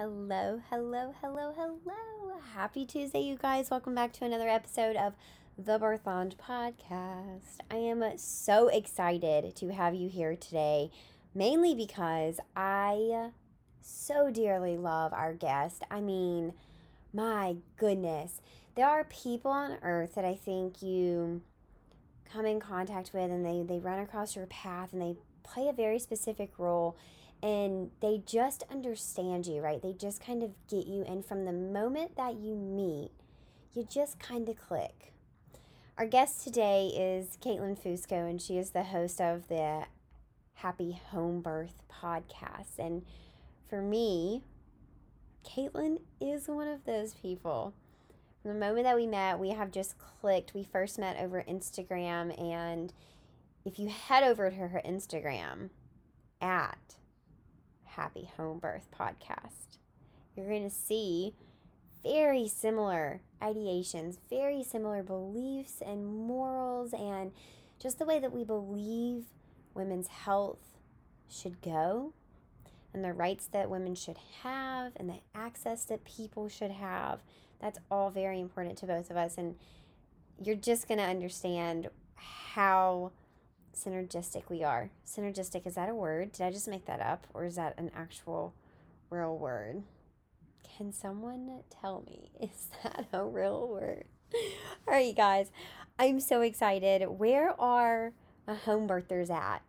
Hello, 0.00 0.62
hello, 0.70 1.12
hello, 1.20 1.52
hello. 1.54 2.32
Happy 2.54 2.86
Tuesday, 2.86 3.20
you 3.20 3.36
guys. 3.36 3.68
Welcome 3.70 3.94
back 3.94 4.14
to 4.14 4.24
another 4.24 4.48
episode 4.48 4.96
of 4.96 5.12
the 5.58 5.78
Birth 5.78 6.06
Lounge 6.06 6.38
podcast. 6.38 7.58
I 7.70 7.76
am 7.76 8.02
so 8.16 8.68
excited 8.68 9.54
to 9.56 9.74
have 9.74 9.94
you 9.94 10.08
here 10.08 10.36
today, 10.36 10.90
mainly 11.34 11.74
because 11.74 12.40
I 12.56 13.32
so 13.82 14.30
dearly 14.30 14.78
love 14.78 15.12
our 15.12 15.34
guest. 15.34 15.82
I 15.90 16.00
mean, 16.00 16.54
my 17.12 17.56
goodness, 17.76 18.40
there 18.76 18.88
are 18.88 19.04
people 19.04 19.50
on 19.50 19.76
earth 19.82 20.14
that 20.14 20.24
I 20.24 20.34
think 20.34 20.80
you 20.80 21.42
come 22.32 22.46
in 22.46 22.58
contact 22.58 23.10
with 23.12 23.30
and 23.30 23.44
they, 23.44 23.62
they 23.62 23.78
run 23.78 23.98
across 23.98 24.34
your 24.34 24.46
path 24.46 24.94
and 24.94 25.02
they 25.02 25.16
play 25.42 25.68
a 25.68 25.74
very 25.74 25.98
specific 25.98 26.58
role 26.58 26.96
and 27.42 27.90
they 28.00 28.22
just 28.24 28.64
understand 28.70 29.46
you, 29.46 29.60
right? 29.60 29.80
They 29.80 29.92
just 29.92 30.24
kind 30.24 30.42
of 30.42 30.50
get 30.68 30.86
you. 30.86 31.04
And 31.06 31.24
from 31.24 31.44
the 31.44 31.52
moment 31.52 32.16
that 32.16 32.34
you 32.34 32.54
meet, 32.54 33.10
you 33.72 33.86
just 33.88 34.18
kind 34.18 34.48
of 34.48 34.56
click. 34.56 35.12
Our 35.96 36.06
guest 36.06 36.44
today 36.44 36.88
is 36.88 37.38
Katelyn 37.42 37.78
Fusco, 37.78 38.28
and 38.28 38.40
she 38.40 38.58
is 38.58 38.70
the 38.70 38.84
host 38.84 39.20
of 39.20 39.48
the 39.48 39.84
Happy 40.54 41.00
Home 41.10 41.40
Birth 41.40 41.82
podcast. 41.90 42.78
And 42.78 43.04
for 43.68 43.80
me, 43.80 44.42
Katelyn 45.44 46.00
is 46.20 46.48
one 46.48 46.68
of 46.68 46.84
those 46.84 47.14
people. 47.14 47.74
From 48.42 48.54
the 48.54 48.66
moment 48.66 48.84
that 48.84 48.96
we 48.96 49.06
met, 49.06 49.38
we 49.38 49.50
have 49.50 49.70
just 49.70 49.96
clicked. 49.98 50.54
We 50.54 50.64
first 50.64 50.98
met 50.98 51.18
over 51.18 51.44
Instagram, 51.48 52.38
and 52.40 52.92
if 53.64 53.78
you 53.78 53.88
head 53.88 54.22
over 54.22 54.50
to 54.50 54.56
her 54.56 54.82
Instagram 54.84 55.70
at 56.40 56.96
Happy 57.96 58.30
Home 58.36 58.58
Birth 58.58 58.88
podcast. 58.98 59.78
You're 60.36 60.48
going 60.48 60.68
to 60.68 60.74
see 60.74 61.34
very 62.02 62.48
similar 62.48 63.20
ideations, 63.42 64.18
very 64.30 64.62
similar 64.62 65.02
beliefs 65.02 65.82
and 65.84 66.06
morals, 66.06 66.92
and 66.92 67.32
just 67.78 67.98
the 67.98 68.04
way 68.04 68.18
that 68.18 68.32
we 68.32 68.44
believe 68.44 69.24
women's 69.74 70.08
health 70.08 70.78
should 71.28 71.60
go, 71.62 72.12
and 72.94 73.04
the 73.04 73.12
rights 73.12 73.46
that 73.52 73.70
women 73.70 73.94
should 73.94 74.18
have, 74.42 74.92
and 74.96 75.08
the 75.08 75.20
access 75.34 75.84
that 75.84 76.04
people 76.04 76.48
should 76.48 76.70
have. 76.70 77.20
That's 77.60 77.78
all 77.90 78.10
very 78.10 78.40
important 78.40 78.78
to 78.78 78.86
both 78.86 79.10
of 79.10 79.16
us. 79.16 79.36
And 79.36 79.56
you're 80.42 80.56
just 80.56 80.88
going 80.88 80.98
to 80.98 81.04
understand 81.04 81.88
how 82.14 83.12
synergistic 83.74 84.44
we 84.48 84.62
are. 84.64 84.90
Synergistic, 85.06 85.66
is 85.66 85.74
that 85.74 85.88
a 85.88 85.94
word? 85.94 86.32
Did 86.32 86.42
I 86.42 86.50
just 86.50 86.68
make 86.68 86.86
that 86.86 87.00
up? 87.00 87.26
Or 87.34 87.44
is 87.44 87.56
that 87.56 87.74
an 87.78 87.90
actual 87.94 88.54
real 89.10 89.36
word? 89.36 89.82
Can 90.76 90.92
someone 90.92 91.60
tell 91.68 92.02
me? 92.06 92.30
Is 92.40 92.68
that 92.82 93.06
a 93.12 93.24
real 93.24 93.68
word? 93.68 94.04
All 94.88 94.94
right, 94.94 95.14
guys, 95.14 95.50
I'm 95.98 96.20
so 96.20 96.40
excited. 96.40 97.04
Where 97.06 97.60
are 97.60 98.12
home 98.48 98.88
birthers 98.88 99.30
at? 99.30 99.62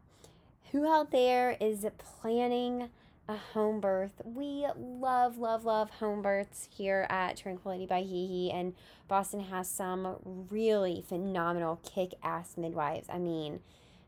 Who 0.71 0.87
out 0.87 1.11
there 1.11 1.57
is 1.59 1.85
planning 1.97 2.89
a 3.27 3.35
home 3.35 3.81
birth? 3.81 4.21
We 4.23 4.65
love, 4.77 5.37
love, 5.37 5.65
love 5.65 5.89
home 5.89 6.21
births 6.21 6.69
here 6.71 7.05
at 7.09 7.35
Tranquility 7.35 7.85
by 7.85 8.03
HeHe, 8.03 8.53
and 8.53 8.73
Boston 9.09 9.41
has 9.41 9.69
some 9.69 10.47
really 10.49 11.03
phenomenal 11.05 11.81
kick 11.83 12.13
ass 12.23 12.55
midwives. 12.55 13.07
I 13.11 13.17
mean, 13.17 13.59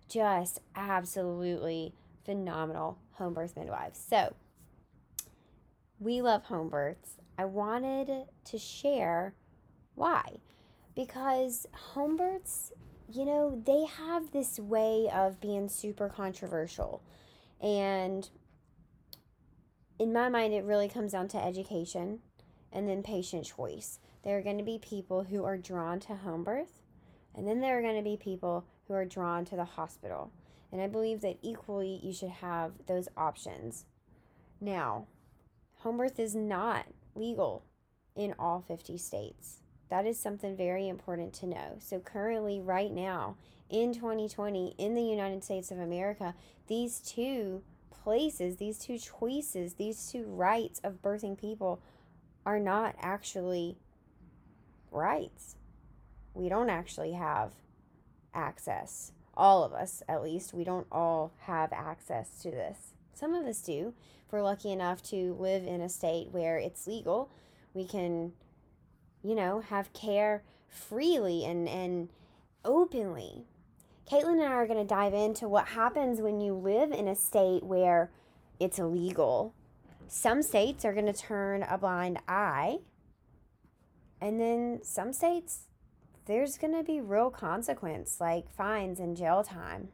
just 0.08 0.60
absolutely 0.76 1.94
phenomenal 2.26 2.98
home 3.14 3.34
birth 3.34 3.56
midwives. 3.56 4.00
So, 4.00 4.36
we 6.00 6.22
love 6.22 6.44
home 6.44 6.70
births. 6.70 7.18
I 7.38 7.46
wanted 7.46 8.26
to 8.46 8.58
share 8.58 9.36
why. 9.96 10.38
Because 10.96 11.66
home 11.74 12.18
births, 12.18 12.72
you 13.12 13.26
know, 13.26 13.62
they 13.66 13.86
have 13.86 14.32
this 14.32 14.60
way 14.60 15.10
of 15.12 15.42
being 15.42 15.70
super 15.70 16.10
controversial. 16.10 17.02
And 17.62 18.30
in 19.98 20.14
my 20.14 20.30
mind, 20.30 20.54
it 20.54 20.64
really 20.64 20.90
comes 20.90 21.14
down 21.14 21.28
to 21.30 21.44
education 21.44 22.20
and 22.72 22.88
then 22.88 23.04
patient 23.04 23.46
choice. 23.46 24.00
There 24.24 24.38
are 24.38 24.42
going 24.42 24.58
to 24.58 24.64
be 24.64 24.80
people 24.80 25.24
who 25.24 25.44
are 25.44 25.58
drawn 25.58 26.00
to 26.02 26.16
home 26.16 26.44
birth, 26.44 26.82
and 27.36 27.48
then 27.48 27.60
there 27.60 27.78
are 27.78 27.82
going 27.82 27.98
to 27.98 28.02
be 28.02 28.18
people 28.18 28.66
who 28.88 28.94
are 28.94 29.06
drawn 29.06 29.46
to 29.46 29.56
the 29.56 29.64
hospital. 29.64 30.32
And 30.72 30.82
I 30.82 30.88
believe 30.88 31.22
that 31.22 31.38
equally 31.42 32.00
you 32.04 32.14
should 32.14 32.30
have 32.30 32.74
those 32.88 33.08
options. 33.16 33.86
Now, 34.60 35.08
home 35.76 35.98
birth 35.98 36.20
is 36.20 36.36
not 36.36 36.86
legal 37.16 37.64
in 38.16 38.34
all 38.40 38.64
50 38.68 38.98
states. 38.98 39.60
That 39.90 40.06
is 40.06 40.20
something 40.20 40.58
very 40.58 40.88
important 40.88 41.34
to 41.36 41.46
know. 41.46 41.78
So, 41.80 42.00
currently, 42.00 42.60
right 42.60 42.92
now, 42.92 43.36
in 43.70 43.94
2020, 43.94 44.76
in 44.78 44.96
the 44.96 45.04
United 45.04 45.44
States 45.44 45.70
of 45.72 45.80
America, 45.80 46.34
these 46.68 47.00
two 47.00 47.62
places, 47.92 48.58
these 48.58 48.80
two 48.80 48.98
choices, 48.98 49.76
these 49.76 50.12
two 50.12 50.24
rights 50.24 50.80
of 50.84 51.02
birthing 51.02 51.40
people 51.40 51.82
are 52.46 52.60
not 52.60 52.96
actually 53.00 53.78
rights. 54.92 55.56
We 56.34 56.50
don't 56.50 56.70
actually 56.70 57.14
have 57.14 57.52
access. 58.34 59.12
All 59.36 59.64
of 59.64 59.74
us, 59.74 60.04
at 60.08 60.24
least, 60.24 60.54
we 60.54 60.64
don't 60.64 60.88
all 60.92 61.32
have 61.42 61.74
access 61.74 62.42
to 62.42 62.52
this. 62.52 62.78
Some 63.14 63.34
of 63.34 63.46
us 63.46 63.62
do. 63.62 63.94
If 64.26 64.32
we're 64.34 64.42
lucky 64.42 64.72
enough 64.72 65.02
to 65.04 65.36
live 65.40 65.66
in 65.66 65.82
a 65.82 65.90
state 65.90 66.30
where 66.32 66.58
it's 66.58 66.88
legal, 66.88 67.30
we 67.74 67.86
can, 67.86 68.34
you 69.24 69.36
know, 69.36 69.62
have 69.62 69.94
care 69.94 70.44
freely 70.68 71.46
and, 71.46 71.68
and 71.68 72.10
openly. 72.66 73.46
Katelyn 74.10 74.34
and 74.34 74.44
I 74.44 74.54
are 74.54 74.68
going 74.68 74.80
to 74.80 74.86
dive 74.86 75.14
into 75.14 75.48
what 75.48 75.70
happens 75.70 76.22
when 76.22 76.42
you 76.42 76.54
live 76.54 76.92
in 76.92 77.08
a 77.08 77.16
state 77.16 77.64
where 77.64 78.12
it's 78.60 78.78
illegal. 78.78 79.54
Some 80.08 80.44
states 80.44 80.86
are 80.86 80.94
going 80.94 81.06
to 81.06 81.14
turn 81.14 81.64
a 81.64 81.78
blind 81.78 82.20
eye, 82.28 82.80
and 84.22 84.40
then 84.40 84.82
some 84.84 85.14
states 85.14 85.68
there's 86.26 86.58
going 86.58 86.74
to 86.74 86.84
be 86.84 87.02
real 87.02 87.30
consequence 87.30 88.18
like 88.20 88.50
fines 88.50 89.00
and 89.00 89.18
jail 89.18 89.44
time. 89.44 89.90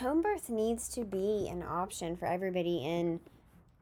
Home 0.00 0.20
birth 0.20 0.50
needs 0.50 0.88
to 0.90 1.04
be 1.04 1.48
an 1.50 1.62
option 1.62 2.16
for 2.16 2.26
everybody 2.26 2.84
in 2.84 3.20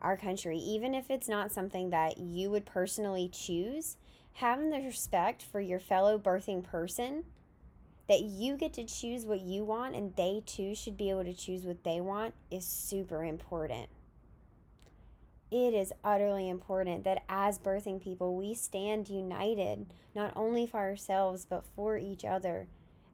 our 0.00 0.16
country, 0.16 0.58
even 0.58 0.94
if 0.94 1.10
it's 1.10 1.28
not 1.28 1.50
something 1.50 1.90
that 1.90 2.18
you 2.18 2.50
would 2.50 2.66
personally 2.66 3.28
choose. 3.32 3.96
Having 4.34 4.70
the 4.70 4.80
respect 4.80 5.42
for 5.42 5.60
your 5.60 5.80
fellow 5.80 6.18
birthing 6.18 6.62
person 6.62 7.24
that 8.08 8.20
you 8.20 8.56
get 8.56 8.72
to 8.74 8.84
choose 8.84 9.24
what 9.24 9.40
you 9.40 9.64
want 9.64 9.94
and 9.94 10.14
they 10.16 10.42
too 10.44 10.74
should 10.74 10.96
be 10.96 11.10
able 11.10 11.24
to 11.24 11.34
choose 11.34 11.64
what 11.64 11.82
they 11.84 12.00
want 12.00 12.34
is 12.50 12.66
super 12.66 13.24
important. 13.24 13.88
It 15.54 15.72
is 15.72 15.92
utterly 16.02 16.48
important 16.48 17.04
that 17.04 17.22
as 17.28 17.60
birthing 17.60 18.02
people, 18.02 18.34
we 18.34 18.54
stand 18.54 19.08
united, 19.08 19.86
not 20.12 20.32
only 20.34 20.66
for 20.66 20.80
ourselves, 20.80 21.46
but 21.48 21.62
for 21.76 21.96
each 21.96 22.24
other, 22.24 22.66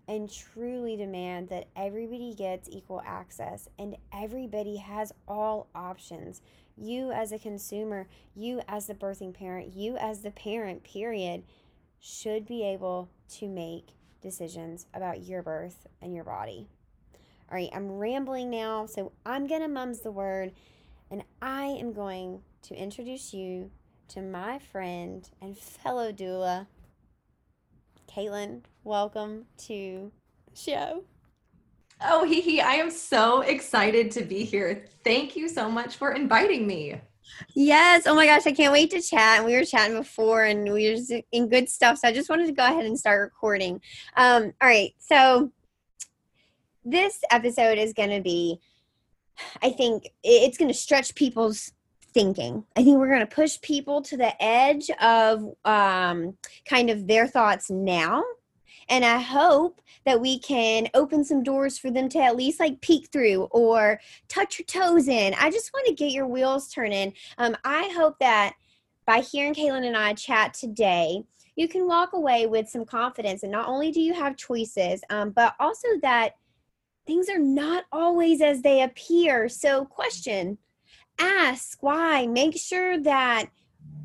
and 0.09 0.33
truly 0.33 0.97
demand 0.97 1.51
that 1.51 1.69
everybody 1.77 2.35
gets 2.35 2.67
equal 2.71 3.03
access 3.05 3.69
and 3.79 3.95
everybody 4.11 4.79
has 4.79 5.13
all 5.29 5.69
options. 5.75 6.41
You, 6.79 7.13
as 7.13 7.31
a 7.31 7.39
consumer, 7.39 8.09
you, 8.35 8.63
as 8.67 8.87
the 8.87 8.95
birthing 8.95 9.35
parent, 9.35 9.75
you, 9.75 9.99
as 9.99 10.23
the 10.23 10.31
parent, 10.31 10.83
period, 10.83 11.43
should 12.01 12.47
be 12.47 12.63
able 12.63 13.11
to 13.33 13.49
make 13.49 13.89
decisions 14.23 14.87
about 14.95 15.25
your 15.25 15.43
birth 15.43 15.87
and 16.01 16.15
your 16.15 16.25
body. 16.25 16.69
All 17.51 17.59
right, 17.59 17.69
I'm 17.75 17.99
rambling 17.99 18.49
now, 18.49 18.87
so 18.87 19.13
I'm 19.27 19.47
to 19.61 19.69
mums 19.69 20.01
the 20.01 20.11
word, 20.11 20.53
and 21.11 21.25
I 21.43 21.65
am 21.65 21.93
going 21.93 22.41
to 22.63 22.75
introduce 22.75 23.35
you 23.35 23.71
to 24.09 24.23
my 24.23 24.61
friend 24.61 25.29
and 25.43 25.59
fellow 25.59 26.13
doula, 26.13 26.69
Katelyn. 28.09 28.63
Welcome 28.85 29.47
to 29.67 30.13
the 30.49 30.57
show. 30.57 31.03
Oh, 32.03 32.25
HeHe, 32.29 32.61
I 32.61 32.77
am 32.77 32.91
so 32.91 33.41
excited 33.41 34.11
to 34.13 34.23
be 34.23 34.45
here. 34.45 34.87
Thank 35.05 35.37
you 35.37 35.49
so 35.49 35.69
much 35.69 35.97
for 35.97 36.13
inviting 36.13 36.67
me. 36.67 37.01
Yes. 37.55 38.07
Oh 38.07 38.15
my 38.15 38.27
gosh, 38.27 38.47
I 38.47 38.53
can't 38.53 38.73
wait 38.73 38.91
to 38.91 39.03
chat. 39.03 39.45
We 39.45 39.55
were 39.55 39.65
chatting 39.65 39.97
before 39.97 40.45
and 40.45 40.73
we 40.73 40.95
were 40.95 41.21
in 41.33 41.49
good 41.49 41.69
stuff. 41.69 41.99
So 41.99 42.09
I 42.09 42.13
just 42.13 42.31
wanted 42.31 42.47
to 42.47 42.53
go 42.53 42.65
ahead 42.65 42.87
and 42.87 42.99
start 42.99 43.21
recording. 43.21 43.81
Um, 44.17 44.53
all 44.61 44.69
right. 44.69 44.93
So 44.99 45.51
this 46.85 47.21
episode 47.31 47.79
is 47.79 47.93
going 47.93 48.11
to 48.11 48.21
be, 48.21 48.61
I 49.63 49.71
think 49.71 50.11
it's 50.23 50.59
going 50.59 50.71
to 50.71 50.75
stretch 50.75 51.15
people's 51.15 51.73
thinking. 52.13 52.65
I 52.77 52.83
think 52.83 52.99
we're 52.99 53.09
going 53.09 53.21
to 53.21 53.27
push 53.27 53.61
people 53.61 54.03
to 54.03 54.17
the 54.17 54.43
edge 54.43 54.91
of 55.01 55.55
um, 55.65 56.37
kind 56.69 56.91
of 56.91 57.07
their 57.07 57.27
thoughts 57.27 57.71
now 57.71 58.25
and 58.91 59.05
I 59.05 59.19
hope 59.19 59.81
that 60.05 60.21
we 60.21 60.41
can 60.41 60.89
open 60.95 61.25
some 61.25 61.45
doors 61.45 61.79
for 61.79 61.91
them 61.91 62.09
to 62.11 62.19
at 62.19 62.37
least 62.37 62.59
like 62.59 62.81
peek 62.81 63.09
through 63.11 63.45
or 63.53 64.01
touch 64.29 64.59
your 64.59 64.67
toes 64.67 65.07
in. 65.07 65.33
I 65.39 65.51
just 65.51 65.73
want 65.73 65.87
to 65.87 65.95
get 65.95 66.13
your 66.13 66.27
wheels 66.27 66.69
turning. 66.69 67.15
Um, 67.39 67.57
I 67.65 67.93
hope 67.97 68.19
that 68.19 68.55
by 69.07 69.21
hearing 69.21 69.55
Katelyn 69.55 69.87
and 69.87 69.97
I 69.97 70.15
chat 70.15 70.55
today, 70.55 71.23
you 71.55 71.69
can 71.69 71.87
walk 71.87 72.15
away 72.15 72.47
with 72.47 72.69
some 72.69 72.85
confidence. 72.85 73.45
And 73.45 73.53
not 73.53 73.69
only 73.69 73.93
do 73.93 74.01
you 74.01 74.13
have 74.13 74.37
choices, 74.37 75.03
um, 75.09 75.31
but 75.31 75.55
also 75.61 75.87
that 76.03 76.35
things 77.11 77.29
are 77.29 77.39
not 77.39 77.87
always 77.91 78.41
as 78.41 78.63
they 78.63 78.83
appear. 78.83 79.49
So, 79.49 79.85
question 79.85 80.59
ask 81.19 81.83
why. 81.83 82.29
Make 82.29 82.57
sure 82.57 83.01
that 83.01 83.51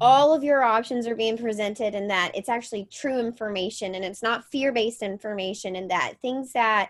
all 0.01 0.33
of 0.33 0.43
your 0.43 0.63
options 0.63 1.05
are 1.05 1.15
being 1.15 1.37
presented 1.37 1.93
and 1.93 2.09
that 2.09 2.31
it's 2.33 2.49
actually 2.49 2.87
true 2.91 3.19
information 3.19 3.93
and 3.93 4.03
it's 4.03 4.23
not 4.23 4.43
fear-based 4.51 5.03
information 5.03 5.75
and 5.75 5.89
that 5.91 6.15
things 6.21 6.51
that 6.53 6.89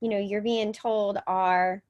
you 0.00 0.08
know 0.08 0.18
you're 0.18 0.42
being 0.42 0.72
told 0.72 1.18
are 1.28 1.80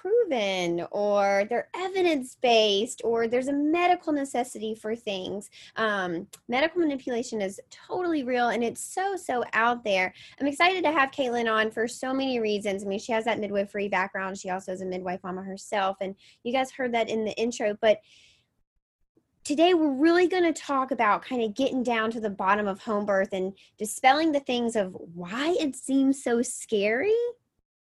proven 0.00 0.86
or 0.90 1.44
they're 1.48 1.68
evidence-based 1.74 3.02
or 3.04 3.28
there's 3.28 3.48
a 3.48 3.52
medical 3.52 4.12
necessity 4.12 4.74
for 4.74 4.94
things. 4.94 5.50
Um, 5.76 6.26
medical 6.48 6.80
manipulation 6.80 7.40
is 7.40 7.60
totally 7.70 8.24
real 8.24 8.48
and 8.48 8.62
it's 8.62 8.82
so 8.82 9.16
so 9.16 9.44
out 9.52 9.84
there. 9.84 10.14
I'm 10.40 10.46
excited 10.46 10.84
to 10.84 10.92
have 10.92 11.10
Katelyn 11.10 11.52
on 11.52 11.70
for 11.70 11.88
so 11.88 12.12
many 12.12 12.40
reasons. 12.40 12.84
I 12.84 12.86
mean 12.86 12.98
she 12.98 13.12
has 13.12 13.24
that 13.24 13.40
midwifery 13.40 13.88
background. 13.88 14.38
She 14.38 14.50
also 14.50 14.72
is 14.72 14.80
a 14.80 14.86
midwife 14.86 15.20
mama 15.22 15.42
herself 15.42 15.96
and 16.00 16.14
you 16.42 16.52
guys 16.52 16.70
heard 16.70 16.94
that 16.94 17.08
in 17.08 17.24
the 17.24 17.32
intro 17.32 17.76
but 17.80 18.00
today 19.48 19.72
we're 19.72 19.94
really 19.94 20.28
going 20.28 20.42
to 20.42 20.52
talk 20.52 20.90
about 20.90 21.22
kind 21.22 21.42
of 21.42 21.54
getting 21.54 21.82
down 21.82 22.10
to 22.10 22.20
the 22.20 22.28
bottom 22.28 22.68
of 22.68 22.80
home 22.80 23.06
birth 23.06 23.32
and 23.32 23.54
dispelling 23.78 24.30
the 24.30 24.40
things 24.40 24.76
of 24.76 24.94
why 25.14 25.56
it 25.58 25.74
seems 25.74 26.22
so 26.22 26.42
scary 26.42 27.16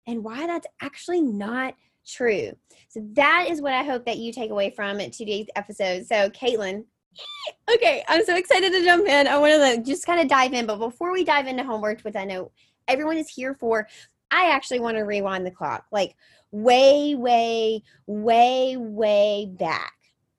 and 0.06 0.22
why 0.22 0.46
that's 0.46 0.66
actually 0.82 1.22
not 1.22 1.74
true. 2.06 2.52
So 2.88 3.00
that 3.12 3.46
is 3.48 3.60
what 3.60 3.72
I 3.72 3.82
hope 3.82 4.04
that 4.06 4.18
you 4.18 4.32
take 4.32 4.50
away 4.50 4.70
from 4.70 4.98
today's 4.98 5.46
episode. 5.56 6.06
So 6.06 6.30
Katelyn, 6.30 6.84
okay, 7.74 8.04
I'm 8.08 8.24
so 8.24 8.36
excited 8.36 8.72
to 8.72 8.84
jump 8.84 9.06
in. 9.06 9.26
I 9.26 9.38
want 9.38 9.52
to 9.52 9.82
just 9.90 10.06
kind 10.06 10.20
of 10.20 10.28
dive 10.28 10.52
in, 10.52 10.66
but 10.66 10.78
before 10.78 11.12
we 11.12 11.24
dive 11.24 11.46
into 11.46 11.64
home 11.64 11.80
birth, 11.80 12.04
which 12.04 12.16
I 12.16 12.24
know 12.24 12.50
everyone 12.88 13.16
is 13.16 13.28
here 13.28 13.54
for, 13.54 13.88
I 14.30 14.50
actually 14.50 14.80
want 14.80 14.96
to 14.96 15.02
rewind 15.02 15.46
the 15.46 15.50
clock, 15.50 15.86
like 15.92 16.16
way, 16.50 17.14
way, 17.14 17.82
way, 18.06 18.76
way 18.76 19.50
back. 19.58 19.92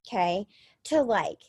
Okay 0.07 0.45
to 0.85 1.01
like 1.01 1.39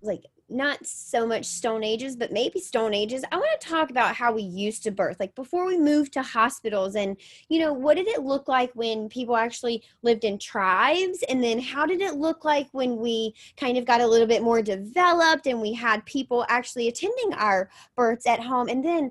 like 0.00 0.22
not 0.48 0.86
so 0.86 1.26
much 1.26 1.44
stone 1.44 1.82
ages 1.82 2.14
but 2.14 2.32
maybe 2.32 2.60
stone 2.60 2.94
ages. 2.94 3.24
I 3.32 3.36
want 3.36 3.60
to 3.60 3.68
talk 3.68 3.90
about 3.90 4.14
how 4.14 4.32
we 4.32 4.42
used 4.42 4.84
to 4.84 4.90
birth 4.90 5.18
like 5.18 5.34
before 5.34 5.66
we 5.66 5.76
moved 5.76 6.12
to 6.12 6.22
hospitals 6.22 6.94
and 6.94 7.16
you 7.48 7.58
know 7.58 7.72
what 7.72 7.96
did 7.96 8.06
it 8.06 8.22
look 8.22 8.46
like 8.46 8.70
when 8.74 9.08
people 9.08 9.36
actually 9.36 9.82
lived 10.02 10.24
in 10.24 10.38
tribes? 10.38 11.24
And 11.28 11.42
then 11.42 11.60
how 11.60 11.84
did 11.86 12.00
it 12.00 12.14
look 12.14 12.44
like 12.44 12.68
when 12.72 12.96
we 12.96 13.34
kind 13.56 13.76
of 13.76 13.84
got 13.84 14.00
a 14.00 14.06
little 14.06 14.26
bit 14.26 14.42
more 14.42 14.62
developed 14.62 15.46
and 15.46 15.60
we 15.60 15.72
had 15.72 16.06
people 16.06 16.46
actually 16.48 16.88
attending 16.88 17.34
our 17.34 17.68
births 17.96 18.26
at 18.26 18.40
home? 18.40 18.68
And 18.68 18.84
then 18.84 19.10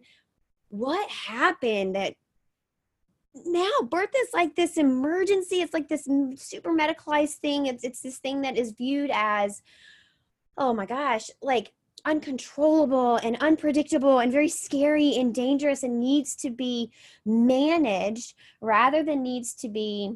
what 0.69 1.09
happened 1.09 1.95
that 1.95 2.15
now 3.45 3.69
birth 3.89 4.11
is 4.15 4.29
like 4.33 4.55
this 4.55 4.77
emergency 4.77 5.57
it's 5.57 5.73
like 5.73 5.89
this 5.89 6.07
super 6.37 6.71
medicalized 6.71 7.35
thing. 7.35 7.65
It's 7.65 7.83
it's 7.83 7.99
this 7.99 8.19
thing 8.19 8.41
that 8.41 8.57
is 8.57 8.71
viewed 8.71 9.11
as 9.13 9.61
oh 10.57 10.73
my 10.73 10.85
gosh 10.85 11.29
like 11.41 11.71
uncontrollable 12.05 13.17
and 13.17 13.35
unpredictable 13.41 14.19
and 14.19 14.31
very 14.31 14.47
scary 14.47 15.15
and 15.15 15.33
dangerous 15.33 15.83
and 15.83 15.99
needs 15.99 16.35
to 16.35 16.49
be 16.51 16.91
managed 17.25 18.35
rather 18.61 19.03
than 19.03 19.23
needs 19.23 19.55
to 19.55 19.67
be 19.67 20.13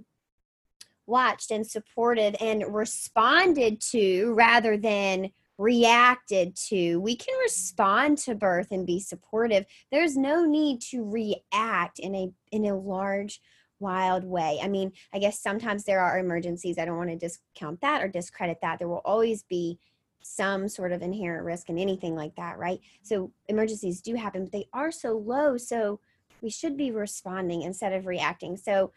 watched 1.08 1.50
and 1.50 1.66
supported 1.66 2.36
and 2.40 2.64
responded 2.74 3.82
to 3.82 4.32
rather 4.34 4.78
than 4.78 5.32
reacted 5.58 6.56
to. 6.56 7.00
We 7.00 7.16
can 7.16 7.38
respond 7.40 8.20
to 8.20 8.36
birth 8.36 8.68
and 8.72 8.88
be 8.88 9.00
supportive. 9.00 9.66
There's 9.92 10.16
no 10.16 10.46
need 10.46 10.82
to 10.92 11.04
react 11.04 12.00
in 12.00 12.16
a 12.16 12.30
in 12.52 12.66
a 12.66 12.78
large 12.78 13.42
wild 13.80 14.24
way. 14.24 14.60
I 14.62 14.68
mean, 14.68 14.92
I 15.14 15.20
guess 15.20 15.42
sometimes 15.42 15.84
there 15.84 16.02
are 16.02 16.20
emergencies. 16.20 16.78
I 16.78 16.86
don't 16.86 16.98
want 16.98 17.10
to 17.10 17.18
discount 17.18 17.82
that 17.82 18.02
or 18.02 18.08
discredit 18.08 18.60
that. 18.62 18.80
There 18.80 18.88
will 18.88 19.02
always 19.04 19.44
be 19.44 19.80
some 20.22 20.68
sort 20.68 20.92
of 20.92 21.02
inherent 21.02 21.46
risk 21.46 21.70
in 21.70 21.78
anything 21.78 22.16
like 22.16 22.36
that, 22.36 22.58
right? 22.58 22.80
So 23.02 23.32
emergencies 23.48 24.02
do 24.02 24.16
happen, 24.16 24.44
but 24.44 24.52
they 24.52 24.68
are 24.74 24.92
so 24.92 25.18
low. 25.18 25.58
So 25.58 26.00
we 26.42 26.50
should 26.50 26.78
be 26.78 26.92
responding 26.92 27.64
instead 27.64 27.94
of 27.94 28.06
reacting. 28.06 28.58
So 28.58 28.92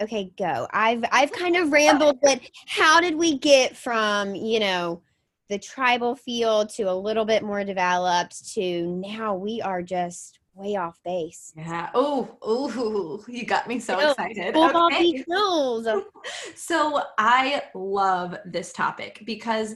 okay, 0.00 0.32
go. 0.38 0.66
I've 0.72 1.04
I've 1.10 1.32
kind 1.32 1.56
of 1.56 1.72
rambled, 1.72 2.18
but 2.22 2.40
how 2.66 3.00
did 3.00 3.14
we 3.14 3.38
get 3.38 3.76
from, 3.76 4.34
you 4.34 4.60
know, 4.60 5.02
the 5.48 5.58
tribal 5.58 6.16
field 6.16 6.68
to 6.70 6.84
a 6.84 6.92
little 6.92 7.24
bit 7.24 7.42
more 7.42 7.64
developed 7.64 8.52
to 8.54 8.86
now 8.86 9.34
we 9.34 9.62
are 9.62 9.82
just 9.82 10.40
way 10.54 10.74
off 10.76 10.98
base. 11.04 11.52
Yeah. 11.56 11.90
Oh, 11.94 12.36
oh, 12.42 13.24
you 13.28 13.44
got 13.44 13.68
me 13.68 13.78
so 13.78 14.10
excited. 14.10 14.56
Okay. 14.56 15.24
so 16.54 17.02
I 17.18 17.62
love 17.74 18.36
this 18.44 18.72
topic 18.72 19.22
because 19.24 19.74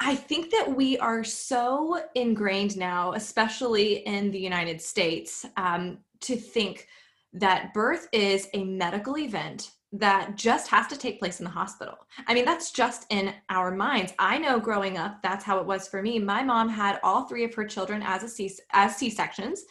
I 0.00 0.14
think 0.14 0.50
that 0.50 0.76
we 0.76 0.98
are 0.98 1.24
so 1.24 2.02
ingrained 2.14 2.76
now, 2.76 3.12
especially 3.14 3.98
in 4.06 4.30
the 4.30 4.38
United 4.38 4.80
States, 4.80 5.46
um, 5.56 5.98
to 6.20 6.36
think 6.36 6.86
that 7.32 7.72
birth 7.72 8.08
is 8.12 8.48
a 8.52 8.64
medical 8.64 9.16
event 9.18 9.70
that 9.92 10.36
just 10.36 10.68
has 10.68 10.86
to 10.88 10.96
take 10.98 11.18
place 11.18 11.40
in 11.40 11.44
the 11.44 11.50
hospital. 11.50 11.96
I 12.26 12.34
mean, 12.34 12.44
that's 12.44 12.72
just 12.72 13.06
in 13.10 13.32
our 13.48 13.70
minds. 13.70 14.12
I 14.18 14.36
know 14.36 14.58
growing 14.58 14.98
up, 14.98 15.22
that's 15.22 15.44
how 15.44 15.58
it 15.58 15.66
was 15.66 15.88
for 15.88 16.02
me. 16.02 16.18
My 16.18 16.42
mom 16.42 16.68
had 16.68 17.00
all 17.02 17.24
three 17.24 17.44
of 17.44 17.54
her 17.54 17.64
children 17.64 18.02
as 18.04 18.22
a 18.22 18.28
C 18.28 18.52
as 18.72 18.96
C-sections. 18.96 19.64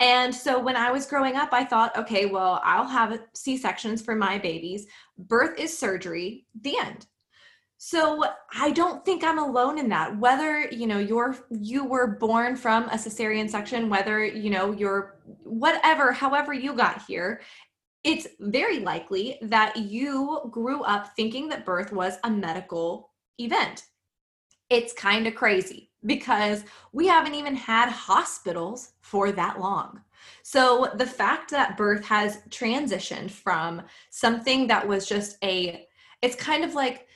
And 0.00 0.34
so 0.34 0.58
when 0.58 0.76
I 0.76 0.90
was 0.90 1.06
growing 1.06 1.36
up, 1.36 1.50
I 1.52 1.64
thought, 1.64 1.96
okay, 1.96 2.26
well, 2.26 2.60
I'll 2.64 2.86
have 2.86 3.20
C-sections 3.34 4.00
for 4.00 4.14
my 4.14 4.38
babies. 4.38 4.86
Birth 5.18 5.58
is 5.58 5.76
surgery, 5.76 6.46
the 6.62 6.78
end. 6.78 7.06
So 7.80 8.24
I 8.52 8.72
don't 8.72 9.04
think 9.04 9.22
I'm 9.22 9.38
alone 9.38 9.78
in 9.78 9.88
that. 9.90 10.18
Whether, 10.18 10.68
you 10.70 10.88
know, 10.88 10.98
you're 10.98 11.36
you 11.48 11.84
were 11.84 12.18
born 12.18 12.56
from 12.56 12.84
a 12.88 12.96
cesarean 12.96 13.48
section, 13.48 13.88
whether, 13.88 14.24
you 14.24 14.50
know, 14.50 14.72
you're 14.72 15.20
whatever, 15.44 16.10
however 16.10 16.52
you 16.52 16.74
got 16.74 17.02
here, 17.06 17.40
it's 18.02 18.26
very 18.40 18.80
likely 18.80 19.38
that 19.42 19.76
you 19.76 20.40
grew 20.50 20.82
up 20.82 21.14
thinking 21.14 21.48
that 21.48 21.64
birth 21.64 21.92
was 21.92 22.16
a 22.24 22.30
medical 22.30 23.10
event. 23.38 23.84
It's 24.70 24.92
kind 24.92 25.26
of 25.28 25.34
crazy 25.36 25.90
because 26.04 26.64
we 26.92 27.06
haven't 27.06 27.34
even 27.34 27.54
had 27.54 27.90
hospitals 27.90 28.92
for 29.02 29.30
that 29.32 29.60
long. 29.60 30.00
So 30.42 30.90
the 30.96 31.06
fact 31.06 31.50
that 31.52 31.76
birth 31.76 32.04
has 32.06 32.38
transitioned 32.50 33.30
from 33.30 33.82
something 34.10 34.66
that 34.66 34.86
was 34.86 35.06
just 35.06 35.36
a, 35.44 35.86
it's 36.22 36.36
kind 36.36 36.64
of 36.64 36.74
like 36.74 37.07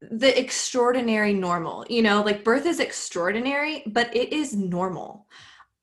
the 0.00 0.38
extraordinary 0.38 1.32
normal, 1.32 1.84
you 1.88 2.02
know, 2.02 2.22
like 2.22 2.44
birth 2.44 2.66
is 2.66 2.80
extraordinary, 2.80 3.82
but 3.86 4.14
it 4.14 4.32
is 4.32 4.54
normal. 4.54 5.26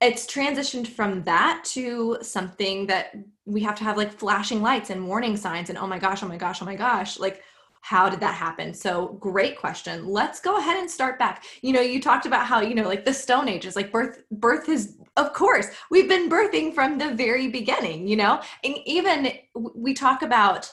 It's 0.02 0.26
transitioned 0.26 0.88
from 0.88 1.24
that 1.24 1.64
to 1.72 2.18
something 2.22 2.88
that 2.88 3.16
we 3.46 3.62
have 3.64 3.76
to 3.76 3.84
have 3.84 3.98
like 3.98 4.14
flashing 4.14 4.62
lights 4.62 4.90
and 4.90 5.08
warning 5.08 5.36
signs 5.36 5.70
and 5.70 5.78
oh 5.78 5.88
my 5.88 6.00
gosh, 6.00 6.24
oh 6.24 6.28
my 6.28 6.38
gosh, 6.38 6.62
oh 6.62 6.66
my 6.66 6.76
gosh, 6.76 7.20
like 7.20 7.44
how 7.82 8.10
did 8.10 8.20
that 8.20 8.34
happen? 8.34 8.74
So 8.74 9.10
great 9.20 9.60
question. 9.60 10.08
Let's 10.08 10.40
go 10.40 10.58
ahead 10.58 10.78
and 10.78 10.90
start 10.90 11.20
back. 11.20 11.44
You 11.62 11.74
know 11.74 11.82
you 11.82 12.02
talked 12.02 12.26
about 12.26 12.48
how 12.48 12.62
you 12.62 12.74
know 12.74 12.88
like 12.88 13.06
the 13.06 13.14
stone 13.14 13.48
ages 13.48 13.76
like 13.76 13.92
birth 13.92 14.24
birth 14.32 14.70
is 14.70 14.98
of 15.18 15.34
course 15.34 15.68
we've 15.92 16.10
been 16.10 16.30
birthing 16.30 16.74
from 16.74 16.98
the 16.98 17.14
very 17.14 17.48
beginning 17.48 18.08
you 18.08 18.16
know? 18.16 18.42
And 18.64 18.78
even 18.86 19.32
we 19.54 19.94
talk 19.94 20.24
about 20.24 20.72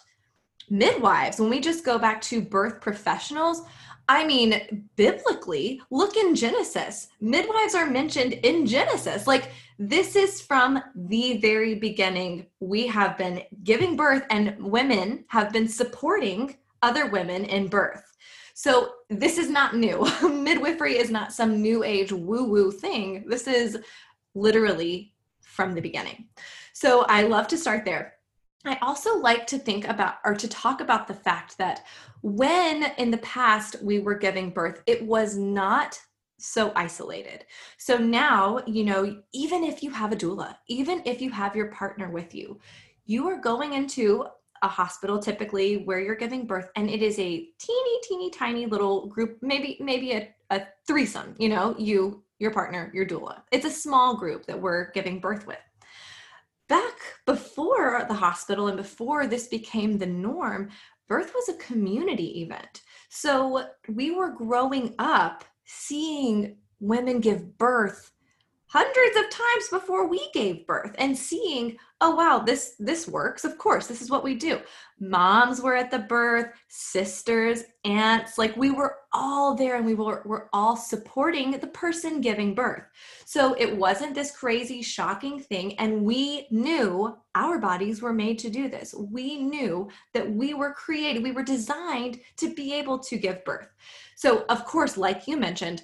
midwives 0.71 1.39
when 1.39 1.51
we 1.51 1.61
just 1.61 1.85
go 1.85 1.99
back 1.99 2.21
to 2.21 2.41
birth 2.41 2.81
professionals 2.81 3.63
I 4.09 4.27
mean, 4.27 4.89
biblically, 4.97 5.81
look 5.91 6.17
in 6.17 6.35
Genesis. 6.35 7.09
Midwives 7.21 7.75
are 7.75 7.89
mentioned 7.89 8.35
in 8.35 8.67
Genesis. 8.67 9.27
Like, 9.27 9.53
this 9.79 10.17
is 10.17 10.41
from 10.41 10.83
the 10.95 11.39
very 11.39 11.77
beginning. 11.77 12.47
We 12.61 12.87
have 12.89 13.17
been 13.17 13.43
giving 13.63 13.97
birth, 13.97 14.25
and 14.31 14.57
women 14.63 15.25
have 15.29 15.53
been 15.53 15.69
supporting 15.69 16.57
other 16.83 17.07
women 17.07 17.45
in 17.45 17.69
birth. 17.69 18.05
So 18.55 18.91
this 19.09 19.39
is 19.39 19.49
not 19.49 19.77
new. 19.77 20.07
Midwifery 20.23 20.99
is 20.99 21.11
not 21.11 21.33
some 21.33 21.63
new 21.63 21.85
age 21.85 22.13
woo 22.13 22.45
woo 22.45 22.71
thing. 22.71 23.25
This 23.27 23.47
is 23.47 23.79
literally 24.35 25.15
from 25.41 25.75
the 25.75 25.81
beginning. 25.81 26.29
So 26.73 27.03
I 27.09 27.23
love 27.23 27.49
to 27.49 27.57
start 27.57 27.85
there. 27.85 28.15
I 28.65 28.79
also 28.81 29.19
like 29.19 29.47
to 29.49 29.59
think 29.59 29.89
about 29.89 30.17
or 30.25 30.35
to 30.35 30.49
talk 30.49 30.81
about 30.81 31.09
the 31.09 31.15
fact 31.15 31.59
that 31.59 31.85
when 32.23 32.85
in 32.97 33.11
the 33.11 33.19
past 33.19 33.77
we 33.83 33.99
were 33.99 34.15
giving 34.15 34.51
birth, 34.51 34.83
it 34.87 35.05
was 35.05 35.37
not 35.37 35.99
so 36.39 36.73
isolated. 36.77 37.45
So 37.79 37.97
now, 37.97 38.61
you 38.67 38.85
know, 38.85 39.21
even 39.33 39.65
if 39.65 39.83
you 39.83 39.91
have 39.91 40.13
a 40.13 40.17
doula, 40.17 40.57
even 40.69 41.03
if 41.05 41.21
you 41.21 41.31
have 41.31 41.57
your 41.57 41.69
partner 41.73 42.11
with 42.11 42.35
you, 42.35 42.61
you 43.05 43.29
are 43.29 43.41
going 43.41 43.73
into 43.73 44.27
a 44.63 44.69
hospital 44.69 45.19
typically 45.19 45.79
where 45.79 46.01
you're 46.01 46.15
giving 46.15 46.47
birth 46.47 46.71
and 46.77 46.89
it 46.89 47.03
is 47.03 47.19
a 47.19 47.49
teeny 47.59 48.01
teeny 48.05 48.31
tiny 48.31 48.65
little 48.65 49.07
group 49.09 49.39
maybe 49.43 49.77
maybe 49.81 50.13
a, 50.13 50.33
a 50.51 50.63
threesome 50.87 51.35
you 51.37 51.49
know 51.49 51.75
you 51.79 52.23
your 52.39 52.53
partner 52.53 52.91
your 52.95 53.05
doula 53.05 53.43
it's 53.51 53.67
a 53.67 53.71
small 53.71 54.17
group 54.17 54.47
that 54.47 54.61
we're 54.61 54.93
giving 54.93 55.19
birth 55.19 55.49
with 55.49 55.59
back 56.73 56.97
before 57.27 58.07
the 58.09 58.15
hospital 58.15 58.69
and 58.69 58.79
before 58.79 59.27
this 59.27 59.47
became 59.47 59.99
the 59.99 60.07
norm 60.07 60.71
birth 61.07 61.35
was 61.35 61.51
a 61.51 61.59
community 61.59 62.41
event. 62.41 62.81
So 63.11 63.67
we 63.91 64.11
were 64.11 64.31
growing 64.31 64.95
up 64.99 65.45
seeing 65.67 66.57
women 66.81 67.21
give 67.21 67.59
birth 67.59 68.12
hundreds 68.73 69.17
of 69.19 69.29
times 69.29 69.69
before 69.71 70.09
we 70.09 70.31
gave 70.33 70.67
birth 70.67 70.95
and 70.97 71.17
seeing 71.17 71.77
oh 72.01 72.15
wow 72.15 72.39
this 72.39 72.75
this 72.79 73.07
works. 73.07 73.45
Of 73.45 73.59
course 73.59 73.87
this 73.87 74.01
is 74.01 74.11
what 74.11 74.25
we 74.25 74.35
do. 74.35 74.61
Moms 74.99 75.61
were 75.61 75.77
at 75.77 75.91
the 75.91 75.99
birth 75.99 76.47
sisters 76.69 77.65
aunts 77.85 78.39
like 78.39 78.57
we 78.57 78.71
were 78.71 78.97
all 79.13 79.55
there 79.55 79.77
and 79.77 79.85
we 79.85 79.95
were, 79.95 80.23
were 80.25 80.49
all 80.55 80.75
supporting 80.75 81.51
the 81.51 81.67
person 81.67 82.23
giving 82.23 82.55
birth. 82.55 82.85
So 83.27 83.55
it 83.59 83.77
wasn't 83.77 84.15
this 84.15 84.35
crazy 84.35 84.81
shocking 84.81 85.39
thing 85.39 85.79
and 85.79 86.03
we 86.03 86.47
knew 86.51 87.15
our 87.35 87.59
bodies 87.59 88.01
were 88.01 88.15
made 88.15 88.39
to 88.39 88.49
do 88.49 88.71
this. 88.71 88.95
We 88.95 89.37
knew 89.37 89.91
that 90.15 90.31
we 90.31 90.55
were 90.55 90.73
created 90.73 91.23
we 91.23 91.33
were 91.33 91.43
designed 91.43 92.21
to 92.39 92.55
be 92.55 92.73
able 92.73 92.99
to 93.01 93.19
give 93.19 93.45
birth. 93.45 93.69
So 94.17 94.47
of 94.49 94.65
course 94.65 94.97
like 94.97 95.29
you 95.29 95.37
mentioned 95.37 95.83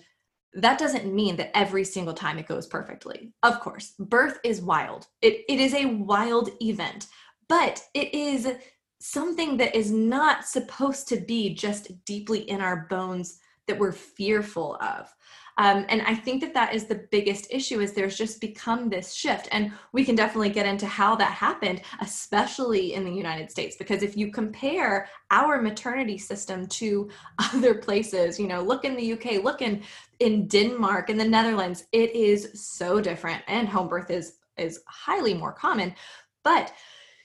that 0.55 0.79
doesn't 0.79 1.13
mean 1.13 1.37
that 1.37 1.57
every 1.57 1.85
single 1.85 2.15
time 2.15 2.39
it 2.39 2.49
goes 2.49 2.67
perfectly. 2.67 3.33
Of 3.43 3.61
course, 3.61 3.95
birth 3.99 4.39
is 4.45 4.63
wild. 4.63 5.07
It, 5.23 5.45
it 5.49 5.61
is 5.61 5.75
a 5.75 5.87
wild 5.87 6.51
event, 6.63 7.07
but 7.49 7.83
it 7.95 8.15
is 8.15 8.49
something 9.01 9.57
that 9.59 9.75
is 9.75 9.91
not 9.91 10.45
supposed 10.45 11.09
to 11.09 11.21
be 11.21 11.55
just 11.55 12.05
deeply 12.05 12.41
in 12.51 12.61
our 12.61 12.87
bones 12.91 13.39
that 13.67 13.79
we're 13.79 13.93
fearful 13.93 14.77
of. 14.81 15.15
Um, 15.59 15.85
and 15.89 16.03
I 16.03 16.15
think 16.15 16.41
that 16.41 16.55
that 16.55 16.73
is 16.73 16.85
the 16.85 17.07
biggest 17.11 17.49
issue 17.51 17.81
is 17.81 17.93
there's 17.93 18.17
just 18.17 18.41
become 18.41 18.89
this 18.89 19.13
shift. 19.13 19.49
And 19.51 19.73
we 19.93 20.05
can 20.05 20.15
definitely 20.15 20.51
get 20.51 20.67
into 20.67 20.87
how 20.87 21.17
that 21.17 21.33
happened, 21.33 21.83
especially 22.01 22.95
in 22.95 23.05
the 23.05 23.11
United 23.13 23.51
States, 23.51 23.75
because 23.77 24.05
if 24.05 24.17
you 24.17 24.31
compare 24.31 25.09
our 25.33 25.61
maternity 25.61 26.17
system 26.17 26.67
to 26.69 27.11
other 27.53 27.75
places, 27.75 28.39
you 28.39 28.47
know, 28.47 28.63
look 28.63 28.85
in 28.85 28.97
the 28.97 29.13
UK, 29.13 29.43
look 29.43 29.61
in, 29.61 29.83
in 30.21 30.47
Denmark, 30.47 31.11
in 31.11 31.19
the 31.19 31.29
Netherlands, 31.29 31.87
it 31.93 32.15
is 32.15 32.51
so 32.55 33.01
different. 33.01 33.43
And 33.47 33.69
home 33.69 33.89
birth 33.89 34.11
is, 34.11 34.39
is 34.57 34.81
highly 34.87 35.35
more 35.35 35.53
common. 35.53 35.95
But 36.45 36.73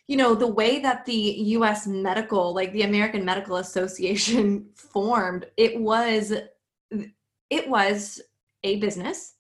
you 0.08 0.18
know 0.18 0.36
the 0.36 0.48
way 0.48 0.80
that 0.80 1.06
the 1.06 1.14
US 1.58 1.88
medical 1.88 2.54
like 2.54 2.74
the 2.74 2.82
American 2.82 3.24
Medical 3.24 3.58
Association 3.58 4.68
formed 4.76 5.46
it 5.56 5.80
was 5.80 6.34
it 7.50 7.70
was 7.70 8.22
a 8.64 8.78
business. 8.78 9.36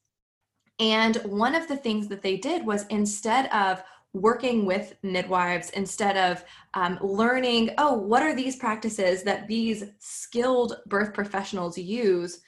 And 0.79 1.17
one 1.17 1.55
of 1.55 1.67
the 1.67 1.77
things 1.77 2.07
that 2.07 2.22
they 2.22 2.38
did 2.38 2.65
was 2.65 2.86
instead 2.88 3.51
of 3.53 3.83
working 4.13 4.65
with 4.65 4.95
midwives, 5.01 5.69
instead 5.72 6.17
of 6.17 6.43
um, 6.74 7.00
learning, 7.01 7.72
oh, 7.77 7.93
what 7.93 8.22
are 8.22 8.36
these 8.36 8.55
practices 8.55 9.24
that 9.24 9.48
these 9.48 9.86
skilled 10.00 10.77
birth 10.86 11.13
professionals 11.13 11.77
use? 11.77 12.41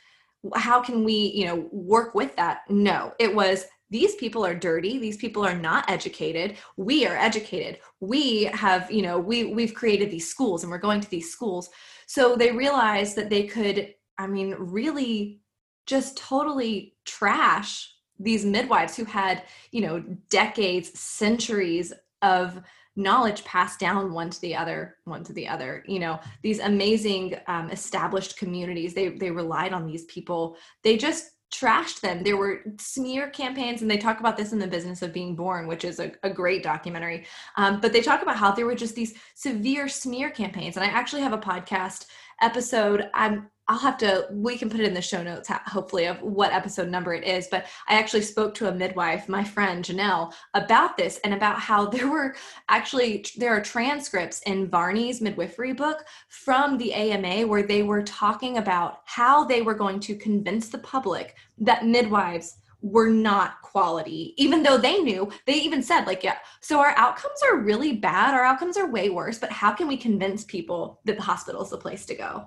How 0.56 0.82
can 0.82 1.04
we, 1.04 1.32
you 1.36 1.46
know, 1.46 1.68
work 1.72 2.16
with 2.16 2.36
that? 2.36 2.62
No, 2.70 3.14
it 3.20 3.34
was 3.34 3.66
these 3.90 4.16
people 4.16 4.46
are 4.46 4.56
dirty. 4.56 4.98
These 4.98 5.18
people 5.18 5.46
are 5.46 5.56
not 5.56 5.90
educated. 5.90 6.58
We 6.76 7.06
are 7.06 7.16
educated. 7.16 7.80
We 8.00 8.46
have 8.46 8.92
you 8.92 9.02
know 9.02 9.20
we 9.20 9.46
we've 9.46 9.74
created 9.74 10.12
these 10.12 10.30
schools 10.30 10.64
and 10.64 10.72
we're 10.72 10.78
going 10.80 11.02
to 11.02 11.10
these 11.10 11.32
schools. 11.32 11.70
So 12.08 12.36
they 12.36 12.52
realized 12.52 13.16
that 13.16 13.30
they 13.30 13.44
could 13.44 13.94
i 14.18 14.28
mean 14.28 14.56
really 14.58 15.42
just 15.86 16.18
totally 16.18 16.96
trash 17.06 17.94
these 18.20 18.46
midwives 18.46 18.96
who 18.96 19.06
had 19.06 19.44
you 19.72 19.82
know 19.82 20.04
decades 20.30 20.98
centuries 21.00 21.94
of 22.22 22.62
knowledge 22.96 23.44
passed 23.44 23.80
down 23.80 24.14
one 24.14 24.30
to 24.30 24.40
the 24.42 24.56
other 24.56 24.98
one 25.04 25.24
to 25.24 25.34
the 25.34 25.48
other 25.48 25.84
you 25.88 26.00
know 26.00 26.20
these 26.42 26.60
amazing 26.60 27.36
um, 27.48 27.70
established 27.70 28.38
communities 28.38 28.94
they 28.94 29.10
they 29.10 29.32
relied 29.32 29.74
on 29.74 29.86
these 29.86 30.06
people 30.06 30.56
they 30.84 30.96
just 30.98 31.32
trashed 31.54 32.02
them. 32.02 32.24
There 32.24 32.38
were 32.38 32.62
smear 32.80 33.30
campaigns, 33.30 33.82
and 33.82 33.90
they 33.90 33.98
talk 33.98 34.20
about 34.20 34.38
this 34.38 34.52
in 34.52 34.60
The 34.60 34.68
Business 34.68 35.02
of 35.02 35.14
Being 35.14 35.36
Born, 35.36 35.68
which 35.68 35.86
is 35.86 36.00
a, 36.00 36.12
a 36.24 36.30
great 36.30 36.64
documentary. 36.64 37.26
Um, 37.56 37.80
but 37.80 37.94
they 37.94 38.02
talk 38.02 38.22
about 38.22 38.36
how 38.36 38.52
there 38.52 38.66
were 38.66 38.76
just 38.76 38.96
these 38.96 39.14
severe 39.36 39.88
smear 39.88 40.30
campaigns. 40.30 40.76
And 40.76 40.86
I 40.86 40.90
actually 40.90 41.22
have 41.22 41.34
a 41.34 41.38
podcast 41.38 42.08
episode. 42.42 43.10
I'm 43.14 43.50
I'll 43.68 43.80
have 43.80 43.98
to, 44.00 44.28
we 44.32 44.58
can 44.58 44.70
put 44.70 44.80
it 44.80 44.86
in 44.86 44.94
the 44.94 45.02
show 45.02 45.24
notes, 45.24 45.50
hopefully, 45.66 46.06
of 46.06 46.22
what 46.22 46.54
episode 46.54 46.90
number 46.90 47.16
it 47.16 47.24
is. 47.24 47.48
But 47.50 47.66
I 47.88 47.96
actually 47.96 48.22
spoke 48.22 48.54
to 48.56 48.70
a 48.70 48.76
midwife, 48.76 49.28
my 49.28 49.44
friend 49.44 49.84
Janelle, 49.84 50.34
about 50.54 50.98
this 50.98 51.20
and 51.24 51.34
about 51.34 51.60
how 51.60 51.86
there 51.90 52.10
were 52.10 52.36
actually, 52.70 53.26
there 53.38 53.56
are 53.56 53.62
transcripts 53.62 54.42
in 54.46 54.70
Varney's 54.70 55.20
midwifery 55.20 55.74
book 55.74 56.06
from 56.30 56.78
the 56.78 56.94
AMA 56.94 57.48
where 57.48 57.64
they 57.64 57.82
were 57.82 58.04
talking 58.04 58.58
about 58.58 59.00
how 59.06 59.44
they 59.44 59.64
were 59.64 59.74
going 59.74 60.00
to 60.02 60.16
convince 60.16 60.70
the 60.70 60.78
public 60.80 61.36
that 61.58 61.86
midwives 61.86 62.58
were 62.86 63.10
not 63.10 63.62
quality, 63.64 64.36
even 64.38 64.62
though 64.62 64.78
they 64.78 65.00
knew, 65.00 65.28
they 65.48 65.56
even 65.56 65.82
said, 65.82 66.06
like, 66.06 66.24
yeah, 66.24 66.38
so 66.62 66.80
our 66.80 66.94
outcomes 66.98 67.40
are 67.50 67.58
really 67.58 67.94
bad. 67.94 68.36
Our 68.36 68.46
outcomes 68.46 68.78
are 68.78 68.92
way 68.92 69.10
worse, 69.10 69.40
but 69.40 69.52
how 69.52 69.72
can 69.74 69.88
we 69.88 69.98
convince 69.98 70.44
people 70.44 71.00
that 71.06 71.18
the 71.18 71.24
hospital 71.24 71.64
is 71.64 71.72
the 71.72 71.78
place 71.78 72.06
to 72.06 72.16
go? 72.16 72.46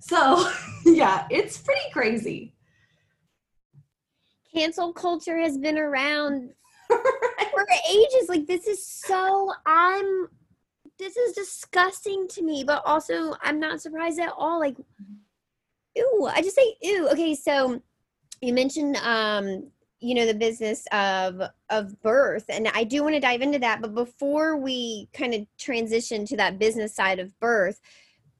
So, 0.00 0.50
yeah, 0.84 1.26
it's 1.30 1.58
pretty 1.58 1.90
crazy. 1.92 2.54
Cancel 4.54 4.92
culture 4.92 5.38
has 5.38 5.58
been 5.58 5.78
around 5.78 6.50
for 6.88 7.66
ages. 7.90 8.28
Like, 8.28 8.46
this 8.46 8.66
is 8.66 8.84
so, 8.84 9.52
I'm, 9.66 10.28
this 10.98 11.16
is 11.16 11.34
disgusting 11.34 12.26
to 12.28 12.42
me, 12.42 12.64
but 12.64 12.82
also 12.84 13.34
I'm 13.42 13.60
not 13.60 13.80
surprised 13.80 14.18
at 14.18 14.32
all. 14.36 14.58
Like, 14.58 14.76
ew, 15.94 16.28
I 16.32 16.42
just 16.42 16.56
say 16.56 16.76
ew. 16.82 17.08
Okay, 17.10 17.34
so 17.34 17.80
you 18.40 18.52
mentioned, 18.52 18.96
um, 18.96 19.70
you 20.00 20.14
know 20.14 20.26
the 20.26 20.34
business 20.34 20.86
of 20.92 21.42
of 21.70 22.00
birth 22.02 22.44
and 22.48 22.68
i 22.68 22.84
do 22.84 23.02
want 23.02 23.14
to 23.14 23.20
dive 23.20 23.42
into 23.42 23.58
that 23.58 23.80
but 23.80 23.94
before 23.94 24.56
we 24.56 25.08
kind 25.12 25.34
of 25.34 25.46
transition 25.58 26.24
to 26.24 26.36
that 26.36 26.58
business 26.58 26.94
side 26.94 27.18
of 27.18 27.38
birth 27.40 27.80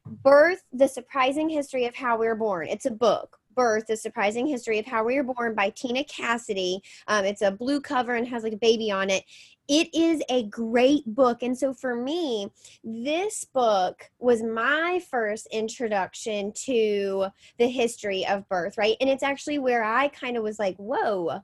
birth 0.08 0.62
the 0.72 0.88
surprising 0.88 1.48
history 1.48 1.86
of 1.86 1.94
how 1.94 2.18
we 2.18 2.26
are 2.26 2.34
born 2.34 2.66
it's 2.68 2.86
a 2.86 2.90
book 2.90 3.38
Birth: 3.58 3.88
The 3.88 3.96
Surprising 3.96 4.46
History 4.46 4.78
of 4.78 4.86
How 4.86 5.02
We 5.02 5.16
Were 5.16 5.34
Born 5.34 5.56
by 5.56 5.70
Tina 5.70 6.04
Cassidy. 6.04 6.80
Um, 7.08 7.24
it's 7.24 7.42
a 7.42 7.50
blue 7.50 7.80
cover 7.80 8.14
and 8.14 8.24
has 8.28 8.44
like 8.44 8.52
a 8.52 8.56
baby 8.56 8.92
on 8.92 9.10
it. 9.10 9.24
It 9.66 9.92
is 9.92 10.22
a 10.28 10.44
great 10.44 11.04
book. 11.06 11.42
And 11.42 11.58
so 11.58 11.74
for 11.74 11.96
me, 11.96 12.52
this 12.84 13.42
book 13.42 14.08
was 14.20 14.44
my 14.44 15.02
first 15.10 15.48
introduction 15.50 16.52
to 16.66 17.26
the 17.58 17.66
history 17.66 18.24
of 18.24 18.48
birth, 18.48 18.78
right? 18.78 18.96
And 19.00 19.10
it's 19.10 19.24
actually 19.24 19.58
where 19.58 19.82
I 19.82 20.06
kind 20.06 20.36
of 20.36 20.44
was 20.44 20.60
like, 20.60 20.76
whoa, 20.76 21.40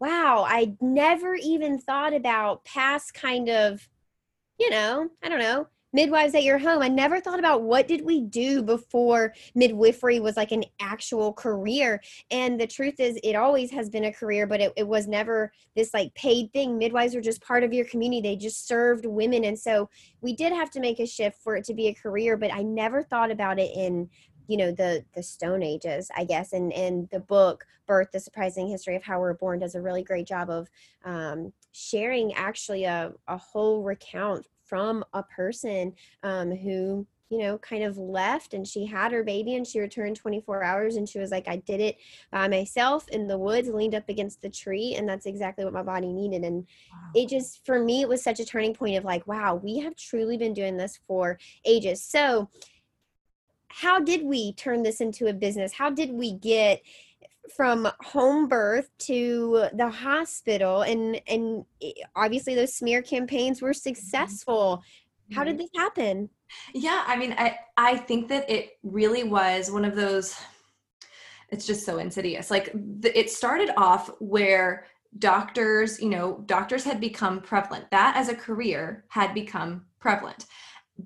wow, 0.00 0.44
I 0.48 0.74
never 0.80 1.36
even 1.36 1.78
thought 1.78 2.12
about 2.12 2.64
past 2.64 3.14
kind 3.14 3.48
of, 3.48 3.88
you 4.58 4.68
know, 4.68 5.10
I 5.22 5.28
don't 5.28 5.38
know, 5.38 5.68
midwives 5.92 6.34
at 6.34 6.44
your 6.44 6.58
home. 6.58 6.82
I 6.82 6.88
never 6.88 7.20
thought 7.20 7.38
about 7.38 7.62
what 7.62 7.88
did 7.88 8.04
we 8.04 8.20
do 8.20 8.62
before 8.62 9.32
midwifery 9.54 10.20
was 10.20 10.36
like 10.36 10.52
an 10.52 10.64
actual 10.80 11.32
career. 11.32 12.02
And 12.30 12.60
the 12.60 12.66
truth 12.66 13.00
is 13.00 13.18
it 13.22 13.34
always 13.34 13.70
has 13.70 13.88
been 13.88 14.04
a 14.04 14.12
career 14.12 14.46
but 14.46 14.60
it, 14.60 14.72
it 14.76 14.86
was 14.86 15.06
never 15.06 15.52
this 15.74 15.94
like 15.94 16.14
paid 16.14 16.52
thing. 16.52 16.78
Midwives 16.78 17.14
were 17.14 17.20
just 17.20 17.42
part 17.42 17.64
of 17.64 17.72
your 17.72 17.86
community. 17.86 18.20
They 18.20 18.36
just 18.36 18.66
served 18.66 19.06
women. 19.06 19.44
And 19.44 19.58
so 19.58 19.88
we 20.20 20.34
did 20.34 20.52
have 20.52 20.70
to 20.72 20.80
make 20.80 21.00
a 21.00 21.06
shift 21.06 21.40
for 21.42 21.56
it 21.56 21.64
to 21.64 21.74
be 21.74 21.88
a 21.88 21.94
career 21.94 22.36
but 22.36 22.52
i 22.52 22.62
never 22.62 23.02
thought 23.02 23.30
about 23.30 23.58
it 23.58 23.70
in 23.74 24.08
you 24.48 24.56
know 24.56 24.70
the 24.70 25.04
the 25.14 25.22
stone 25.22 25.62
ages 25.62 26.10
i 26.16 26.24
guess. 26.24 26.52
And 26.52 26.72
and 26.72 27.08
the 27.10 27.20
book 27.20 27.64
birth 27.86 28.08
the 28.12 28.20
surprising 28.20 28.68
history 28.68 28.96
of 28.96 29.02
how 29.02 29.20
we're 29.20 29.34
born 29.34 29.60
does 29.60 29.74
a 29.74 29.80
really 29.80 30.02
great 30.02 30.26
job 30.26 30.50
of 30.50 30.68
um, 31.04 31.52
sharing 31.72 32.32
actually 32.34 32.84
a, 32.84 33.12
a 33.28 33.36
whole 33.36 33.82
recount 33.82 34.46
from 34.66 35.04
a 35.12 35.22
person 35.22 35.92
um, 36.22 36.50
who 36.50 37.06
you 37.28 37.38
know 37.38 37.58
kind 37.58 37.82
of 37.82 37.98
left 37.98 38.54
and 38.54 38.66
she 38.66 38.86
had 38.86 39.10
her 39.10 39.24
baby 39.24 39.56
and 39.56 39.66
she 39.66 39.80
returned 39.80 40.14
24 40.16 40.62
hours 40.62 40.96
and 40.96 41.08
she 41.08 41.18
was 41.18 41.30
like 41.30 41.48
i 41.48 41.56
did 41.56 41.80
it 41.80 41.96
by 42.30 42.46
myself 42.46 43.08
in 43.08 43.26
the 43.26 43.36
woods 43.36 43.68
leaned 43.68 43.94
up 43.94 44.08
against 44.08 44.40
the 44.42 44.48
tree 44.48 44.94
and 44.96 45.08
that's 45.08 45.26
exactly 45.26 45.64
what 45.64 45.74
my 45.74 45.82
body 45.82 46.12
needed 46.12 46.44
and 46.44 46.66
wow. 46.92 47.10
it 47.14 47.28
just 47.28 47.64
for 47.66 47.82
me 47.82 48.00
it 48.00 48.08
was 48.08 48.22
such 48.22 48.38
a 48.38 48.44
turning 48.44 48.72
point 48.72 48.96
of 48.96 49.04
like 49.04 49.26
wow 49.26 49.56
we 49.56 49.78
have 49.78 49.96
truly 49.96 50.36
been 50.36 50.54
doing 50.54 50.76
this 50.76 51.00
for 51.06 51.38
ages 51.64 52.00
so 52.02 52.48
how 53.68 53.98
did 53.98 54.24
we 54.24 54.52
turn 54.52 54.82
this 54.82 55.00
into 55.00 55.26
a 55.26 55.32
business 55.32 55.72
how 55.72 55.90
did 55.90 56.12
we 56.12 56.32
get 56.32 56.80
from 57.54 57.88
home 58.00 58.48
birth 58.48 58.88
to 58.98 59.66
the 59.74 59.88
hospital 59.88 60.82
and 60.82 61.20
and 61.28 61.64
obviously 62.14 62.54
those 62.54 62.74
smear 62.74 63.02
campaigns 63.02 63.60
were 63.60 63.70
mm-hmm. 63.70 63.94
successful. 63.94 64.82
How 65.32 65.42
did 65.44 65.58
this 65.58 65.70
happen? 65.74 66.30
Yeah 66.72 67.02
i 67.08 67.16
mean 67.16 67.34
i 67.38 67.58
i 67.76 67.96
think 67.96 68.28
that 68.28 68.48
it 68.48 68.78
really 68.84 69.24
was 69.24 69.68
one 69.68 69.84
of 69.84 69.96
those 69.96 70.36
it's 71.50 71.66
just 71.66 71.84
so 71.84 71.98
insidious. 71.98 72.50
Like 72.50 72.72
the, 72.72 73.16
it 73.18 73.30
started 73.30 73.70
off 73.76 74.10
where 74.18 74.86
doctors 75.18 76.00
you 76.00 76.10
know 76.10 76.42
doctors 76.46 76.84
had 76.84 77.00
become 77.00 77.40
prevalent. 77.40 77.90
That 77.90 78.16
as 78.16 78.28
a 78.28 78.34
career 78.34 79.04
had 79.08 79.34
become 79.34 79.86
prevalent 79.98 80.46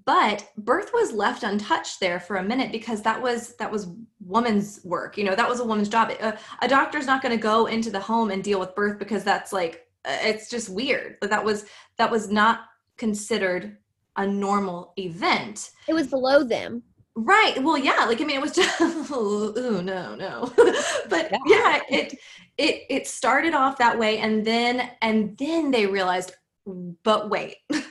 but 0.05 0.49
birth 0.57 0.91
was 0.95 1.13
left 1.13 1.43
untouched 1.43 2.01
there 2.01 2.21
for 2.21 2.37
a 2.37 2.45
minute 2.45 2.71
because 2.71 3.03
that 3.03 3.21
was 3.21 3.57
that 3.57 3.71
was 3.71 3.89
woman's 4.21 4.81
work 4.85 5.19
you 5.19 5.25
know 5.25 5.35
that 5.35 5.49
was 5.49 5.61
a 5.61 5.65
woman's 5.65 5.89
job. 5.89 6.11
A, 6.21 6.39
a 6.63 6.69
doctor's 6.69 7.07
not 7.07 7.23
going 7.23 7.37
to 7.37 7.43
go 7.43 7.67
into 7.67 7.91
the 7.91 8.01
home 8.01 8.31
and 8.31 8.43
deal 8.43 8.61
with 8.61 8.75
birth 8.75 8.99
because 8.99 9.25
that's 9.25 9.53
like 9.53 9.87
uh, 10.05 10.17
it's 10.23 10.49
just 10.49 10.69
weird. 10.69 11.17
But 11.21 11.31
that 11.31 11.45
was 11.45 11.67
that 11.99 12.11
was 12.11 12.31
not 12.31 12.61
considered 12.97 13.77
a 14.17 14.27
normal 14.27 14.93
event. 14.99 15.71
It 15.89 15.95
was 15.95 16.09
below 16.09 16.45
them. 16.45 16.83
Right. 17.17 17.63
Well 17.63 17.77
yeah 17.77 18.05
like 18.07 18.21
i 18.21 18.25
mean 18.25 18.37
it 18.37 18.43
was 18.43 18.53
just 18.55 18.81
oh 18.81 19.81
no 19.85 20.15
no. 20.15 20.53
But 21.09 21.33
yeah. 21.47 21.81
it 21.91 22.19
it 22.57 22.83
it 22.89 23.07
started 23.07 23.55
off 23.55 23.79
that 23.79 23.99
way 23.99 24.19
and 24.19 24.45
then 24.45 24.91
and 25.03 25.37
then 25.37 25.71
they 25.71 25.87
realized 25.87 26.33
but 27.03 27.31
wait 27.31 27.57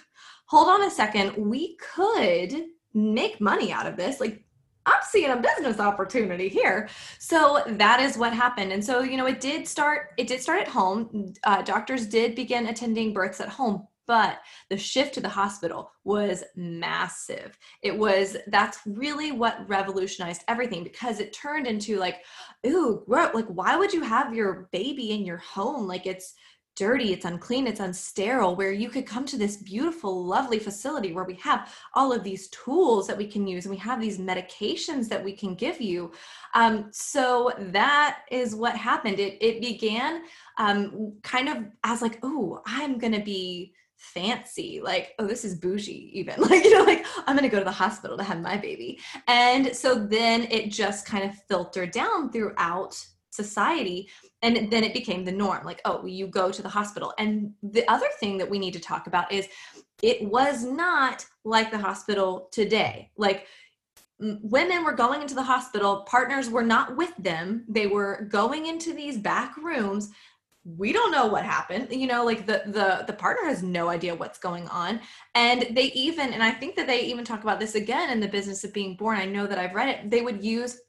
hold 0.50 0.68
on 0.68 0.84
a 0.84 0.90
second, 0.90 1.38
we 1.38 1.76
could 1.78 2.66
make 2.96 3.40
money 3.40 3.72
out 3.72 3.86
of 3.86 3.96
this. 3.96 4.20
Like, 4.20 4.44
I'm 4.88 5.02
seeing 5.04 5.30
a 5.30 5.38
business 5.38 5.80
opportunity 5.80 6.50
here. 6.50 6.90
So 7.20 7.62
that 7.68 8.00
is 8.00 8.18
what 8.18 8.34
happened. 8.34 8.72
And 8.72 8.84
so, 8.84 9.02
you 9.02 9.16
know, 9.16 9.28
it 9.28 9.40
did 9.40 9.68
start, 9.68 10.14
it 10.18 10.26
did 10.26 10.42
start 10.42 10.62
at 10.62 10.68
home. 10.68 11.34
Uh, 11.44 11.62
doctors 11.62 12.08
did 12.08 12.34
begin 12.34 12.66
attending 12.66 13.14
births 13.14 13.40
at 13.40 13.50
home, 13.50 13.88
but 14.08 14.40
the 14.72 14.78
shift 14.78 15.14
to 15.14 15.22
the 15.22 15.30
hospital 15.30 15.92
was 16.04 16.44
massive. 16.56 17.56
It 17.84 17.96
was, 17.96 18.36
that's 18.48 18.80
really 18.88 19.32
what 19.32 19.70
revolutionized 19.70 20.44
everything 20.48 20.84
because 20.84 21.20
it 21.20 21.32
turned 21.32 21.68
into 21.68 22.00
like, 22.00 22.24
ooh, 22.66 23.04
like, 23.08 23.46
why 23.50 23.76
would 23.76 23.94
you 23.94 24.02
have 24.02 24.34
your 24.34 24.68
baby 24.72 25.12
in 25.12 25.26
your 25.26 25.38
home? 25.38 25.88
Like, 25.88 26.08
it's, 26.08 26.34
dirty, 26.80 27.12
it's 27.12 27.26
unclean, 27.26 27.68
it's 27.68 27.82
unsterile, 27.82 28.56
where 28.56 28.72
you 28.72 28.90
could 28.90 29.06
come 29.06 29.26
to 29.26 29.38
this 29.38 29.58
beautiful, 29.58 30.26
lovely 30.26 30.58
facility 30.58 31.12
where 31.12 31.26
we 31.26 31.34
have 31.36 31.76
all 31.94 32.14
of 32.14 32.24
these 32.24 32.48
tools 32.48 33.06
that 33.06 33.18
we 33.18 33.28
can 33.28 33.46
use 33.46 33.66
and 33.66 33.76
we 33.76 33.80
have 33.80 34.00
these 34.00 34.18
medications 34.18 35.10
that 35.10 35.22
we 35.22 35.34
can 35.34 35.56
give 35.56 35.82
you. 35.82 36.10
Um, 36.56 36.88
so 36.92 37.52
that 37.60 38.22
is 38.32 38.56
what 38.56 38.78
happened. 38.78 39.20
It, 39.20 39.38
it 39.42 39.60
began 39.60 40.22
um, 40.58 41.18
kind 41.22 41.50
of 41.50 41.58
as 41.84 42.02
like, 42.02 42.18
oh, 42.24 42.62
I'm 42.66 42.98
going 42.98 43.14
to 43.14 43.24
be 43.24 43.74
fancy 43.98 44.80
like 44.82 45.14
oh 45.20 45.28
this 45.28 45.44
is 45.44 45.56
bougie 45.56 46.10
even 46.14 46.34
like 46.42 46.64
you 46.64 46.74
know 46.74 46.86
like 46.86 47.06
i'm 47.28 47.36
gonna 47.36 47.50
go 47.50 47.60
to 47.60 47.66
the 47.66 47.72
hospital 47.72 48.16
to 48.16 48.24
have 48.24 48.40
my 48.40 48.56
baby 48.56 48.98
and 49.28 49.76
so 49.76 49.94
then 49.94 50.44
it 50.44 50.72
just 50.72 51.06
kind 51.06 51.26
of 51.26 51.36
filtered 51.50 51.92
down 51.92 52.32
throughout 52.32 52.98
society 53.44 54.10
and 54.42 54.72
then 54.72 54.84
it 54.84 54.94
became 54.94 55.24
the 55.24 55.32
norm 55.32 55.66
like 55.66 55.82
oh 55.86 56.06
you 56.06 56.28
go 56.28 56.52
to 56.52 56.62
the 56.62 56.76
hospital. 56.80 57.14
And 57.18 57.54
the 57.62 57.86
other 57.90 58.08
thing 58.20 58.38
that 58.38 58.50
we 58.50 58.60
need 58.60 58.74
to 58.74 58.80
talk 58.92 59.08
about 59.08 59.32
is 59.32 59.48
it 60.02 60.22
was 60.22 60.64
not 60.64 61.26
like 61.44 61.72
the 61.72 61.78
hospital 61.78 62.50
today. 62.52 63.12
Like 63.18 63.48
women 64.20 64.84
were 64.84 64.94
going 64.94 65.22
into 65.22 65.36
the 65.36 65.44
hospital 65.44 66.02
partners 66.02 66.50
were 66.50 66.64
not 66.64 66.96
with 66.96 67.14
them. 67.18 67.66
They 67.68 67.88
were 67.88 68.28
going 68.30 68.66
into 68.66 68.94
these 68.94 69.18
back 69.18 69.56
rooms. 69.58 70.12
We 70.66 70.92
don't 70.92 71.12
know 71.12 71.26
what 71.26 71.46
happened 71.46 71.88
you 71.92 72.06
know 72.06 72.24
like 72.26 72.46
the 72.46 72.62
the 72.68 73.06
the 73.08 73.14
partner 73.14 73.46
has 73.46 73.64
no 73.64 73.90
idea 73.90 74.16
what's 74.16 74.40
going 74.40 74.68
on. 74.68 75.00
And 75.36 75.68
they 75.76 75.88
even 76.06 76.34
and 76.34 76.44
i 76.44 76.52
think 76.52 76.76
that 76.76 76.88
they 76.88 77.02
even 77.06 77.26
talk 77.26 77.44
about 77.44 77.60
this 77.60 77.76
again 77.76 78.10
in 78.10 78.20
the 78.20 78.28
business 78.28 78.64
of 78.64 78.74
being 78.74 78.96
born. 78.96 79.18
I 79.18 79.26
know 79.26 79.48
that 79.48 79.58
i've 79.58 79.76
read 79.76 79.90
it. 79.90 80.10
They 80.10 80.22
would 80.22 80.44
use 80.44 80.80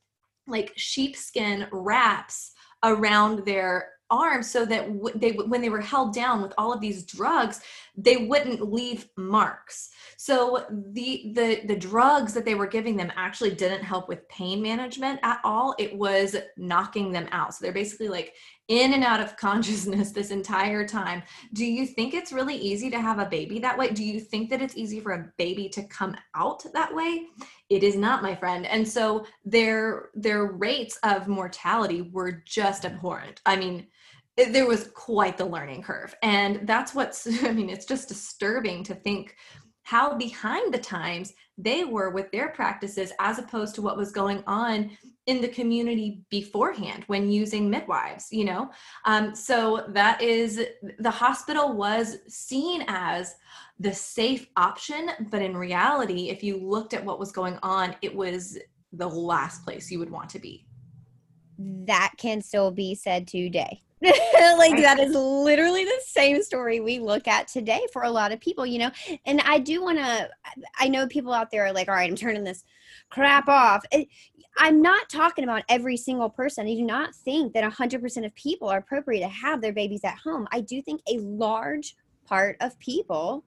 like 0.50 0.72
sheepskin 0.76 1.66
wraps 1.72 2.52
around 2.82 3.44
their 3.44 3.90
arms 4.10 4.50
so 4.50 4.64
that 4.64 4.86
w- 4.92 5.18
they 5.18 5.32
when 5.32 5.60
they 5.60 5.68
were 5.68 5.80
held 5.80 6.12
down 6.12 6.42
with 6.42 6.52
all 6.58 6.72
of 6.72 6.80
these 6.80 7.04
drugs 7.04 7.60
they 7.96 8.16
wouldn't 8.16 8.72
leave 8.72 9.08
marks 9.16 9.90
so 10.22 10.66
the 10.92 11.32
the 11.34 11.62
the 11.64 11.76
drugs 11.76 12.34
that 12.34 12.44
they 12.44 12.54
were 12.54 12.66
giving 12.66 12.94
them 12.94 13.10
actually 13.16 13.54
didn't 13.54 13.82
help 13.82 14.06
with 14.06 14.28
pain 14.28 14.60
management 14.60 15.18
at 15.22 15.40
all. 15.44 15.74
It 15.78 15.96
was 15.96 16.36
knocking 16.58 17.10
them 17.10 17.26
out. 17.32 17.54
So 17.54 17.62
they're 17.62 17.72
basically 17.72 18.08
like 18.08 18.34
in 18.68 18.92
and 18.92 19.02
out 19.02 19.20
of 19.20 19.34
consciousness 19.38 20.10
this 20.10 20.30
entire 20.30 20.86
time. 20.86 21.22
Do 21.54 21.64
you 21.64 21.86
think 21.86 22.12
it's 22.12 22.34
really 22.34 22.54
easy 22.54 22.90
to 22.90 23.00
have 23.00 23.18
a 23.18 23.24
baby 23.24 23.60
that 23.60 23.78
way? 23.78 23.92
Do 23.92 24.04
you 24.04 24.20
think 24.20 24.50
that 24.50 24.60
it's 24.60 24.76
easy 24.76 25.00
for 25.00 25.12
a 25.12 25.32
baby 25.38 25.70
to 25.70 25.84
come 25.84 26.14
out 26.34 26.64
that 26.74 26.94
way? 26.94 27.24
It 27.70 27.82
is 27.82 27.96
not 27.96 28.22
my 28.22 28.34
friend. 28.34 28.66
And 28.66 28.86
so 28.86 29.24
their 29.46 30.10
their 30.12 30.44
rates 30.44 30.98
of 31.02 31.28
mortality 31.28 32.10
were 32.12 32.42
just 32.44 32.84
abhorrent. 32.84 33.40
I 33.46 33.56
mean 33.56 33.86
it, 34.36 34.52
there 34.52 34.66
was 34.66 34.90
quite 34.94 35.38
the 35.38 35.46
learning 35.46 35.82
curve. 35.82 36.14
And 36.22 36.68
that's 36.68 36.94
what's 36.94 37.26
i 37.44 37.52
mean 37.52 37.70
it's 37.70 37.86
just 37.86 38.06
disturbing 38.06 38.84
to 38.84 38.94
think 38.94 39.34
how 39.90 40.14
behind 40.14 40.72
the 40.72 40.78
times 40.78 41.32
they 41.58 41.82
were 41.82 42.10
with 42.10 42.30
their 42.30 42.50
practices 42.50 43.12
as 43.18 43.40
opposed 43.40 43.74
to 43.74 43.82
what 43.82 43.96
was 43.96 44.12
going 44.12 44.40
on 44.46 44.96
in 45.26 45.40
the 45.40 45.48
community 45.48 46.22
beforehand 46.30 47.02
when 47.08 47.28
using 47.28 47.68
midwives 47.68 48.28
you 48.30 48.44
know? 48.44 48.70
Um, 49.04 49.34
so 49.34 49.84
that 49.88 50.22
is 50.22 50.64
the 51.00 51.10
hospital 51.10 51.72
was 51.72 52.18
seen 52.28 52.84
as 52.86 53.34
the 53.80 53.92
safe 53.92 54.46
option 54.56 55.10
but 55.28 55.42
in 55.42 55.56
reality 55.56 56.30
if 56.30 56.44
you 56.44 56.56
looked 56.56 56.94
at 56.94 57.04
what 57.04 57.18
was 57.18 57.32
going 57.32 57.58
on 57.64 57.96
it 58.00 58.14
was 58.14 58.58
the 58.92 59.08
last 59.08 59.64
place 59.64 59.90
you 59.90 59.98
would 59.98 60.10
want 60.10 60.30
to 60.30 60.38
be. 60.38 60.66
That 61.58 62.12
can 62.16 62.42
still 62.42 62.70
be 62.70 62.94
said 62.94 63.26
today 63.26 63.82
like 64.56 64.80
that 64.80 64.98
is 64.98 65.14
literally 65.14 65.84
the 65.84 66.00
same 66.06 66.42
story 66.42 66.80
we 66.80 66.98
look 66.98 67.28
at 67.28 67.46
today 67.48 67.82
for 67.92 68.02
a 68.02 68.10
lot 68.10 68.32
of 68.32 68.40
people 68.40 68.64
you 68.64 68.78
know 68.78 68.90
and 69.26 69.42
i 69.42 69.58
do 69.58 69.82
want 69.82 69.98
to 69.98 70.28
i 70.78 70.88
know 70.88 71.06
people 71.06 71.34
out 71.34 71.50
there 71.50 71.66
are 71.66 71.72
like 71.72 71.88
all 71.88 71.94
right 71.94 72.10
i'm 72.10 72.16
turning 72.16 72.42
this 72.42 72.64
crap 73.10 73.46
off 73.46 73.84
i'm 74.56 74.80
not 74.80 75.08
talking 75.10 75.44
about 75.44 75.62
every 75.68 75.98
single 75.98 76.30
person 76.30 76.66
i 76.66 76.74
do 76.74 76.82
not 76.82 77.14
think 77.14 77.52
that 77.52 77.70
100% 77.70 78.24
of 78.24 78.34
people 78.34 78.68
are 78.68 78.78
appropriate 78.78 79.20
to 79.20 79.28
have 79.28 79.60
their 79.60 79.72
babies 79.72 80.00
at 80.02 80.16
home 80.16 80.48
i 80.50 80.60
do 80.60 80.80
think 80.80 81.02
a 81.06 81.18
large 81.18 81.94
part 82.24 82.56
of 82.60 82.78
people 82.78 83.44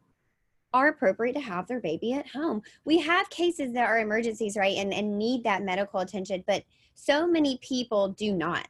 are 0.73 0.87
appropriate 0.87 1.33
to 1.33 1.39
have 1.39 1.67
their 1.67 1.79
baby 1.79 2.13
at 2.13 2.27
home. 2.27 2.61
We 2.83 2.99
have 2.99 3.29
cases 3.29 3.73
that 3.73 3.87
are 3.87 3.99
emergencies, 3.99 4.57
right? 4.57 4.75
And 4.75 4.91
and 4.91 5.17
need 5.17 5.43
that 5.43 5.61
medical 5.61 5.99
attention, 5.99 6.43
but 6.47 6.63
so 6.95 7.27
many 7.27 7.59
people 7.61 8.09
do 8.09 8.33
not. 8.33 8.67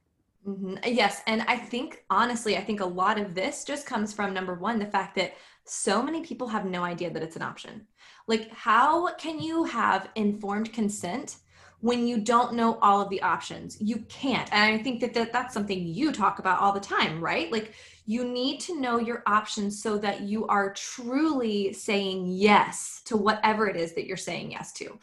Mm-hmm. 0.47 0.75
Yes. 0.85 1.21
And 1.25 1.43
I 1.43 1.57
think, 1.57 2.03
honestly, 2.09 2.57
I 2.57 2.61
think 2.63 2.81
a 2.81 2.85
lot 2.85 3.19
of 3.19 3.33
this 3.33 3.63
just 3.63 3.85
comes 3.85 4.11
from 4.11 4.33
number 4.33 4.55
one, 4.55 4.77
the 4.77 4.85
fact 4.85 5.15
that 5.15 5.35
so 5.65 6.03
many 6.03 6.21
people 6.21 6.47
have 6.47 6.65
no 6.65 6.83
idea 6.83 7.09
that 7.11 7.23
it's 7.23 7.37
an 7.37 7.41
option. 7.41 7.87
Like, 8.27 8.51
how 8.51 9.13
can 9.15 9.39
you 9.39 9.63
have 9.63 10.09
informed 10.15 10.73
consent 10.73 11.37
when 11.79 12.05
you 12.07 12.19
don't 12.19 12.53
know 12.53 12.77
all 12.81 12.99
of 12.99 13.09
the 13.09 13.21
options? 13.21 13.77
You 13.79 13.99
can't. 14.09 14.51
And 14.51 14.75
I 14.75 14.83
think 14.83 14.99
that, 14.99 15.13
that 15.13 15.31
that's 15.31 15.53
something 15.53 15.87
you 15.87 16.11
talk 16.11 16.39
about 16.39 16.59
all 16.59 16.73
the 16.73 16.79
time, 16.79 17.21
right? 17.21 17.49
Like, 17.49 17.73
you 18.05 18.25
need 18.25 18.59
to 18.61 18.79
know 18.79 18.99
your 18.99 19.23
options 19.25 19.81
so 19.81 19.97
that 19.99 20.21
you 20.21 20.45
are 20.47 20.73
truly 20.73 21.71
saying 21.71 22.27
yes 22.27 23.01
to 23.05 23.15
whatever 23.15 23.67
it 23.67 23.77
is 23.77 23.93
that 23.95 24.05
you're 24.05 24.17
saying 24.17 24.51
yes 24.51 24.73
to. 24.73 24.99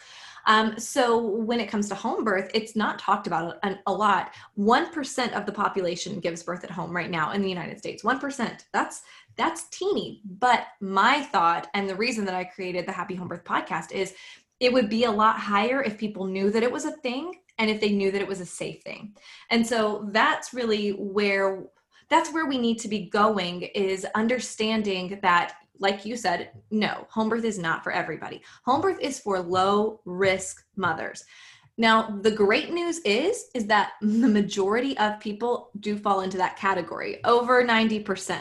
Um, 0.47 0.79
so 0.79 1.19
when 1.19 1.61
it 1.61 1.69
comes 1.69 1.89
to 1.89 1.95
home 1.95 2.25
birth, 2.25 2.51
it's 2.55 2.77
not 2.77 2.99
talked 2.99 3.27
about 3.27 3.59
a, 3.63 3.77
a 3.87 3.93
lot. 3.93 4.33
1% 4.59 5.33
of 5.33 5.47
the 5.47 5.53
population 5.53 6.21
gives 6.21 6.43
birth 6.43 6.65
at 6.65 6.71
home 6.71 6.95
right 6.95 7.11
now 7.11 7.33
in 7.33 7.43
the 7.43 7.49
United 7.49 7.79
States. 7.79 8.03
1%. 8.03 8.65
That's 8.73 9.03
that's 9.37 9.69
teeny. 9.71 10.21
But 10.39 10.67
my 10.81 11.23
thought 11.23 11.69
and 11.75 11.89
the 11.89 11.95
reason 11.95 12.25
that 12.27 12.35
I 12.35 12.45
created 12.45 12.87
the 12.87 12.93
Happy 12.93 13.15
Home 13.15 13.29
Birth 13.29 13.45
podcast 13.45 13.93
is 13.93 14.15
it 14.59 14.73
would 14.73 14.91
be 14.91 15.05
a 15.05 15.11
lot 15.11 15.39
higher 15.39 15.83
if 15.83 15.97
people 15.97 16.27
knew 16.27 16.51
that 16.51 16.63
it 16.63 16.71
was 16.71 16.85
a 16.85 16.93
thing 16.93 17.33
and 17.59 17.71
if 17.71 17.81
they 17.81 17.91
knew 17.91 18.11
that 18.11 18.21
it 18.21 18.29
was 18.29 18.41
a 18.41 18.47
safe 18.47 18.83
thing. 18.83 19.15
And 19.51 19.67
so 19.67 20.09
that's 20.13 20.53
really 20.53 20.91
where 20.91 21.65
that's 22.11 22.33
where 22.35 22.47
we 22.47 22.59
need 22.59 22.79
to 22.81 22.89
be 22.89 23.09
going 23.09 23.63
is 23.63 24.05
understanding 24.15 25.21
that 25.23 25.55
like 25.81 26.05
you 26.05 26.17
said, 26.17 26.51
no, 26.71 27.07
home 27.11 27.29
birth 27.29 27.45
is 27.45 27.59
not 27.59 27.83
for 27.83 27.91
everybody. 27.91 28.43
Home 28.65 28.81
birth 28.81 29.01
is 29.01 29.19
for 29.19 29.41
low 29.41 30.01
risk 30.05 30.65
mothers. 30.77 31.25
Now, 31.77 32.19
the 32.21 32.31
great 32.31 32.73
news 32.73 32.99
is 33.01 33.47
is 33.55 33.67
that 33.67 33.93
the 34.03 34.29
majority 34.29 34.97
of 34.99 35.19
people 35.19 35.71
do 35.81 35.97
fall 35.97 36.21
into 36.21 36.37
that 36.37 36.57
category, 36.57 37.25
over 37.25 37.65
90%. 37.65 38.39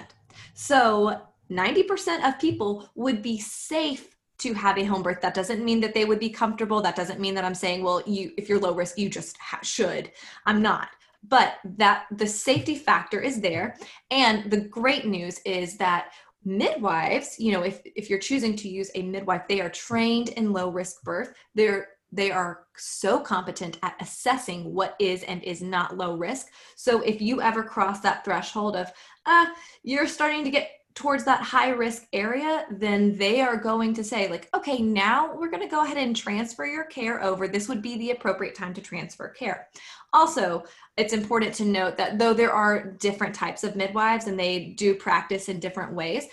So, 0.54 1.22
90% 1.50 2.28
of 2.28 2.38
people 2.38 2.90
would 2.96 3.22
be 3.22 3.40
safe 3.40 4.16
to 4.40 4.54
have 4.54 4.78
a 4.78 4.84
home 4.84 5.04
birth. 5.04 5.22
That 5.22 5.34
doesn't 5.34 5.64
mean 5.64 5.80
that 5.82 5.94
they 5.94 6.06
would 6.06 6.20
be 6.20 6.30
comfortable. 6.30 6.82
That 6.82 6.96
doesn't 6.96 7.20
mean 7.20 7.34
that 7.36 7.46
I'm 7.46 7.56
saying, 7.56 7.84
well, 7.84 8.02
you 8.06 8.32
if 8.38 8.50
you're 8.50 8.60
low 8.60 8.74
risk, 8.74 8.98
you 8.98 9.10
just 9.10 9.38
ha- 9.38 9.60
should. 9.64 10.12
I'm 10.46 10.62
not. 10.62 10.90
But 11.28 11.56
that 11.78 12.06
the 12.12 12.28
safety 12.28 12.76
factor 12.76 13.20
is 13.20 13.42
there. 13.42 13.78
And 14.10 14.50
the 14.50 14.62
great 14.62 15.06
news 15.06 15.40
is 15.46 15.78
that 15.78 16.12
midwives 16.46 17.36
you 17.38 17.52
know 17.52 17.64
if 17.64 17.82
if 17.96 18.10
you're 18.10 18.20
choosing 18.20 18.56
to 18.56 18.70
use 18.70 18.90
a 18.96 19.02
midwife 19.02 19.48
they 19.48 19.62
are 19.62 19.70
trained 19.70 20.30
in 20.30 20.54
low 20.54 20.70
risk 20.70 21.02
birth. 21.04 21.34
They're 21.56 21.90
they 22.12 22.32
are 22.32 22.66
so 22.76 23.20
competent 23.20 23.78
at 23.84 23.96
assessing 24.02 24.74
what 24.74 24.96
is 25.00 25.22
and 25.24 25.44
is 25.44 25.62
not 25.62 25.96
low 25.96 26.16
risk. 26.16 26.48
So 26.76 27.02
if 27.02 27.22
you 27.22 27.40
ever 27.40 27.62
cross 27.62 28.00
that 28.02 28.26
threshold 28.26 28.76
of 28.76 28.92
uh 29.26 29.48
you're 29.84 30.08
starting 30.08 30.44
to 30.44 30.50
get 30.50 30.72
towards 30.96 31.24
that 31.24 31.42
high 31.42 31.70
risk 31.70 32.08
area 32.14 32.66
then 32.72 33.16
they 33.18 33.42
are 33.42 33.56
going 33.56 33.94
to 33.94 34.04
say 34.04 34.28
like 34.30 34.50
okay 34.54 34.80
now 34.80 35.34
we're 35.36 35.50
going 35.50 35.64
to 35.64 35.70
go 35.70 35.84
ahead 35.84 35.98
and 35.98 36.16
transfer 36.16 36.66
your 36.66 36.86
care 36.86 37.24
over. 37.24 37.48
This 37.48 37.70
would 37.70 37.82
be 37.82 37.98
the 37.98 38.12
appropriate 38.12 38.56
time 38.56 38.74
to 38.74 38.82
transfer 38.82 39.30
care. 39.30 39.68
Also 40.14 40.64
it's 40.98 41.14
important 41.14 41.54
to 41.56 41.66
note 41.66 41.96
that 41.98 42.20
though 42.20 42.34
there 42.34 42.52
are 42.52 42.92
different 42.94 43.34
types 43.34 43.64
of 43.64 43.76
midwives 43.76 44.28
and 44.28 44.40
they 44.40 44.74
do 44.78 44.96
practice 44.96 45.48
in 45.48 45.60
different 45.60 45.94
ways, 45.94 46.26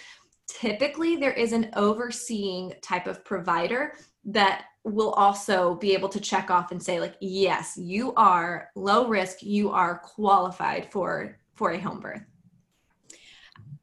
typically 0.48 1.16
there 1.16 1.32
is 1.32 1.52
an 1.52 1.70
overseeing 1.76 2.72
type 2.82 3.06
of 3.06 3.24
provider 3.24 3.92
that 4.24 4.64
will 4.84 5.12
also 5.12 5.74
be 5.76 5.92
able 5.92 6.08
to 6.08 6.20
check 6.20 6.50
off 6.50 6.70
and 6.70 6.82
say 6.82 7.00
like 7.00 7.16
yes 7.20 7.76
you 7.76 8.14
are 8.14 8.68
low 8.76 9.08
risk 9.08 9.42
you 9.42 9.70
are 9.70 9.98
qualified 9.98 10.90
for 10.92 11.38
for 11.54 11.72
a 11.72 11.78
home 11.78 12.00
birth 12.00 12.22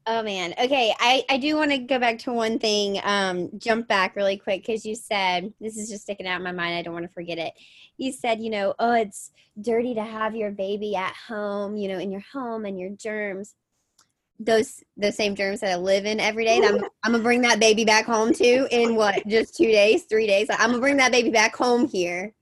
Oh 0.06 0.22
man. 0.22 0.52
Okay. 0.62 0.94
I, 1.00 1.24
I 1.30 1.38
do 1.38 1.56
want 1.56 1.70
to 1.70 1.78
go 1.78 1.98
back 1.98 2.18
to 2.20 2.32
one 2.32 2.58
thing, 2.58 3.00
um, 3.04 3.48
jump 3.56 3.88
back 3.88 4.16
really 4.16 4.36
quick 4.36 4.60
because 4.60 4.84
you 4.84 4.94
said 4.94 5.52
this 5.60 5.78
is 5.78 5.88
just 5.88 6.02
sticking 6.02 6.26
out 6.26 6.36
in 6.36 6.42
my 6.42 6.52
mind. 6.52 6.76
I 6.76 6.82
don't 6.82 6.92
want 6.92 7.06
to 7.06 7.12
forget 7.12 7.38
it. 7.38 7.54
You 7.96 8.12
said, 8.12 8.42
you 8.42 8.50
know, 8.50 8.74
oh, 8.78 8.92
it's 8.92 9.30
dirty 9.58 9.94
to 9.94 10.04
have 10.04 10.36
your 10.36 10.50
baby 10.50 10.94
at 10.94 11.14
home, 11.14 11.76
you 11.78 11.88
know, 11.88 11.98
in 11.98 12.10
your 12.10 12.24
home 12.32 12.66
and 12.66 12.78
your 12.78 12.90
germs. 12.90 13.54
Those 14.38 14.82
those 14.96 15.16
same 15.16 15.36
germs 15.36 15.60
that 15.60 15.70
I 15.70 15.76
live 15.76 16.04
in 16.04 16.20
every 16.20 16.44
day. 16.44 16.60
I'm, 16.62 16.84
I'm 17.02 17.12
gonna 17.12 17.22
bring 17.22 17.40
that 17.42 17.60
baby 17.60 17.84
back 17.84 18.04
home 18.04 18.34
too 18.34 18.66
in 18.70 18.96
what, 18.96 19.26
just 19.26 19.56
two 19.56 19.68
days, 19.68 20.02
three 20.02 20.26
days. 20.26 20.48
I'm 20.50 20.70
gonna 20.70 20.80
bring 20.80 20.98
that 20.98 21.12
baby 21.12 21.30
back 21.30 21.56
home 21.56 21.88
here. 21.88 22.34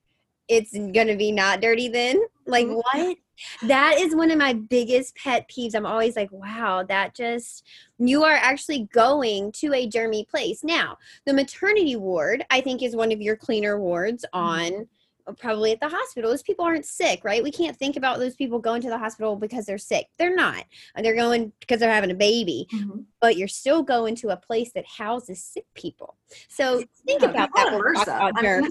It's 0.49 0.73
gonna 0.73 1.17
be 1.17 1.31
not 1.31 1.61
dirty 1.61 1.89
then. 1.89 2.21
Like 2.47 2.67
what? 2.67 3.19
That 3.67 3.99
is 3.99 4.15
one 4.15 4.31
of 4.31 4.39
my 4.39 4.53
biggest 4.53 5.17
pet 5.17 5.49
peeves. 5.49 5.75
I'm 5.75 5.87
always 5.87 6.17
like, 6.17 6.31
wow, 6.33 6.85
that 6.89 7.15
just, 7.15 7.67
you 7.99 8.25
are 8.25 8.35
actually 8.35 8.89
going 8.93 9.53
to 9.53 9.73
a 9.75 9.89
germy 9.89 10.29
place. 10.29 10.63
Now, 10.63 10.99
the 11.27 11.35
maternity 11.35 11.97
ward, 11.97 12.45
I 12.51 12.61
think, 12.61 12.83
is 12.83 12.97
one 12.97 13.13
of 13.13 13.21
your 13.21 13.37
cleaner 13.37 13.79
wards 13.79 14.25
mm-hmm. 14.35 14.77
on. 14.79 14.89
Uh, 15.25 15.33
probably 15.35 15.71
at 15.71 15.79
the 15.79 15.89
hospital. 15.89 16.29
Those 16.29 16.43
people 16.43 16.65
aren't 16.65 16.85
sick, 16.85 17.21
right? 17.23 17.45
We 17.45 17.53
can't 17.53 17.77
think 17.77 17.97
about 17.97 18.19
those 18.19 18.35
people 18.35 18.59
going 18.59 18.83
to 18.83 18.89
the 18.89 18.99
hospital 18.99 19.37
because 19.37 19.65
they're 19.65 19.79
sick. 19.79 20.07
They're 20.19 20.35
not. 20.35 20.65
They're 20.97 21.15
going 21.15 21.53
because 21.61 21.79
they're 21.79 21.93
having 21.93 22.11
a 22.11 22.15
baby. 22.17 22.67
Mm-hmm. 22.75 23.03
But 23.21 23.37
you're 23.37 23.47
still 23.47 23.85
going 23.85 24.17
to 24.17 24.31
a 24.31 24.37
place 24.37 24.73
that 24.73 24.85
houses 24.85 25.41
sick 25.41 25.65
people. 25.75 26.17
So 26.49 26.83
think 27.07 27.23
yeah, 27.23 27.31
about 27.31 27.51
that. 27.55 28.69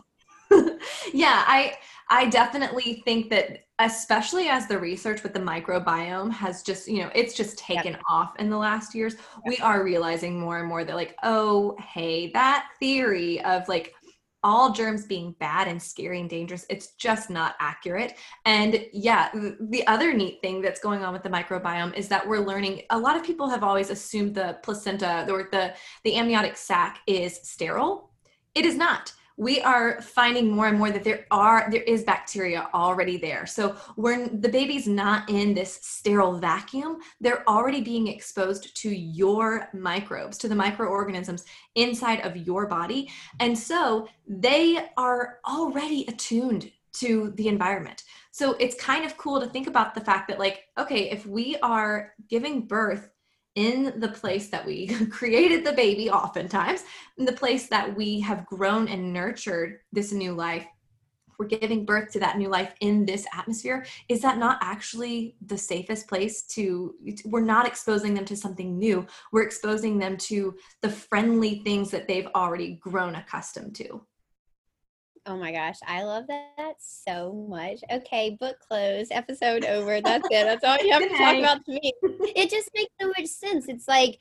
yeah, 1.14 1.44
I 1.48 1.78
I 2.10 2.26
definitely 2.26 3.02
think 3.06 3.30
that 3.30 3.66
especially 3.86 4.48
as 4.48 4.68
the 4.68 4.78
research 4.78 5.24
with 5.24 5.34
the 5.34 5.40
microbiome 5.40 6.32
has 6.32 6.64
just, 6.64 6.88
you 6.88 7.00
know, 7.00 7.12
it's 7.16 7.34
just 7.34 7.58
taken 7.58 7.94
yep. 7.94 8.02
off 8.10 8.34
in 8.40 8.50
the 8.50 8.58
last 8.58 8.94
years, 8.96 9.14
yep. 9.14 9.24
we 9.46 9.58
are 9.58 9.84
realizing 9.84 10.40
more 10.40 10.60
and 10.60 10.68
more 10.68 10.84
that 10.84 10.96
like, 10.96 11.16
oh, 11.24 11.76
hey, 11.94 12.32
that 12.32 12.68
theory 12.80 13.44
of 13.44 13.68
like 13.68 13.94
all 14.44 14.72
germs 14.72 15.06
being 15.06 15.36
bad 15.40 15.68
and 15.68 15.82
scary 15.82 16.20
and 16.20 16.30
dangerous 16.30 16.66
it's 16.68 16.96
just 16.96 17.30
not 17.30 17.56
accurate 17.60 18.16
and 18.46 18.84
yeah 18.92 19.30
the 19.70 19.86
other 19.86 20.14
neat 20.14 20.42
thing 20.42 20.62
that's 20.62 20.80
going 20.80 21.04
on 21.04 21.14
with 21.14 21.22
the 21.22 21.30
microbiome 21.30 21.96
is 21.96 22.08
that 22.08 22.28
we're 22.28 22.40
learning 22.40 22.82
a 22.90 22.98
lot 22.98 23.16
of 23.16 23.24
people 23.24 23.48
have 23.48 23.64
always 23.64 23.92
assumed 23.92 24.34
the 24.34 24.58
placenta 24.64 25.28
or 25.30 25.48
the 25.52 25.72
the 26.04 26.16
amniotic 26.16 26.58
sac 26.58 27.02
is 27.06 27.40
sterile 27.44 28.10
it 28.56 28.66
is 28.66 28.76
not 28.76 29.14
we 29.38 29.62
are 29.62 30.02
finding 30.02 30.52
more 30.52 30.68
and 30.68 30.78
more 30.78 30.92
that 30.92 31.04
there 31.04 31.26
are 31.32 31.68
there 31.72 31.84
is 31.84 32.04
bacteria 32.04 32.70
already 32.74 33.18
there. 33.18 33.46
So 33.46 33.76
when 33.96 34.42
the 34.42 34.50
baby's 34.50 34.88
not 34.88 35.30
in 35.30 35.54
this 35.54 35.80
sterile 35.82 36.40
vacuum. 36.40 36.98
They're 37.20 37.48
already 37.48 37.82
being 37.82 38.08
exposed 38.08 38.76
to 38.78 38.90
your 38.90 39.70
microbes 39.74 40.38
to 40.40 40.48
the 40.48 40.56
microorganisms 40.56 41.46
inside 41.76 42.22
of 42.22 42.36
your 42.36 42.68
body. 42.68 43.10
And 43.40 43.58
so 43.58 44.08
they 44.28 44.90
are 44.98 45.40
already 45.48 46.06
attuned 46.08 46.72
to 46.94 47.32
the 47.36 47.48
environment. 47.48 48.04
So 48.32 48.54
it's 48.54 48.76
kind 48.76 49.06
of 49.06 49.18
cool 49.18 49.40
to 49.40 49.48
think 49.48 49.68
about 49.68 49.94
the 49.94 50.02
fact 50.02 50.28
that 50.30 50.40
like 50.40 50.64
okay 50.78 51.10
if 51.10 51.26
we 51.26 51.58
are 51.58 52.14
giving 52.30 52.66
birth 52.66 53.10
in 53.56 53.94
the 54.00 54.10
place 54.10 54.50
that 54.50 54.66
we 54.66 54.88
created 55.10 55.66
the 55.66 55.74
baby, 55.74 56.10
oftentimes, 56.10 56.84
in 57.18 57.26
the 57.26 57.34
place 57.34 57.68
that 57.68 57.96
we 57.96 58.20
have 58.22 58.46
grown 58.46 58.88
and 58.88 59.12
nurtured 59.12 59.80
this 59.92 60.12
new 60.12 60.34
life, 60.34 60.66
we're 61.42 61.48
giving 61.48 61.86
birth 61.86 62.12
to 62.12 62.20
that 62.20 62.38
new 62.38 62.50
life 62.50 62.76
in 62.82 63.04
this 63.04 63.26
atmosphere. 63.34 63.84
Is 64.10 64.22
that 64.22 64.38
not 64.38 64.60
actually 64.62 65.36
the 65.48 65.58
safest 65.58 66.08
place 66.08 66.44
to? 66.50 66.94
We're 67.26 67.42
not 67.42 67.66
exposing 67.66 68.14
them 68.14 68.26
to 68.26 68.38
something 68.38 68.78
new, 68.78 69.08
we're 69.32 69.42
exposing 69.42 69.98
them 69.98 70.18
to 70.18 70.56
the 70.84 70.90
friendly 70.90 71.62
things 71.64 71.90
that 71.92 72.08
they've 72.08 72.28
already 72.36 72.76
grown 72.76 73.16
accustomed 73.16 73.76
to. 73.78 74.06
Oh 75.28 75.38
my 75.38 75.52
gosh, 75.52 75.78
I 75.86 76.04
love 76.04 76.26
that 76.28 76.76
so 76.80 77.46
much. 77.48 77.80
Okay, 77.92 78.38
book 78.40 78.58
closed, 78.60 79.12
episode 79.12 79.66
over. 79.66 80.02
That's 80.02 80.28
it. 80.32 80.46
That's 80.46 80.64
all 80.64 80.84
you 80.84 80.92
have 80.92 81.04
to 81.04 81.10
talk 81.10 81.38
about 81.38 81.66
to 81.66 81.72
me. 81.72 81.94
It 82.36 82.50
just 82.50 82.72
makes 82.74 82.92
so 83.00 83.08
much 83.08 83.28
sense. 83.28 83.68
It's 83.68 83.88
like 83.88 84.18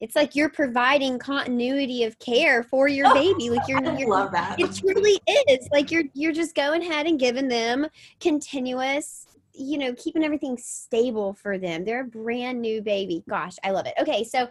it's 0.00 0.16
like 0.16 0.34
you're 0.34 0.48
providing 0.50 1.20
continuity 1.20 2.02
of 2.02 2.18
care 2.18 2.64
for 2.64 2.88
your 2.88 3.06
oh, 3.06 3.14
baby. 3.14 3.48
Like 3.48 3.68
you're, 3.68 3.82
you're 3.96 4.08
love 4.08 4.32
that. 4.32 4.58
It 4.58 4.74
truly 4.74 5.20
is. 5.48 5.68
Like 5.72 5.92
you're 5.92 6.04
you're 6.14 6.32
just 6.32 6.56
going 6.56 6.82
ahead 6.82 7.06
and 7.06 7.18
giving 7.18 7.46
them 7.46 7.86
continuous, 8.18 9.26
you 9.52 9.78
know, 9.78 9.94
keeping 9.94 10.24
everything 10.24 10.58
stable 10.58 11.32
for 11.32 11.58
them. 11.58 11.84
They're 11.84 12.00
a 12.00 12.04
brand 12.04 12.60
new 12.60 12.82
baby. 12.82 13.22
Gosh, 13.28 13.54
I 13.62 13.70
love 13.70 13.86
it. 13.86 13.94
Okay, 14.00 14.24
so 14.24 14.48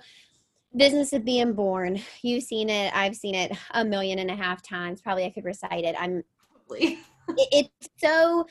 business 0.76 1.14
of 1.14 1.26
being 1.26 1.54
born. 1.54 2.00
You've 2.22 2.44
seen 2.44 2.70
it 2.70 2.94
i've 2.96 3.16
seen 3.16 3.36
it 3.36 3.52
a 3.72 3.84
million 3.86 4.20
and 4.20 4.32
a 4.32 4.36
half 4.36 4.62
times. 4.62 5.02
Probably 5.02 5.26
i 5.26 5.30
could 5.30 5.46
recite 5.46 5.84
it. 5.84 5.96
I'm 6.00 6.24
it, 6.72 6.98
it's 7.28 7.90
so 7.98 8.46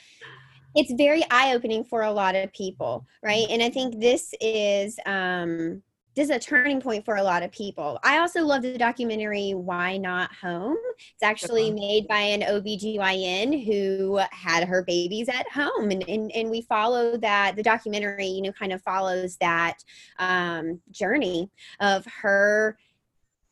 it's 0.74 0.92
very 0.94 1.22
eye-opening 1.30 1.84
for 1.84 2.02
a 2.02 2.12
lot 2.12 2.34
of 2.34 2.52
people 2.52 3.06
right? 3.22 3.46
And 3.50 3.62
i 3.62 3.70
think 3.70 4.00
this 4.00 4.34
is 4.40 4.98
um 5.06 5.82
this 6.14 6.28
is 6.28 6.36
a 6.36 6.38
turning 6.38 6.80
point 6.80 7.04
for 7.04 7.16
a 7.16 7.22
lot 7.22 7.42
of 7.42 7.50
people. 7.52 7.98
I 8.02 8.18
also 8.18 8.44
love 8.44 8.62
the 8.62 8.76
documentary 8.76 9.52
Why 9.52 9.96
Not 9.96 10.30
Home. 10.34 10.76
It's 10.98 11.22
actually 11.22 11.70
made 11.70 12.06
by 12.06 12.20
an 12.20 12.42
OBGYN 12.42 13.64
who 13.64 14.20
had 14.30 14.68
her 14.68 14.84
babies 14.84 15.28
at 15.28 15.48
home. 15.50 15.90
And, 15.90 16.06
and, 16.08 16.30
and 16.32 16.50
we 16.50 16.62
follow 16.62 17.16
that, 17.18 17.56
the 17.56 17.62
documentary, 17.62 18.26
you 18.26 18.42
know, 18.42 18.52
kind 18.52 18.72
of 18.72 18.82
follows 18.82 19.36
that 19.38 19.78
um, 20.18 20.80
journey 20.90 21.50
of 21.80 22.04
her 22.06 22.76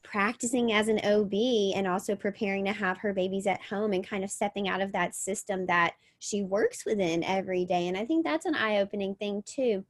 practicing 0.02 0.72
as 0.72 0.88
an 0.88 1.00
OB 1.04 1.32
and 1.76 1.86
also 1.86 2.14
preparing 2.14 2.64
to 2.66 2.72
have 2.72 2.98
her 2.98 3.14
babies 3.14 3.46
at 3.46 3.62
home 3.62 3.92
and 3.92 4.06
kind 4.06 4.24
of 4.24 4.30
stepping 4.30 4.68
out 4.68 4.80
of 4.82 4.92
that 4.92 5.14
system 5.14 5.66
that 5.66 5.94
she 6.18 6.42
works 6.42 6.84
within 6.84 7.24
every 7.24 7.64
day. 7.64 7.88
And 7.88 7.96
I 7.96 8.04
think 8.04 8.24
that's 8.24 8.44
an 8.44 8.54
eye 8.54 8.78
opening 8.78 9.14
thing 9.14 9.42
too 9.46 9.84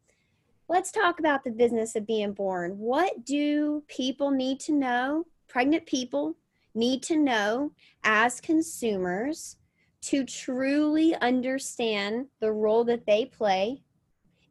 let's 0.71 0.93
talk 0.93 1.19
about 1.19 1.43
the 1.43 1.51
business 1.51 1.97
of 1.97 2.07
being 2.07 2.33
born. 2.33 2.79
What 2.79 3.25
do 3.25 3.83
people 3.89 4.31
need 4.31 4.61
to 4.61 4.73
know? 4.73 5.27
Pregnant 5.49 5.85
people 5.85 6.37
need 6.77 7.03
to 7.03 7.17
know 7.17 7.73
as 8.05 8.41
consumers 8.41 9.57
to 10.03 10.25
truly 10.25 11.17
understand 11.17 12.27
the 12.39 12.53
role 12.53 12.85
that 12.85 13.05
they 13.05 13.25
play 13.25 13.83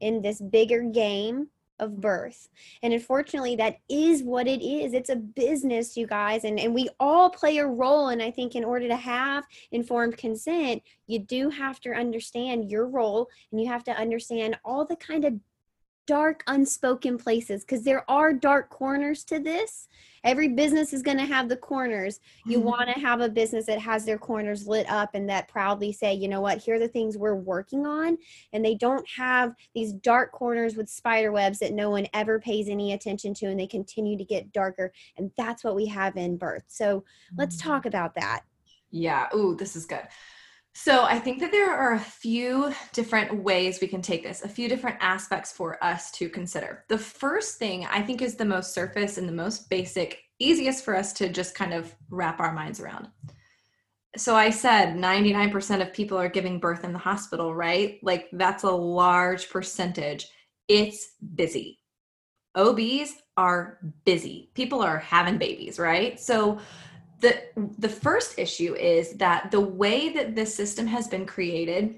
in 0.02 0.22
this 0.22 0.42
bigger 0.42 0.82
game 0.82 1.48
of 1.80 2.02
birth. 2.02 2.50
And 2.84 2.92
unfortunately, 2.92 3.56
that 3.56 3.78
is 3.88 4.22
what 4.22 4.46
it 4.46 4.62
is. 4.62 4.92
It's 4.92 5.10
a 5.10 5.16
business, 5.16 5.96
you 5.96 6.06
guys, 6.06 6.44
and, 6.44 6.60
and 6.60 6.74
we 6.74 6.90
all 7.00 7.30
play 7.30 7.60
a 7.60 7.66
role. 7.66 8.10
And 8.10 8.22
I 8.22 8.30
think 8.30 8.56
in 8.56 8.66
order 8.66 8.90
to 8.90 8.98
have 8.98 9.46
informed 9.72 10.18
consent, 10.18 10.84
you 11.08 11.20
do 11.20 11.50
have 11.50 11.80
to 11.82 11.92
understand 11.92 12.70
your 12.70 12.88
role 12.88 13.30
and 13.52 13.62
you 13.62 13.68
have 13.68 13.86
to 13.86 13.92
understand 13.92 14.60
all 14.66 14.86
the 14.86 14.98
kind 14.98 15.24
of 15.24 15.40
dark 16.10 16.44
unspoken 16.48 17.20
places 17.20 17.64
because 17.64 17.84
there 17.84 18.04
are 18.10 18.34
dark 18.34 18.72
corners 18.72 19.24
to 19.24 19.38
this. 19.38 19.88
Every 20.24 20.48
business 20.48 20.92
is 20.92 21.04
going 21.04 21.20
to 21.20 21.26
have 21.26 21.48
the 21.48 21.56
corners. 21.56 22.20
You 22.48 22.58
mm-hmm. 22.58 22.68
want 22.68 22.90
to 22.90 23.00
have 23.00 23.22
a 23.22 23.30
business 23.30 23.68
that 23.68 23.78
has 23.80 24.06
their 24.06 24.18
corners 24.18 24.66
lit 24.66 24.90
up 24.90 25.12
and 25.14 25.30
that 25.30 25.48
proudly 25.48 25.92
say 25.94 26.16
you 26.16 26.28
know 26.28 26.42
what? 26.42 26.58
Here 26.58 26.76
are 26.76 26.80
the 26.80 26.88
things 26.88 27.16
we're 27.16 27.36
working 27.36 27.86
on 27.86 28.18
and 28.54 28.66
they 28.66 28.74
don't 28.74 29.08
have 29.16 29.54
these 29.76 29.94
dark 29.94 30.32
corners 30.32 30.76
with 30.76 30.90
spider 30.90 31.32
webs 31.32 31.60
that 31.60 31.74
no 31.74 31.92
one 31.92 32.08
ever 32.16 32.40
pays 32.40 32.70
any 32.70 32.94
attention 32.94 33.36
to 33.36 33.46
and 33.46 33.60
they 33.60 33.68
continue 33.68 34.18
to 34.18 34.26
get 34.26 34.52
darker 34.52 34.92
and 35.16 35.30
that's 35.38 35.64
what 35.64 35.76
we 35.76 35.86
have 35.86 36.18
in 36.18 36.38
birth. 36.38 36.64
So 36.70 37.04
let's 37.38 37.56
mm-hmm. 37.56 37.70
talk 37.70 37.86
about 37.86 38.16
that. 38.16 38.42
Yeah. 38.90 39.28
Ooh 39.36 39.56
this 39.56 39.76
is 39.76 39.86
good 39.86 40.08
so 40.74 41.04
I 41.04 41.20
think 41.20 41.40
that 41.40 41.52
there 41.52 41.74
are 41.74 41.94
a 41.94 42.00
few 42.00 42.74
different 42.94 43.44
ways 43.44 43.80
we 43.82 43.88
can 43.88 44.02
take 44.02 44.24
this, 44.24 44.44
a 44.44 44.50
few 44.50 44.70
different 44.70 44.98
aspects 45.02 45.52
for 45.52 45.84
us 45.84 46.12
to 46.12 46.30
consider. 46.30 46.86
The 46.90 46.98
first 46.98 47.58
thing 47.58 47.86
I 47.86 48.02
think 48.02 48.22
is 48.22 48.36
the 48.36 48.46
most 48.46 48.74
surface 48.74 49.18
and 49.18 49.28
the 49.28 49.34
most 49.34 49.70
basic, 49.70 50.22
easiest 50.40 50.86
for 50.86 50.96
us 50.96 51.12
to 51.14 51.30
just 51.30 51.56
kind 51.56 51.74
of 51.74 51.94
wrap 52.10 52.40
our 52.40 52.54
minds 52.54 52.80
around. 52.80 53.10
So 54.18 54.36
I 54.36 54.50
said 54.50 54.96
99% 54.96 55.82
of 55.82 55.94
people 55.94 56.18
are 56.18 56.30
giving 56.30 56.60
birth 56.60 56.84
in 56.84 56.94
the 56.94 57.00
hospital, 57.00 57.54
right? 57.54 58.00
Like 58.02 58.28
that's 58.32 58.64
a 58.64 58.72
large 58.72 59.50
percentage. 59.50 60.28
It's 60.68 61.16
busy. 61.36 61.80
OBs 62.56 63.16
are 63.38 63.80
busy. 64.06 64.52
People 64.54 64.82
are 64.82 64.98
having 64.98 65.38
babies, 65.38 65.80
right? 65.80 66.20
So 66.20 66.60
the 67.20 67.42
the 67.78 67.90
first 67.90 68.38
issue 68.38 68.76
is 68.76 69.14
that 69.14 69.52
the 69.52 69.60
way 69.60 70.10
that 70.10 70.36
this 70.36 70.54
system 70.54 70.88
has 70.88 71.08
been 71.08 71.26
created 71.26 71.96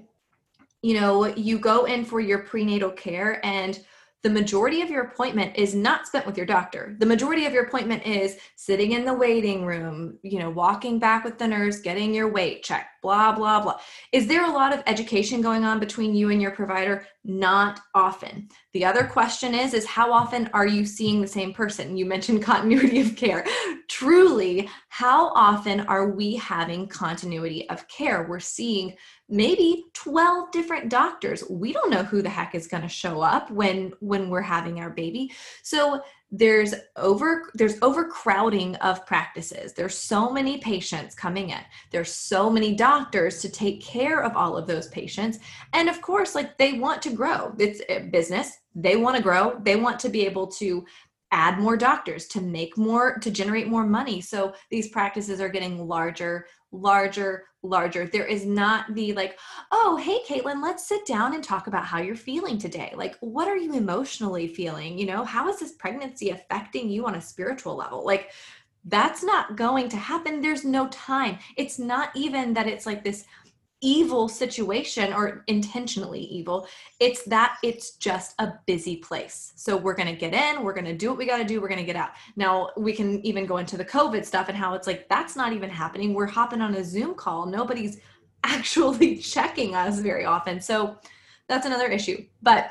you 0.82 0.98
know 0.98 1.26
you 1.26 1.58
go 1.58 1.84
in 1.84 2.04
for 2.04 2.20
your 2.20 2.40
prenatal 2.40 2.90
care 2.90 3.44
and 3.44 3.80
the 4.22 4.30
majority 4.30 4.82
of 4.82 4.90
your 4.90 5.02
appointment 5.02 5.56
is 5.56 5.74
not 5.74 6.06
spent 6.06 6.26
with 6.26 6.36
your 6.36 6.46
doctor. 6.46 6.94
The 6.98 7.06
majority 7.06 7.44
of 7.44 7.52
your 7.52 7.64
appointment 7.64 8.06
is 8.06 8.38
sitting 8.54 8.92
in 8.92 9.04
the 9.04 9.12
waiting 9.12 9.66
room, 9.66 10.18
you 10.22 10.38
know, 10.38 10.50
walking 10.50 11.00
back 11.00 11.24
with 11.24 11.38
the 11.38 11.48
nurse, 11.48 11.80
getting 11.80 12.14
your 12.14 12.30
weight 12.30 12.62
checked, 12.62 12.91
blah, 13.02 13.32
blah, 13.32 13.60
blah. 13.60 13.78
Is 14.12 14.26
there 14.26 14.44
a 14.44 14.52
lot 14.52 14.72
of 14.72 14.82
education 14.86 15.40
going 15.40 15.64
on 15.64 15.80
between 15.80 16.14
you 16.14 16.30
and 16.30 16.40
your 16.40 16.52
provider? 16.52 17.06
Not 17.24 17.80
often. 17.94 18.48
The 18.72 18.84
other 18.84 19.04
question 19.04 19.54
is, 19.54 19.74
is 19.74 19.84
how 19.84 20.12
often 20.12 20.48
are 20.54 20.66
you 20.66 20.86
seeing 20.86 21.20
the 21.20 21.26
same 21.26 21.52
person? 21.52 21.96
You 21.96 22.06
mentioned 22.06 22.42
continuity 22.52 23.00
of 23.00 23.16
care. 23.16 23.44
Truly, 23.88 24.68
how 24.88 25.32
often 25.34 25.80
are 25.80 26.10
we 26.10 26.36
having 26.36 26.86
continuity 26.86 27.68
of 27.68 27.86
care? 27.88 28.26
We're 28.28 28.40
seeing 28.40 28.94
maybe 29.28 29.84
12 29.94 30.52
different 30.52 30.90
doctors 30.90 31.42
we 31.48 31.72
don't 31.72 31.90
know 31.90 32.02
who 32.02 32.20
the 32.20 32.28
heck 32.28 32.54
is 32.54 32.66
going 32.66 32.82
to 32.82 32.88
show 32.88 33.22
up 33.22 33.50
when 33.50 33.90
when 34.00 34.28
we're 34.28 34.42
having 34.42 34.78
our 34.78 34.90
baby 34.90 35.32
so 35.62 36.02
there's 36.34 36.74
over 36.96 37.50
there's 37.52 37.80
overcrowding 37.82 38.74
of 38.76 39.04
practices. 39.06 39.74
There's 39.74 39.96
so 39.96 40.32
many 40.32 40.58
patients 40.58 41.14
coming 41.14 41.50
in. 41.50 41.60
There's 41.90 42.10
so 42.10 42.48
many 42.48 42.74
doctors 42.74 43.42
to 43.42 43.50
take 43.50 43.82
care 43.82 44.22
of 44.22 44.34
all 44.34 44.56
of 44.56 44.66
those 44.66 44.88
patients. 44.88 45.38
And 45.74 45.90
of 45.90 46.00
course 46.00 46.34
like 46.34 46.56
they 46.56 46.72
want 46.78 47.02
to 47.02 47.10
grow. 47.10 47.54
It's 47.58 47.82
a 47.90 48.08
business. 48.08 48.50
They 48.74 48.96
want 48.96 49.16
to 49.16 49.22
grow. 49.22 49.60
They 49.62 49.76
want 49.76 50.00
to 50.00 50.08
be 50.08 50.24
able 50.24 50.46
to 50.52 50.84
add 51.32 51.58
more 51.58 51.76
doctors 51.76 52.26
to 52.28 52.40
make 52.40 52.78
more 52.78 53.18
to 53.18 53.30
generate 53.30 53.68
more 53.68 53.86
money. 53.86 54.22
So 54.22 54.54
these 54.70 54.88
practices 54.88 55.38
are 55.40 55.50
getting 55.50 55.86
larger 55.86 56.46
larger 56.72 57.44
larger. 57.62 58.06
There 58.06 58.26
is 58.26 58.44
not 58.44 58.94
the 58.94 59.12
like 59.12 59.38
oh 59.70 59.96
hey 59.96 60.20
Katelyn 60.28 60.62
let's 60.62 60.86
sit 60.86 61.06
down 61.06 61.34
and 61.34 61.44
talk 61.44 61.66
about 61.66 61.84
how 61.84 62.00
you're 62.00 62.16
feeling 62.16 62.58
today. 62.58 62.92
Like 62.96 63.16
what 63.20 63.48
are 63.48 63.56
you 63.56 63.74
emotionally 63.74 64.48
feeling? 64.48 64.98
You 64.98 65.06
know 65.06 65.24
how 65.24 65.48
is 65.48 65.60
this 65.60 65.72
pregnancy 65.72 66.30
affecting 66.30 66.90
you 66.90 67.06
on 67.06 67.14
a 67.14 67.20
spiritual 67.20 67.76
level? 67.76 68.04
Like 68.04 68.30
that's 68.84 69.22
not 69.22 69.56
going 69.56 69.88
to 69.90 69.96
happen. 69.96 70.40
There's 70.40 70.64
no 70.64 70.88
time. 70.88 71.38
It's 71.56 71.78
not 71.78 72.10
even 72.16 72.52
that 72.54 72.66
it's 72.66 72.86
like 72.86 73.04
this 73.04 73.24
evil 73.82 74.28
situation 74.28 75.12
or 75.12 75.44
intentionally 75.48 76.20
evil. 76.20 76.66
It's 77.00 77.24
that 77.24 77.58
it's 77.62 77.96
just 77.96 78.34
a 78.38 78.54
busy 78.64 78.96
place. 78.96 79.52
So 79.56 79.76
we're 79.76 79.94
going 79.94 80.08
to 80.08 80.18
get 80.18 80.32
in, 80.32 80.62
we're 80.62 80.72
going 80.72 80.86
to 80.86 80.96
do 80.96 81.10
what 81.10 81.18
we 81.18 81.26
got 81.26 81.38
to 81.38 81.44
do, 81.44 81.60
we're 81.60 81.68
going 81.68 81.80
to 81.80 81.86
get 81.86 81.96
out. 81.96 82.10
Now, 82.36 82.70
we 82.76 82.92
can 82.92 83.24
even 83.26 83.44
go 83.44 83.58
into 83.58 83.76
the 83.76 83.84
COVID 83.84 84.24
stuff 84.24 84.48
and 84.48 84.56
how 84.56 84.74
it's 84.74 84.86
like 84.86 85.08
that's 85.08 85.36
not 85.36 85.52
even 85.52 85.68
happening. 85.68 86.14
We're 86.14 86.26
hopping 86.26 86.62
on 86.62 86.74
a 86.76 86.84
Zoom 86.84 87.14
call. 87.14 87.44
Nobody's 87.46 87.98
actually 88.44 89.16
checking 89.18 89.74
us 89.74 89.98
very 89.98 90.24
often. 90.24 90.60
So 90.60 90.96
that's 91.48 91.66
another 91.66 91.86
issue. 91.86 92.24
But 92.40 92.70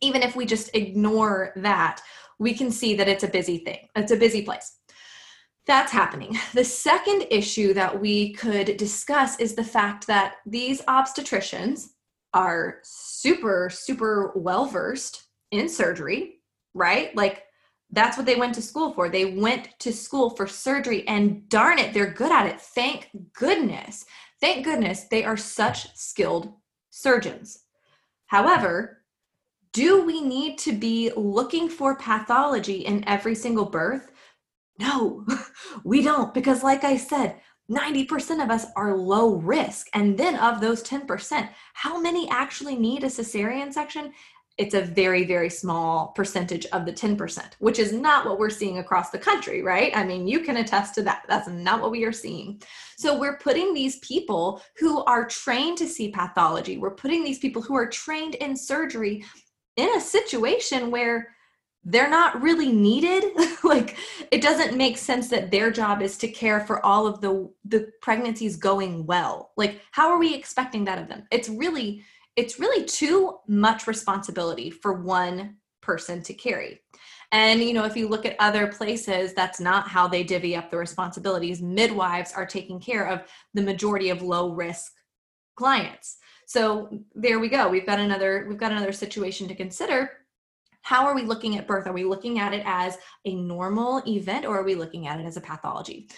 even 0.00 0.22
if 0.22 0.36
we 0.36 0.46
just 0.46 0.70
ignore 0.74 1.52
that, 1.56 2.00
we 2.38 2.54
can 2.54 2.70
see 2.70 2.94
that 2.96 3.08
it's 3.08 3.22
a 3.22 3.28
busy 3.28 3.58
thing. 3.58 3.88
It's 3.94 4.12
a 4.12 4.16
busy 4.16 4.42
place 4.42 4.73
that's 5.66 5.92
happening. 5.92 6.38
The 6.52 6.64
second 6.64 7.26
issue 7.30 7.72
that 7.74 7.98
we 8.00 8.32
could 8.34 8.76
discuss 8.76 9.38
is 9.40 9.54
the 9.54 9.64
fact 9.64 10.06
that 10.06 10.36
these 10.46 10.82
obstetricians 10.82 11.90
are 12.34 12.80
super, 12.82 13.70
super 13.72 14.32
well 14.34 14.66
versed 14.66 15.24
in 15.50 15.68
surgery, 15.68 16.40
right? 16.74 17.14
Like 17.16 17.44
that's 17.90 18.16
what 18.16 18.26
they 18.26 18.34
went 18.36 18.54
to 18.56 18.62
school 18.62 18.92
for. 18.92 19.08
They 19.08 19.24
went 19.24 19.68
to 19.78 19.92
school 19.92 20.30
for 20.30 20.46
surgery, 20.46 21.06
and 21.06 21.48
darn 21.48 21.78
it, 21.78 21.94
they're 21.94 22.12
good 22.12 22.32
at 22.32 22.46
it. 22.46 22.60
Thank 22.60 23.08
goodness. 23.32 24.04
Thank 24.40 24.64
goodness 24.64 25.04
they 25.04 25.24
are 25.24 25.36
such 25.36 25.94
skilled 25.96 26.52
surgeons. 26.90 27.60
However, 28.26 29.04
do 29.72 30.04
we 30.04 30.20
need 30.20 30.58
to 30.58 30.72
be 30.72 31.12
looking 31.16 31.68
for 31.68 31.96
pathology 31.96 32.78
in 32.78 33.06
every 33.08 33.34
single 33.34 33.64
birth? 33.64 34.10
No, 34.78 35.24
we 35.84 36.02
don't. 36.02 36.34
Because, 36.34 36.62
like 36.62 36.84
I 36.84 36.96
said, 36.96 37.36
90% 37.70 38.42
of 38.42 38.50
us 38.50 38.66
are 38.76 38.96
low 38.96 39.36
risk. 39.36 39.88
And 39.94 40.18
then 40.18 40.36
of 40.36 40.60
those 40.60 40.82
10%, 40.82 41.48
how 41.72 42.00
many 42.00 42.28
actually 42.28 42.76
need 42.76 43.04
a 43.04 43.08
cesarean 43.08 43.72
section? 43.72 44.12
It's 44.56 44.74
a 44.74 44.82
very, 44.82 45.24
very 45.24 45.50
small 45.50 46.08
percentage 46.08 46.64
of 46.66 46.86
the 46.86 46.92
10%, 46.92 47.54
which 47.58 47.80
is 47.80 47.92
not 47.92 48.24
what 48.24 48.38
we're 48.38 48.50
seeing 48.50 48.78
across 48.78 49.10
the 49.10 49.18
country, 49.18 49.62
right? 49.62 49.96
I 49.96 50.04
mean, 50.04 50.28
you 50.28 50.40
can 50.40 50.58
attest 50.58 50.94
to 50.94 51.02
that. 51.02 51.24
That's 51.28 51.48
not 51.48 51.80
what 51.80 51.90
we 51.90 52.04
are 52.04 52.12
seeing. 52.12 52.62
So 52.96 53.18
we're 53.18 53.38
putting 53.38 53.74
these 53.74 53.98
people 53.98 54.62
who 54.78 55.02
are 55.04 55.26
trained 55.26 55.78
to 55.78 55.88
see 55.88 56.10
pathology, 56.10 56.78
we're 56.78 56.94
putting 56.94 57.24
these 57.24 57.40
people 57.40 57.62
who 57.62 57.74
are 57.74 57.88
trained 57.88 58.36
in 58.36 58.56
surgery 58.56 59.24
in 59.76 59.88
a 59.96 60.00
situation 60.00 60.92
where 60.92 61.34
they're 61.84 62.08
not 62.08 62.40
really 62.42 62.72
needed. 62.72 63.24
Like 63.64 63.96
it 64.30 64.42
doesn't 64.42 64.76
make 64.76 64.98
sense 64.98 65.30
that 65.30 65.50
their 65.50 65.70
job 65.70 66.02
is 66.02 66.18
to 66.18 66.28
care 66.28 66.60
for 66.60 66.84
all 66.84 67.06
of 67.06 67.22
the 67.22 67.50
the 67.64 67.90
pregnancies 68.02 68.56
going 68.56 69.06
well. 69.06 69.52
Like 69.56 69.80
how 69.90 70.10
are 70.10 70.18
we 70.18 70.34
expecting 70.34 70.84
that 70.84 70.98
of 70.98 71.08
them? 71.08 71.26
It's 71.30 71.48
really 71.48 72.02
it's 72.36 72.60
really 72.60 72.84
too 72.84 73.38
much 73.48 73.86
responsibility 73.86 74.68
for 74.68 75.00
one 75.00 75.56
person 75.80 76.22
to 76.24 76.34
carry. 76.34 76.82
And 77.32 77.62
you 77.62 77.72
know 77.72 77.84
if 77.84 77.96
you 77.96 78.06
look 78.06 78.26
at 78.26 78.36
other 78.38 78.66
places 78.66 79.32
that's 79.32 79.60
not 79.60 79.88
how 79.88 80.06
they 80.08 80.22
divvy 80.22 80.54
up 80.54 80.70
the 80.70 80.76
responsibilities. 80.76 81.62
Midwives 81.62 82.34
are 82.34 82.44
taking 82.44 82.78
care 82.78 83.08
of 83.08 83.22
the 83.54 83.62
majority 83.62 84.10
of 84.10 84.20
low 84.20 84.50
risk 84.50 84.92
clients. 85.56 86.18
So 86.46 86.90
there 87.14 87.38
we 87.38 87.48
go. 87.48 87.70
We've 87.70 87.86
got 87.86 87.98
another 87.98 88.44
we've 88.46 88.58
got 88.58 88.72
another 88.72 88.92
situation 88.92 89.48
to 89.48 89.54
consider 89.54 90.10
how 90.84 91.06
are 91.06 91.14
we 91.14 91.22
looking 91.22 91.56
at 91.56 91.66
birth? 91.66 91.86
Are 91.86 91.92
we 91.92 92.04
looking 92.04 92.38
at 92.38 92.52
it 92.52 92.62
as 92.66 92.98
a 93.24 93.34
normal 93.34 94.02
event 94.06 94.44
or 94.44 94.60
are 94.60 94.64
we 94.64 94.74
looking 94.74 95.08
at 95.08 95.18
it 95.18 95.24
as 95.24 95.38
a 95.38 95.40
pathology? 95.40 96.08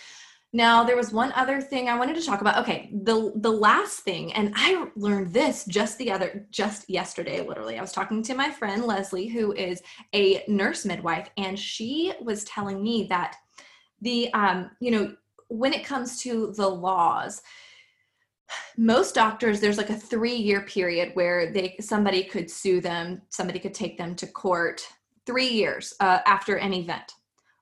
Now, 0.52 0.82
there 0.82 0.96
was 0.96 1.12
one 1.12 1.32
other 1.32 1.60
thing 1.60 1.88
I 1.88 1.96
wanted 1.96 2.16
to 2.16 2.24
talk 2.24 2.40
about. 2.40 2.58
Okay, 2.58 2.90
the 2.92 3.32
the 3.36 3.50
last 3.50 4.00
thing, 4.00 4.32
and 4.32 4.52
I 4.56 4.88
learned 4.96 5.32
this 5.32 5.64
just 5.66 5.98
the 5.98 6.10
other 6.10 6.46
just 6.50 6.90
yesterday 6.90 7.46
literally. 7.46 7.78
I 7.78 7.80
was 7.80 7.92
talking 7.92 8.22
to 8.24 8.34
my 8.34 8.50
friend 8.50 8.84
Leslie 8.84 9.28
who 9.28 9.52
is 9.52 9.82
a 10.14 10.42
nurse 10.48 10.84
midwife 10.84 11.30
and 11.36 11.58
she 11.58 12.12
was 12.20 12.44
telling 12.44 12.82
me 12.82 13.06
that 13.08 13.36
the 14.00 14.32
um, 14.32 14.70
you 14.80 14.90
know, 14.90 15.14
when 15.48 15.72
it 15.72 15.84
comes 15.84 16.20
to 16.22 16.52
the 16.56 16.68
laws, 16.68 17.40
most 18.76 19.14
doctors 19.14 19.60
there's 19.60 19.78
like 19.78 19.90
a 19.90 19.96
3 19.96 20.34
year 20.34 20.62
period 20.62 21.10
where 21.14 21.52
they 21.52 21.76
somebody 21.80 22.24
could 22.24 22.50
sue 22.50 22.80
them, 22.80 23.22
somebody 23.28 23.58
could 23.58 23.74
take 23.74 23.98
them 23.98 24.14
to 24.16 24.26
court 24.26 24.86
3 25.26 25.46
years 25.46 25.94
uh, 26.00 26.20
after 26.26 26.56
an 26.56 26.72
event. 26.72 27.12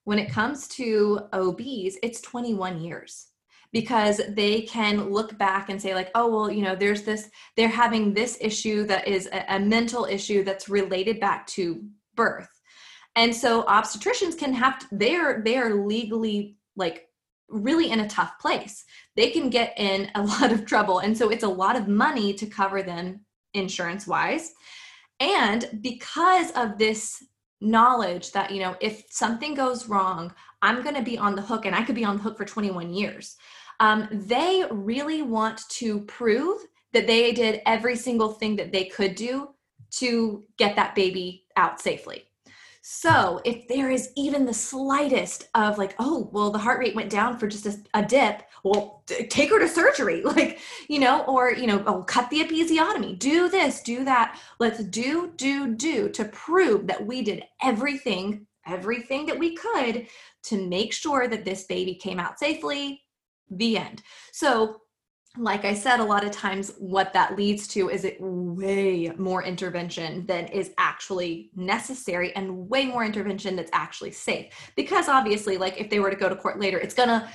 When 0.04 0.18
it 0.18 0.30
comes 0.30 0.68
to 0.68 1.20
OBs, 1.32 1.96
it's 2.02 2.20
21 2.20 2.80
years 2.82 3.28
because 3.72 4.20
they 4.28 4.62
can 4.62 5.10
look 5.10 5.36
back 5.38 5.68
and 5.68 5.82
say 5.82 5.94
like 5.94 6.10
oh 6.14 6.28
well 6.28 6.50
you 6.50 6.62
know 6.62 6.76
there's 6.76 7.02
this 7.02 7.28
they're 7.56 7.68
having 7.68 8.14
this 8.14 8.38
issue 8.40 8.84
that 8.86 9.08
is 9.08 9.28
a, 9.32 9.44
a, 9.56 9.58
mental 9.58 10.04
issue 10.04 10.44
that's 10.44 10.68
related 10.68 11.18
back 11.18 11.44
to 11.48 11.84
birth. 12.14 12.48
And 13.16 13.34
so 13.34 13.62
obstetricians 13.64 14.36
can 14.36 14.52
have 14.54 14.78
to, 14.80 14.86
they're 14.92 15.42
they're 15.44 15.74
legally 15.74 16.56
like 16.76 17.08
really 17.48 17.90
in 17.90 18.00
a 18.00 18.08
tough 18.08 18.38
place. 18.38 18.84
They 19.16 19.30
can 19.30 19.50
get 19.50 19.74
in 19.76 20.10
a 20.14 20.22
lot 20.22 20.52
of 20.52 20.66
trouble. 20.66 21.00
And 21.00 21.16
so 21.16 21.30
it's 21.30 21.44
a 21.44 21.48
lot 21.48 21.76
of 21.76 21.88
money 21.88 22.34
to 22.34 22.46
cover 22.46 22.82
them 22.82 23.20
insurance 23.54 24.06
wise 24.06 24.52
and 25.20 25.78
because 25.80 26.50
of 26.52 26.76
this 26.78 27.22
knowledge 27.60 28.32
that 28.32 28.50
you 28.50 28.60
know 28.60 28.76
if 28.80 29.04
something 29.10 29.54
goes 29.54 29.88
wrong 29.88 30.32
i'm 30.60 30.82
going 30.82 30.94
to 30.94 31.02
be 31.02 31.16
on 31.16 31.34
the 31.34 31.42
hook 31.42 31.64
and 31.64 31.74
i 31.74 31.82
could 31.82 31.94
be 31.94 32.04
on 32.04 32.16
the 32.16 32.22
hook 32.22 32.36
for 32.36 32.44
21 32.44 32.92
years. 32.92 33.36
Um, 33.80 34.08
they 34.12 34.64
really 34.70 35.22
want 35.22 35.68
to 35.70 36.02
prove 36.02 36.60
that 36.92 37.08
they 37.08 37.32
did 37.32 37.60
every 37.66 37.96
single 37.96 38.30
thing 38.32 38.54
that 38.56 38.70
they 38.70 38.84
could 38.84 39.16
do 39.16 39.48
to 39.98 40.44
get 40.58 40.76
that 40.76 40.94
baby 40.94 41.44
out 41.56 41.80
safely 41.80 42.24
so 42.86 43.40
if 43.46 43.66
there 43.66 43.90
is 43.90 44.10
even 44.14 44.44
the 44.44 44.52
slightest 44.52 45.48
of 45.54 45.78
like, 45.78 45.94
oh, 45.98 46.28
well, 46.32 46.50
the 46.50 46.58
heart 46.58 46.78
rate 46.78 46.94
went 46.94 47.08
down 47.08 47.38
for 47.38 47.48
just 47.48 47.64
a, 47.64 47.78
a 47.94 48.04
dip, 48.04 48.42
well, 48.62 49.02
take 49.06 49.48
her 49.48 49.58
to 49.58 49.66
surgery, 49.66 50.20
like, 50.24 50.58
you 50.86 50.98
know, 50.98 51.24
or, 51.24 51.50
you 51.50 51.66
know, 51.66 51.82
oh, 51.86 52.02
cut 52.02 52.28
the 52.28 52.44
episiotomy, 52.44 53.18
do 53.18 53.48
this, 53.48 53.80
do 53.80 54.04
that. 54.04 54.38
Let's 54.58 54.84
do, 54.84 55.32
do, 55.36 55.74
do 55.74 56.10
to 56.10 56.26
prove 56.26 56.86
that 56.88 57.06
we 57.06 57.22
did 57.22 57.44
everything, 57.62 58.46
everything 58.66 59.24
that 59.24 59.38
we 59.38 59.56
could 59.56 60.06
to 60.42 60.68
make 60.68 60.92
sure 60.92 61.26
that 61.26 61.46
this 61.46 61.64
baby 61.64 61.94
came 61.94 62.20
out 62.20 62.38
safely. 62.38 63.00
The 63.48 63.78
end. 63.78 64.02
So 64.32 64.82
like 65.36 65.64
I 65.64 65.74
said, 65.74 65.98
a 65.98 66.04
lot 66.04 66.24
of 66.24 66.30
times 66.30 66.74
what 66.78 67.12
that 67.12 67.36
leads 67.36 67.66
to 67.68 67.90
is 67.90 68.04
it 68.04 68.16
way 68.20 69.10
more 69.16 69.42
intervention 69.42 70.24
than 70.26 70.46
is 70.46 70.72
actually 70.78 71.50
necessary 71.56 72.34
and 72.36 72.68
way 72.68 72.86
more 72.86 73.04
intervention 73.04 73.56
that's 73.56 73.70
actually 73.72 74.12
safe. 74.12 74.52
Because 74.76 75.08
obviously, 75.08 75.58
like 75.58 75.80
if 75.80 75.90
they 75.90 75.98
were 75.98 76.10
to 76.10 76.16
go 76.16 76.28
to 76.28 76.36
court 76.36 76.60
later, 76.60 76.78
it's 76.78 76.94
gonna 76.94 77.28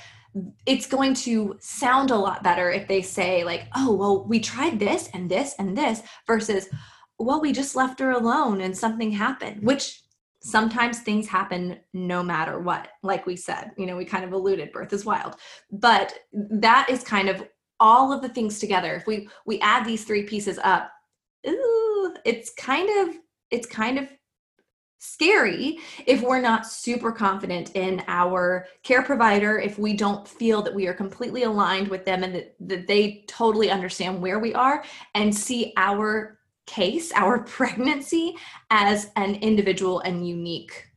it's 0.65 0.85
going 0.85 1.13
to 1.15 1.57
sound 1.59 2.11
a 2.11 2.15
lot 2.15 2.43
better 2.43 2.69
if 2.69 2.87
they 2.87 3.01
say 3.01 3.43
like, 3.43 3.67
oh, 3.75 3.93
well, 3.93 4.25
we 4.25 4.39
tried 4.39 4.79
this 4.79 5.09
and 5.13 5.29
this 5.29 5.55
and 5.57 5.75
this 5.75 6.03
versus, 6.27 6.69
well, 7.17 7.41
we 7.41 7.51
just 7.51 7.75
left 7.75 7.99
her 7.99 8.11
alone 8.11 8.61
and 8.61 8.77
something 8.77 9.11
happened, 9.11 9.63
which 9.63 10.03
sometimes 10.41 10.99
things 10.99 11.27
happen 11.27 11.79
no 11.93 12.23
matter 12.23 12.59
what 12.59 12.87
like 13.03 13.25
we 13.25 13.35
said 13.35 13.71
you 13.77 13.85
know 13.85 13.97
we 13.97 14.05
kind 14.05 14.23
of 14.23 14.31
alluded 14.31 14.71
birth 14.71 14.93
is 14.93 15.03
wild 15.03 15.35
but 15.69 16.13
that 16.31 16.89
is 16.89 17.03
kind 17.03 17.27
of 17.27 17.43
all 17.79 18.11
of 18.11 18.21
the 18.21 18.29
things 18.29 18.59
together. 18.59 18.93
If 18.95 19.07
we 19.07 19.29
we 19.45 19.59
add 19.59 19.85
these 19.85 20.03
three 20.03 20.23
pieces 20.23 20.59
up 20.63 20.91
ooh, 21.47 22.13
it's 22.25 22.51
kind 22.51 22.89
of 22.99 23.15
it's 23.51 23.67
kind 23.67 23.97
of 23.97 24.07
scary 25.01 25.79
if 26.05 26.21
we're 26.21 26.41
not 26.41 26.67
super 26.67 27.09
confident 27.09 27.71
in 27.73 28.03
our 28.09 28.67
care 28.83 29.01
provider 29.01 29.57
if 29.57 29.79
we 29.79 29.93
don't 29.93 30.27
feel 30.27 30.61
that 30.61 30.75
we 30.75 30.87
are 30.87 30.93
completely 30.93 31.43
aligned 31.43 31.87
with 31.87 32.03
them 32.03 32.21
and 32.21 32.35
that, 32.35 32.53
that 32.59 32.85
they 32.85 33.23
totally 33.25 33.71
understand 33.71 34.21
where 34.21 34.39
we 34.39 34.53
are 34.53 34.83
and 35.15 35.33
see 35.33 35.71
our 35.77 36.37
case 36.65 37.13
our 37.13 37.39
pregnancy 37.43 38.35
as 38.71 39.09
an 39.15 39.35
individual 39.35 40.01
and 40.01 40.27
unique 40.27 40.87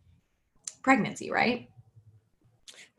pregnancy 0.82 1.30
right? 1.30 1.68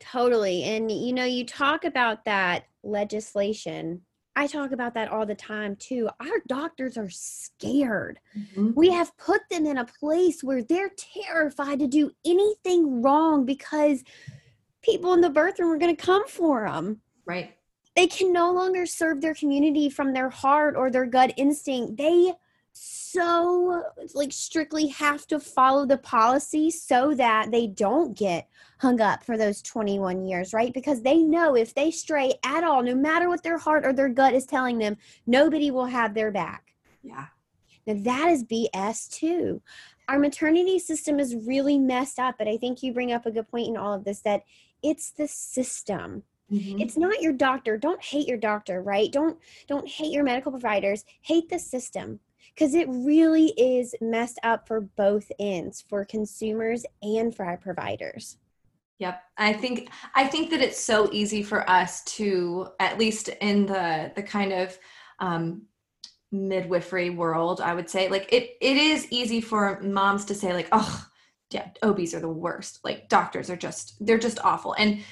Totally. 0.00 0.64
And 0.64 0.90
you 0.90 1.12
know 1.12 1.24
you 1.24 1.44
talk 1.44 1.84
about 1.84 2.24
that 2.24 2.64
legislation. 2.84 4.02
I 4.36 4.46
talk 4.46 4.72
about 4.72 4.94
that 4.94 5.10
all 5.10 5.26
the 5.26 5.34
time 5.34 5.76
too. 5.76 6.08
Our 6.20 6.42
doctors 6.48 6.96
are 6.96 7.10
scared. 7.10 8.18
Mm-hmm. 8.36 8.72
We 8.74 8.90
have 8.90 9.16
put 9.16 9.42
them 9.50 9.66
in 9.66 9.78
a 9.78 9.84
place 9.84 10.42
where 10.42 10.62
they're 10.62 10.90
terrified 10.96 11.78
to 11.78 11.86
do 11.86 12.10
anything 12.26 13.00
wrong 13.00 13.44
because 13.44 14.02
people 14.82 15.12
in 15.14 15.20
the 15.20 15.30
birth 15.30 15.58
room 15.58 15.70
are 15.70 15.78
going 15.78 15.94
to 15.94 16.02
come 16.02 16.26
for 16.26 16.68
them. 16.68 17.00
Right. 17.26 17.54
They 17.94 18.08
can 18.08 18.32
no 18.32 18.52
longer 18.52 18.86
serve 18.86 19.20
their 19.20 19.34
community 19.34 19.88
from 19.88 20.12
their 20.12 20.30
heart 20.30 20.74
or 20.76 20.90
their 20.90 21.06
gut 21.06 21.32
instinct. 21.36 21.96
They 21.96 22.32
so 22.76 23.84
like 24.14 24.32
strictly 24.32 24.88
have 24.88 25.26
to 25.28 25.38
follow 25.38 25.86
the 25.86 25.96
policy 25.96 26.70
so 26.70 27.14
that 27.14 27.52
they 27.52 27.68
don't 27.68 28.18
get 28.18 28.48
hung 28.78 29.00
up 29.00 29.22
for 29.22 29.38
those 29.38 29.62
21 29.62 30.26
years, 30.26 30.52
right? 30.52 30.74
Because 30.74 31.00
they 31.00 31.18
know 31.18 31.54
if 31.54 31.74
they 31.74 31.92
stray 31.92 32.34
at 32.44 32.64
all, 32.64 32.82
no 32.82 32.94
matter 32.94 33.28
what 33.28 33.44
their 33.44 33.58
heart 33.58 33.86
or 33.86 33.92
their 33.92 34.08
gut 34.08 34.34
is 34.34 34.44
telling 34.44 34.78
them, 34.78 34.96
nobody 35.26 35.70
will 35.70 35.86
have 35.86 36.14
their 36.14 36.32
back. 36.32 36.74
Yeah. 37.02 37.26
Now 37.86 37.94
that 37.98 38.30
is 38.30 38.44
BS 38.44 39.08
too. 39.08 39.62
Our 40.08 40.18
maternity 40.18 40.80
system 40.80 41.20
is 41.20 41.36
really 41.46 41.78
messed 41.78 42.18
up, 42.18 42.34
but 42.38 42.48
I 42.48 42.56
think 42.56 42.82
you 42.82 42.92
bring 42.92 43.12
up 43.12 43.24
a 43.24 43.30
good 43.30 43.48
point 43.48 43.68
in 43.68 43.76
all 43.76 43.94
of 43.94 44.04
this 44.04 44.20
that 44.22 44.42
it's 44.82 45.12
the 45.12 45.28
system. 45.28 46.24
Mm-hmm. 46.50 46.80
It's 46.80 46.98
not 46.98 47.22
your 47.22 47.32
doctor. 47.32 47.78
Don't 47.78 48.02
hate 48.02 48.26
your 48.26 48.36
doctor, 48.36 48.82
right? 48.82 49.10
Don't 49.10 49.38
don't 49.68 49.88
hate 49.88 50.12
your 50.12 50.24
medical 50.24 50.50
providers. 50.52 51.04
Hate 51.22 51.48
the 51.48 51.58
system 51.58 52.20
because 52.54 52.74
it 52.74 52.88
really 52.88 53.48
is 53.56 53.94
messed 54.00 54.38
up 54.42 54.66
for 54.66 54.80
both 54.80 55.30
ends 55.38 55.84
for 55.88 56.04
consumers 56.04 56.84
and 57.02 57.34
for 57.34 57.44
our 57.44 57.56
providers. 57.56 58.38
Yep. 58.98 59.22
I 59.36 59.52
think 59.52 59.90
i 60.14 60.24
think 60.24 60.50
that 60.50 60.60
it's 60.60 60.78
so 60.78 61.08
easy 61.12 61.42
for 61.42 61.68
us 61.68 62.04
to 62.04 62.68
at 62.78 62.96
least 62.96 63.28
in 63.40 63.66
the 63.66 64.12
the 64.14 64.22
kind 64.22 64.52
of 64.52 64.78
um 65.18 65.62
midwifery 66.30 67.10
world 67.10 67.60
i 67.60 67.74
would 67.74 67.90
say 67.90 68.08
like 68.08 68.32
it 68.32 68.56
it 68.60 68.76
is 68.76 69.08
easy 69.10 69.40
for 69.40 69.80
moms 69.82 70.24
to 70.26 70.34
say 70.34 70.52
like 70.52 70.68
oh 70.70 71.06
yeah 71.54 71.68
obs 71.82 72.12
are 72.12 72.20
the 72.20 72.28
worst. 72.28 72.80
Like 72.84 73.08
doctors 73.08 73.48
are 73.48 73.56
just 73.56 74.04
they're 74.04 74.18
just 74.18 74.40
awful. 74.44 74.74
And 74.74 75.02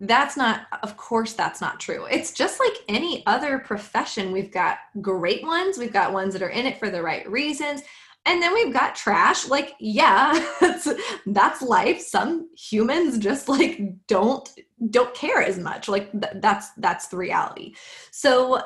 that's 0.00 0.36
not 0.36 0.66
of 0.82 0.96
course 0.96 1.32
that's 1.32 1.60
not 1.60 1.80
true. 1.80 2.06
It's 2.06 2.32
just 2.32 2.60
like 2.60 2.74
any 2.88 3.24
other 3.26 3.58
profession. 3.58 4.32
We've 4.32 4.52
got 4.52 4.78
great 5.00 5.42
ones 5.42 5.78
we've 5.78 5.92
got 5.92 6.12
ones 6.12 6.32
that 6.34 6.42
are 6.42 6.50
in 6.50 6.66
it 6.66 6.78
for 6.78 6.90
the 6.90 7.02
right 7.02 7.28
reasons 7.30 7.82
and 8.26 8.42
then 8.42 8.52
we've 8.52 8.72
got 8.72 8.94
trash. 8.94 9.48
Like 9.48 9.74
yeah 9.80 10.44
that's, 10.60 10.88
that's 11.26 11.62
life. 11.62 12.00
Some 12.00 12.48
humans 12.56 13.18
just 13.18 13.48
like 13.48 13.80
don't 14.06 14.48
don't 14.90 15.14
care 15.14 15.42
as 15.42 15.58
much. 15.58 15.88
Like 15.88 16.12
th- 16.12 16.34
that's 16.36 16.72
that's 16.74 17.08
the 17.08 17.16
reality. 17.16 17.74
So 18.10 18.60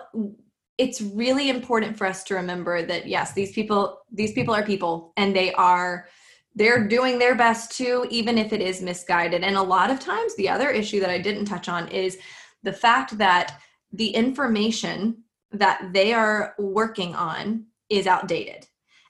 it's 0.78 1.02
really 1.02 1.50
important 1.50 1.98
for 1.98 2.06
us 2.06 2.24
to 2.24 2.34
remember 2.34 2.82
that 2.82 3.06
yes 3.06 3.34
these 3.34 3.52
people 3.52 4.00
these 4.10 4.32
people 4.32 4.54
are 4.54 4.64
people 4.64 5.12
and 5.16 5.36
they 5.36 5.52
are 5.52 6.08
they're 6.54 6.86
doing 6.86 7.18
their 7.18 7.34
best 7.34 7.72
too, 7.76 8.06
even 8.10 8.36
if 8.36 8.52
it 8.52 8.60
is 8.60 8.82
misguided. 8.82 9.44
And 9.44 9.56
a 9.56 9.62
lot 9.62 9.90
of 9.90 10.00
times, 10.00 10.34
the 10.34 10.48
other 10.48 10.70
issue 10.70 11.00
that 11.00 11.10
I 11.10 11.18
didn't 11.18 11.44
touch 11.44 11.68
on 11.68 11.88
is 11.88 12.18
the 12.62 12.72
fact 12.72 13.16
that 13.18 13.60
the 13.92 14.08
information 14.08 15.22
that 15.52 15.92
they 15.92 16.12
are 16.12 16.54
working 16.58 17.14
on 17.14 17.66
is 17.88 18.06
outdated. 18.06 18.66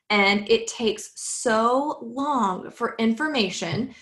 And 0.09 0.49
it 0.49 0.67
takes 0.67 1.13
so 1.15 1.99
long 2.03 2.71
for 2.71 2.95
information 2.99 3.95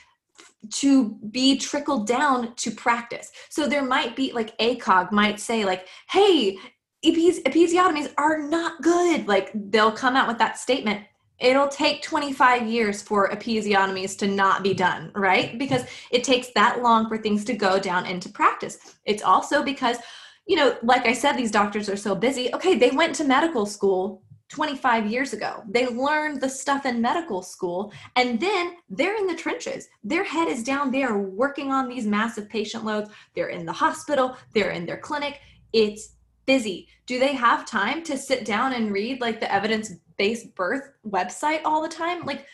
to 0.71 1.11
be 1.31 1.57
trickled 1.57 2.07
down 2.07 2.55
to 2.57 2.71
practice. 2.71 3.31
So 3.49 3.69
there 3.69 3.85
might 3.85 4.17
be 4.17 4.33
like 4.33 4.57
ACOG 4.59 5.13
might 5.13 5.39
say 5.39 5.65
like, 5.65 5.87
"Hey, 6.11 6.59
episiotomies 7.05 8.13
are 8.19 8.39
not 8.39 8.83
good." 8.83 9.29
Like 9.29 9.51
they'll 9.55 9.93
come 9.93 10.17
out 10.17 10.27
with 10.27 10.39
that 10.39 10.59
statement 10.59 11.07
it'll 11.41 11.69
take 11.69 12.03
25 12.03 12.67
years 12.67 13.03
for 13.03 13.31
episiotomies 13.31 14.19
to 14.19 14.27
not 14.27 14.63
be 14.63 14.75
done, 14.75 15.11
right? 15.15 15.59
Because 15.59 15.85
it 16.11 16.25
takes 16.25 16.49
that 16.55 16.83
long 16.83 17.09
for 17.09 17.19
things 17.19 17.45
to 17.45 17.55
go 17.55 17.79
down 17.79 18.07
into 18.07 18.29
practice. 18.29 18.97
It's 19.05 19.23
also 19.23 19.63
because, 19.63 19.99
you 20.47 20.57
know, 20.57 20.77
like 20.83 21.07
I 21.07 21.13
said, 21.13 21.33
these 21.33 21.51
doctors 21.51 21.89
are 21.89 21.97
so 21.97 22.15
busy. 22.15 22.53
Okay, 22.55 22.77
they 22.77 22.91
went 22.91 23.15
to 23.17 23.25
medical 23.25 23.67
school 23.67 24.23
25 24.49 25.07
years 25.07 25.33
ago. 25.33 25.63
They 25.69 25.87
learned 25.87 26.41
the 26.41 26.49
stuff 26.49 26.87
in 26.87 27.03
medical 27.03 27.43
school 27.43 27.93
and 28.17 28.41
then 28.41 28.77
they're 28.89 29.17
in 29.17 29.27
the 29.27 29.35
trenches. 29.35 29.89
Their 30.03 30.25
head 30.25 30.49
is 30.49 30.63
down. 30.63 30.91
They 30.91 31.03
are 31.03 31.19
working 31.19 31.71
on 31.71 31.89
these 31.89 32.07
massive 32.07 32.49
patient 32.49 32.85
loads. 32.85 33.11
They're 33.35 33.49
in 33.49 33.67
the 33.67 33.73
hospital, 33.73 34.37
they're 34.55 34.71
in 34.71 34.87
their 34.87 34.97
clinic. 34.97 35.41
It's 35.73 36.15
busy. 36.49 36.89
Do 37.07 37.21
they 37.21 37.35
have 37.35 37.67
time 37.67 38.03
to 38.05 38.17
sit 38.17 38.45
down 38.45 38.73
and 38.73 38.91
read 38.91 39.21
like 39.21 39.39
the 39.39 39.53
evidence 39.53 39.93
based 40.17 40.55
birth 40.57 40.91
website 41.07 41.61
all 41.65 41.83
the 41.83 41.89
time? 41.89 42.25
Like, 42.25 42.47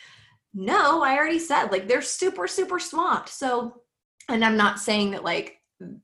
no, 0.53 1.01
I 1.01 1.17
already 1.17 1.39
said, 1.39 1.71
like, 1.71 1.87
they're 1.87 2.01
super, 2.01 2.47
super 2.47 2.77
swamped. 2.77 3.29
So, 3.29 3.81
and 4.29 4.43
I'm 4.43 4.57
not 4.57 4.79
saying 4.79 5.11
that 5.11 5.23
like 5.23 5.61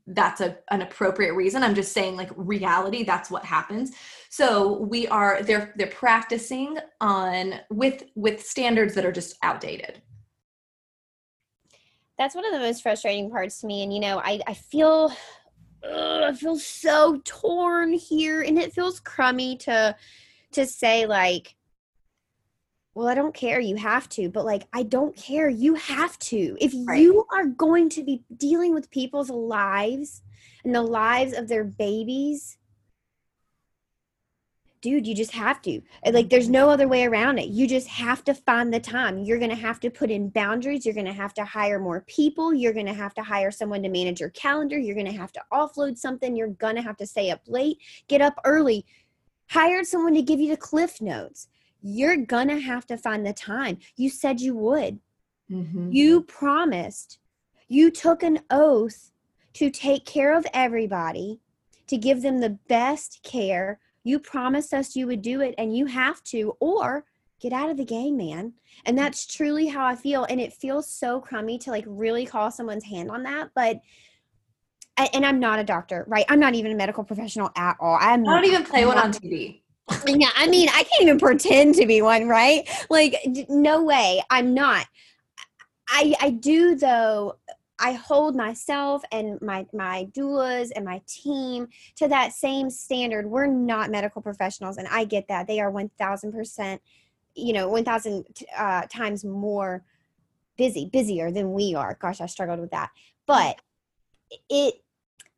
that's 0.08 0.42
a, 0.42 0.58
an 0.70 0.82
appropriate 0.82 1.34
reason 1.34 1.64
i'm 1.64 1.74
just 1.74 1.94
saying 1.94 2.18
like 2.18 2.30
reality 2.36 3.04
that's 3.06 3.32
what 3.32 3.46
happens 3.46 3.94
so 4.30 4.82
we 4.82 5.08
are 5.08 5.42
they're 5.44 5.74
they're 5.78 5.88
practicing 5.88 6.78
on 7.00 7.54
with 7.70 8.04
with 8.16 8.44
standards 8.44 8.94
that 8.94 9.06
are 9.06 9.14
just 9.14 9.38
outdated 9.44 10.02
that's 12.18 12.36
one 12.36 12.46
of 12.46 12.52
the 12.52 12.60
most 12.60 12.84
frustrating 12.84 13.32
parts 13.32 13.62
to 13.62 13.66
me 13.66 13.82
and 13.82 13.94
you 13.94 14.02
know 14.02 14.20
i 14.20 14.42
i 14.46 14.54
feel 14.54 15.10
ugh, 15.84 16.24
i 16.24 16.34
feel 16.34 16.58
so 16.58 17.22
torn 17.24 17.94
here 17.94 18.42
and 18.42 18.58
it 18.58 18.74
feels 18.74 19.00
crummy 19.00 19.56
to 19.58 19.96
to 20.52 20.66
say 20.66 21.06
like 21.06 21.56
well, 22.94 23.08
I 23.08 23.16
don't 23.16 23.34
care. 23.34 23.60
You 23.60 23.78
have 23.78 24.10
to. 24.10 24.30
But 24.30 24.46
like, 24.46 24.68
I 24.74 24.84
don't 24.84 25.16
care. 25.16 25.50
You 25.50 25.76
have 25.76 26.18
to. 26.20 26.58
If 26.60 26.74
right. 26.86 27.02
you 27.02 27.26
are 27.34 27.46
going 27.46 27.90
to 27.90 28.04
be 28.04 28.24
dealing 28.36 28.74
with 28.74 28.92
people's 28.92 29.30
lives 29.30 30.22
and 30.66 30.76
the 30.76 30.82
lives 30.82 31.34
of 31.34 31.48
their 31.48 31.64
babies, 31.64 32.58
dude, 34.82 35.08
you 35.08 35.16
just 35.16 35.32
have 35.32 35.62
to. 35.64 35.82
Like, 36.12 36.30
there's 36.30 36.50
no 36.50 36.70
other 36.70 36.88
way 36.88 37.06
around 37.06 37.40
it. 37.40 37.50
You 37.50 37.68
just 37.68 37.88
have 37.88 38.24
to 38.26 38.34
find 38.34 38.74
the 38.74 38.80
time. 38.80 39.20
You're 39.20 39.40
going 39.40 39.50
to 39.52 39.56
have 39.56 39.80
to 39.82 39.90
put 39.90 40.12
in 40.12 40.30
boundaries. 40.30 40.86
You're 40.86 40.96
going 40.96 41.06
to 41.06 41.14
have 41.14 41.34
to 41.36 41.46
hire 41.46 41.80
more 41.80 42.02
people. 42.02 42.54
You're 42.54 42.74
going 42.74 42.88
to 42.88 42.94
have 42.94 43.14
to 43.16 43.24
hire 43.24 43.52
someone 43.52 43.84
to 43.84 43.90
manage 43.90 44.20
your 44.20 44.30
calendar. 44.30 44.78
You're 44.78 44.96
going 44.96 45.12
to 45.12 45.18
have 45.18 45.32
to 45.34 45.42
offload 45.54 45.98
something. 45.98 46.36
You're 46.36 46.48
going 46.48 46.76
to 46.76 46.82
have 46.82 46.98
to 46.98 47.08
stay 47.08 47.32
up 47.32 47.42
late, 47.48 47.78
get 48.08 48.22
up 48.22 48.36
early. 48.44 48.86
Hire 49.50 49.84
someone 49.84 50.14
to 50.14 50.22
give 50.22 50.40
you 50.40 50.50
the 50.50 50.58
cliff 50.58 51.02
notes 51.02 51.48
you're 51.82 52.18
gonna 52.18 52.60
have 52.60 52.86
to 52.88 52.98
find 52.98 53.26
the 53.26 53.34
time. 53.34 53.80
You 53.96 54.10
said 54.10 54.40
you 54.40 54.56
would. 54.56 55.00
Mm-hmm. 55.50 55.92
You 55.92 56.22
promised. 56.22 57.20
You 57.68 57.90
took 57.92 58.24
an 58.24 58.40
oath 58.50 59.12
to 59.54 59.70
take 59.70 60.06
care 60.06 60.38
of 60.38 60.46
everybody, 60.54 61.40
to 61.88 61.98
give 61.98 62.22
them 62.22 62.40
the 62.40 62.58
best 62.68 63.22
care. 63.24 63.80
You 64.04 64.20
promised 64.20 64.74
us 64.74 64.96
you 64.96 65.08
would 65.08 65.22
do 65.22 65.42
it, 65.42 65.56
and 65.58 65.76
you 65.76 65.86
have 65.86 66.24
to, 66.26 66.56
or 66.60 67.06
get 67.40 67.54
out 67.54 67.70
of 67.70 67.78
the 67.78 67.86
game, 67.86 68.18
man. 68.18 68.54
And 68.86 68.98
mm-hmm. 68.98 69.04
that's 69.04 69.26
truly 69.26 69.68
how 69.68 69.86
I 69.86 69.96
feel. 69.96 70.26
And 70.26 70.40
it 70.40 70.54
feels 70.54 70.88
so 70.88 71.20
crummy 71.20 71.58
to 71.60 71.72
like 71.72 71.86
really 71.88 72.26
call 72.26 72.52
someone's 72.52 72.86
hand 72.86 73.10
on 73.10 73.24
that. 73.24 73.50
But 73.56 73.80
and 75.14 75.26
I'm 75.26 75.40
not 75.40 75.58
a 75.58 75.64
doctor, 75.64 76.06
right? 76.08 76.26
I'm 76.30 76.40
not 76.40 76.54
even 76.54 76.72
a 76.72 76.76
medical 76.76 77.04
professional 77.04 77.50
at 77.56 77.76
all. 77.80 77.98
I'm 78.00 78.28
I 78.28 78.36
don't 78.36 78.46
even 78.46 78.64
play 78.64 78.86
one 78.86 79.00
on 79.00 79.12
TV 79.14 79.62
yeah, 80.08 80.30
I 80.36 80.48
mean, 80.48 80.70
I 80.70 80.84
can't 80.84 81.02
even 81.02 81.20
pretend 81.20 81.76
to 81.76 81.86
be 81.86 82.02
one, 82.02 82.28
right? 82.28 82.70
Like, 82.90 83.16
no 83.50 83.84
way, 83.84 84.22
I'm 84.30 84.54
not. 84.54 84.86
I 85.90 86.16
I 86.22 86.30
do 86.32 86.76
though. 86.76 87.38
I 87.82 87.94
hold 87.94 88.36
myself 88.36 89.02
and 89.12 89.42
my 89.42 89.66
my 89.74 90.08
doulas 90.16 90.70
and 90.76 90.86
my 90.86 91.02
team 91.08 91.68
to 91.96 92.08
that 92.08 92.32
same 92.32 92.70
standard. 92.70 93.26
We're 93.26 93.48
not 93.48 93.90
medical 93.90 94.22
professionals, 94.22 94.78
and 94.78 94.88
I 94.88 95.04
get 95.04 95.28
that 95.28 95.48
they 95.48 95.60
are 95.60 95.72
one 95.72 95.90
thousand 95.98 96.32
percent, 96.32 96.82
you 97.36 97.54
know, 97.54 97.68
one 97.68 97.84
thousand 97.84 98.26
uh, 98.56 98.84
times 98.84 99.26
more 99.26 99.84
busy, 100.58 100.86
busier 100.86 101.32
than 101.32 101.54
we 101.54 101.74
are. 101.74 101.98
Gosh, 102.00 102.22
I 102.22 102.28
struggled 102.28 102.60
with 102.60 102.72
that, 102.72 102.92
but 103.26 103.60
it 104.50 104.76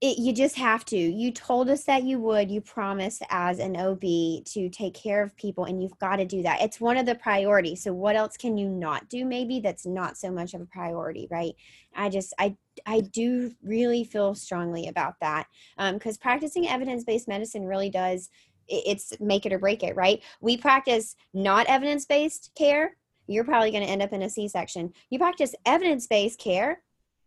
it, 0.03 0.19
you 0.19 0.33
just 0.33 0.57
have 0.57 0.83
to. 0.83 0.97
You 0.97 1.31
told 1.31 1.69
us 1.69 1.85
that 1.85 2.03
you 2.03 2.19
would. 2.19 2.51
You 2.51 2.59
promised 2.59 3.23
as 3.29 3.59
an 3.59 3.77
OB 3.77 4.01
to 4.01 4.69
take 4.69 4.93
care 4.93 5.23
of 5.23 5.35
people, 5.37 5.63
and 5.63 5.81
you've 5.81 5.97
got 5.97 6.17
to 6.17 6.25
do 6.25 6.43
that. 6.43 6.61
It's 6.61 6.81
one 6.81 6.97
of 6.97 7.05
the 7.05 7.15
priorities. 7.15 7.83
So, 7.83 7.93
what 7.93 8.17
else 8.17 8.35
can 8.35 8.57
you 8.57 8.67
not 8.67 9.07
do? 9.07 9.23
Maybe 9.23 9.61
that's 9.61 9.85
not 9.85 10.17
so 10.17 10.29
much 10.29 10.53
of 10.53 10.59
a 10.59 10.65
priority, 10.65 11.29
right? 11.31 11.53
I 11.95 12.09
just, 12.09 12.33
I, 12.37 12.57
I 12.85 12.99
do 12.99 13.53
really 13.63 14.03
feel 14.03 14.35
strongly 14.35 14.89
about 14.89 15.15
that 15.21 15.47
because 15.77 16.17
um, 16.17 16.21
practicing 16.21 16.67
evidence 16.67 17.05
based 17.05 17.29
medicine 17.29 17.65
really 17.65 17.89
does. 17.89 18.29
It's 18.67 19.13
make 19.21 19.45
it 19.45 19.53
or 19.53 19.59
break 19.59 19.83
it, 19.83 19.95
right? 19.95 20.21
We 20.41 20.57
practice 20.57 21.15
not 21.33 21.67
evidence 21.67 22.05
based 22.05 22.51
care. 22.57 22.97
You're 23.27 23.45
probably 23.45 23.71
going 23.71 23.85
to 23.85 23.89
end 23.89 24.01
up 24.01 24.11
in 24.11 24.21
a 24.21 24.29
C 24.29 24.49
section. 24.49 24.91
You 25.09 25.17
practice 25.17 25.55
evidence 25.65 26.07
based 26.07 26.39
care 26.39 26.81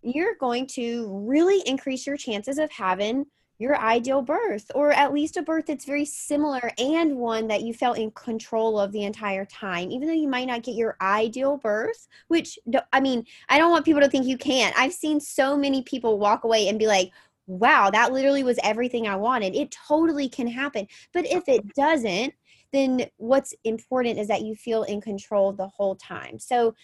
you're 0.06 0.36
going 0.36 0.66
to 0.66 1.08
really 1.26 1.60
increase 1.66 2.06
your 2.06 2.16
chances 2.16 2.58
of 2.58 2.70
having 2.70 3.26
your 3.58 3.76
ideal 3.78 4.20
birth 4.20 4.70
or 4.74 4.92
at 4.92 5.14
least 5.14 5.36
a 5.36 5.42
birth 5.42 5.66
that's 5.66 5.86
very 5.86 6.04
similar 6.04 6.70
and 6.78 7.16
one 7.16 7.48
that 7.48 7.62
you 7.62 7.72
felt 7.72 7.98
in 7.98 8.10
control 8.10 8.78
of 8.78 8.92
the 8.92 9.02
entire 9.02 9.46
time 9.46 9.90
even 9.90 10.06
though 10.06 10.14
you 10.14 10.28
might 10.28 10.46
not 10.46 10.62
get 10.62 10.74
your 10.74 10.96
ideal 11.00 11.56
birth 11.56 12.06
which 12.28 12.58
i 12.92 13.00
mean 13.00 13.24
i 13.48 13.58
don't 13.58 13.70
want 13.70 13.84
people 13.84 14.00
to 14.00 14.08
think 14.08 14.26
you 14.26 14.36
can't. 14.36 14.78
I've 14.78 14.92
seen 14.92 15.20
so 15.20 15.56
many 15.56 15.82
people 15.82 16.18
walk 16.18 16.44
away 16.44 16.68
and 16.68 16.78
be 16.78 16.86
like 16.86 17.10
wow 17.46 17.90
that 17.90 18.12
literally 18.12 18.42
was 18.42 18.58
everything 18.62 19.08
i 19.08 19.16
wanted. 19.16 19.54
It 19.54 19.74
totally 19.88 20.28
can 20.28 20.46
happen. 20.46 20.86
But 21.12 21.26
if 21.26 21.48
it 21.48 21.74
doesn't 21.74 22.34
then 22.72 23.06
what's 23.16 23.54
important 23.64 24.18
is 24.18 24.28
that 24.28 24.42
you 24.42 24.54
feel 24.54 24.82
in 24.82 25.00
control 25.00 25.52
the 25.52 25.68
whole 25.68 25.94
time. 25.94 26.38
So 26.38 26.74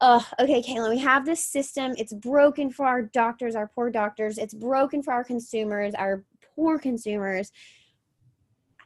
oh, 0.00 0.26
okay, 0.40 0.62
Katelyn, 0.62 0.90
we 0.90 0.98
have 0.98 1.24
this 1.24 1.44
system. 1.44 1.92
It's 1.96 2.12
broken 2.12 2.70
for 2.70 2.86
our 2.86 3.02
doctors, 3.02 3.54
our 3.54 3.68
poor 3.68 3.90
doctors. 3.90 4.38
It's 4.38 4.54
broken 4.54 5.02
for 5.02 5.12
our 5.12 5.24
consumers, 5.24 5.94
our 5.94 6.24
poor 6.54 6.78
consumers. 6.78 7.52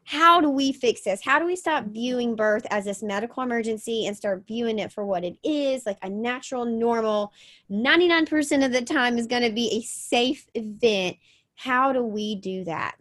How 0.04 0.40
do 0.40 0.48
we 0.48 0.72
fix 0.72 1.02
this? 1.02 1.20
How 1.24 1.40
do 1.40 1.46
we 1.46 1.56
stop 1.56 1.86
viewing 1.86 2.36
birth 2.36 2.64
as 2.70 2.84
this 2.84 3.02
medical 3.02 3.42
emergency 3.42 4.06
and 4.06 4.16
start 4.16 4.44
viewing 4.46 4.78
it 4.78 4.92
for 4.92 5.04
what 5.04 5.24
it 5.24 5.36
is, 5.42 5.84
like 5.84 5.98
a 6.02 6.08
natural, 6.08 6.64
normal, 6.64 7.32
99% 7.70 8.64
of 8.64 8.72
the 8.72 8.82
time 8.82 9.18
is 9.18 9.26
going 9.26 9.42
to 9.42 9.50
be 9.50 9.68
a 9.72 9.82
safe 9.82 10.46
event? 10.54 11.16
How 11.56 11.92
do 11.92 12.04
we 12.04 12.36
do 12.36 12.62
that? 12.64 12.96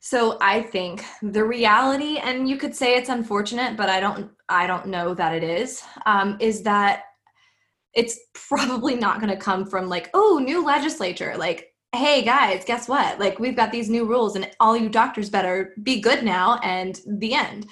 So 0.00 0.38
I 0.40 0.62
think 0.62 1.04
the 1.22 1.44
reality, 1.44 2.18
and 2.18 2.48
you 2.48 2.56
could 2.56 2.74
say 2.74 2.96
it's 2.96 3.10
unfortunate, 3.10 3.76
but 3.76 3.88
I 3.88 4.00
don't, 4.00 4.30
I 4.48 4.66
don't 4.66 4.86
know 4.86 5.14
that 5.14 5.34
it 5.34 5.44
is, 5.44 5.84
um, 6.06 6.36
is 6.40 6.62
that 6.62 7.04
it's 7.94 8.18
probably 8.34 8.94
not 8.94 9.20
going 9.20 9.32
to 9.32 9.36
come 9.36 9.66
from 9.66 9.88
like, 9.88 10.10
oh, 10.14 10.40
new 10.42 10.64
legislature. 10.64 11.34
Like, 11.36 11.74
hey 11.94 12.22
guys, 12.22 12.64
guess 12.64 12.88
what? 12.88 13.18
Like, 13.18 13.38
we've 13.38 13.56
got 13.56 13.72
these 13.72 13.90
new 13.90 14.04
rules, 14.04 14.36
and 14.36 14.50
all 14.60 14.76
you 14.76 14.88
doctors 14.88 15.28
better 15.28 15.74
be 15.82 16.00
good 16.00 16.24
now, 16.24 16.58
and 16.62 17.00
the 17.06 17.34
end. 17.34 17.66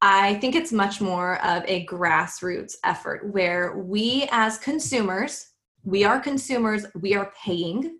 I 0.00 0.34
think 0.34 0.56
it's 0.56 0.72
much 0.72 1.00
more 1.00 1.40
of 1.44 1.62
a 1.68 1.86
grassroots 1.86 2.74
effort 2.82 3.32
where 3.32 3.78
we, 3.78 4.26
as 4.32 4.58
consumers, 4.58 5.50
we 5.84 6.02
are 6.02 6.18
consumers, 6.18 6.86
we 7.00 7.14
are 7.14 7.32
paying, 7.40 7.98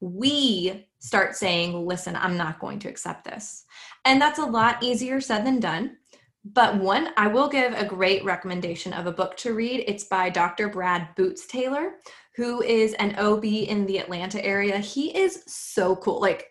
we 0.00 0.86
start 1.00 1.34
saying, 1.34 1.86
listen, 1.86 2.14
I'm 2.14 2.36
not 2.36 2.60
going 2.60 2.78
to 2.80 2.88
accept 2.88 3.24
this. 3.24 3.64
And 4.04 4.20
that's 4.20 4.38
a 4.38 4.44
lot 4.44 4.82
easier 4.82 5.20
said 5.20 5.44
than 5.44 5.58
done 5.58 5.96
but 6.44 6.76
one, 6.76 7.08
I 7.16 7.26
will 7.26 7.48
give 7.48 7.72
a 7.72 7.86
great 7.86 8.22
recommendation 8.24 8.92
of 8.92 9.06
a 9.06 9.12
book 9.12 9.36
to 9.38 9.54
read. 9.54 9.84
It's 9.86 10.04
by 10.04 10.28
Dr. 10.28 10.68
Brad 10.68 11.08
Bootstaylor, 11.16 11.92
who 12.36 12.60
is 12.62 12.92
an 12.94 13.16
OB 13.16 13.44
in 13.44 13.86
the 13.86 13.98
Atlanta 13.98 14.44
area. 14.44 14.76
He 14.78 15.16
is 15.16 15.42
so 15.46 15.96
cool. 15.96 16.20
Like, 16.20 16.50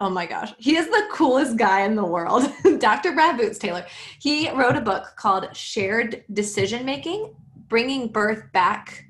oh 0.00 0.08
my 0.08 0.24
gosh, 0.24 0.54
he 0.58 0.76
is 0.76 0.86
the 0.86 1.08
coolest 1.12 1.58
guy 1.58 1.82
in 1.82 1.94
the 1.94 2.04
world. 2.04 2.50
Dr. 2.78 3.12
Brad 3.12 3.38
Bootstaylor. 3.38 3.86
He 4.18 4.50
wrote 4.50 4.76
a 4.76 4.80
book 4.80 5.12
called 5.16 5.54
Shared 5.54 6.24
Decision 6.32 6.86
Making 6.86 7.34
Bringing 7.68 8.08
Birth 8.08 8.50
Back 8.52 9.04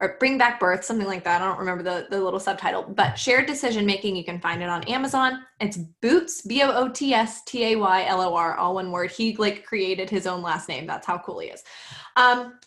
or 0.00 0.16
Bring 0.20 0.38
Back 0.38 0.60
Birth, 0.60 0.84
something 0.84 1.06
like 1.06 1.24
that. 1.24 1.42
I 1.42 1.44
don't 1.44 1.58
remember 1.58 1.82
the, 1.82 2.06
the 2.08 2.22
little 2.22 2.38
subtitle, 2.38 2.84
but 2.84 3.18
shared 3.18 3.46
decision 3.46 3.84
making, 3.84 4.14
you 4.14 4.24
can 4.24 4.40
find 4.40 4.62
it 4.62 4.68
on 4.68 4.84
Amazon. 4.84 5.44
It's 5.60 5.76
Boots, 5.76 6.42
B 6.42 6.62
O 6.62 6.70
O 6.70 6.88
T 6.88 7.12
S 7.12 7.42
T 7.44 7.72
A 7.72 7.76
Y 7.76 8.04
L 8.06 8.20
O 8.20 8.34
R, 8.34 8.56
all 8.56 8.74
one 8.74 8.92
word. 8.92 9.10
He 9.10 9.34
like 9.36 9.64
created 9.64 10.08
his 10.08 10.26
own 10.26 10.42
last 10.42 10.68
name. 10.68 10.86
That's 10.86 11.06
how 11.06 11.18
cool 11.18 11.40
he 11.40 11.48
is. 11.48 11.64
Um, 12.16 12.58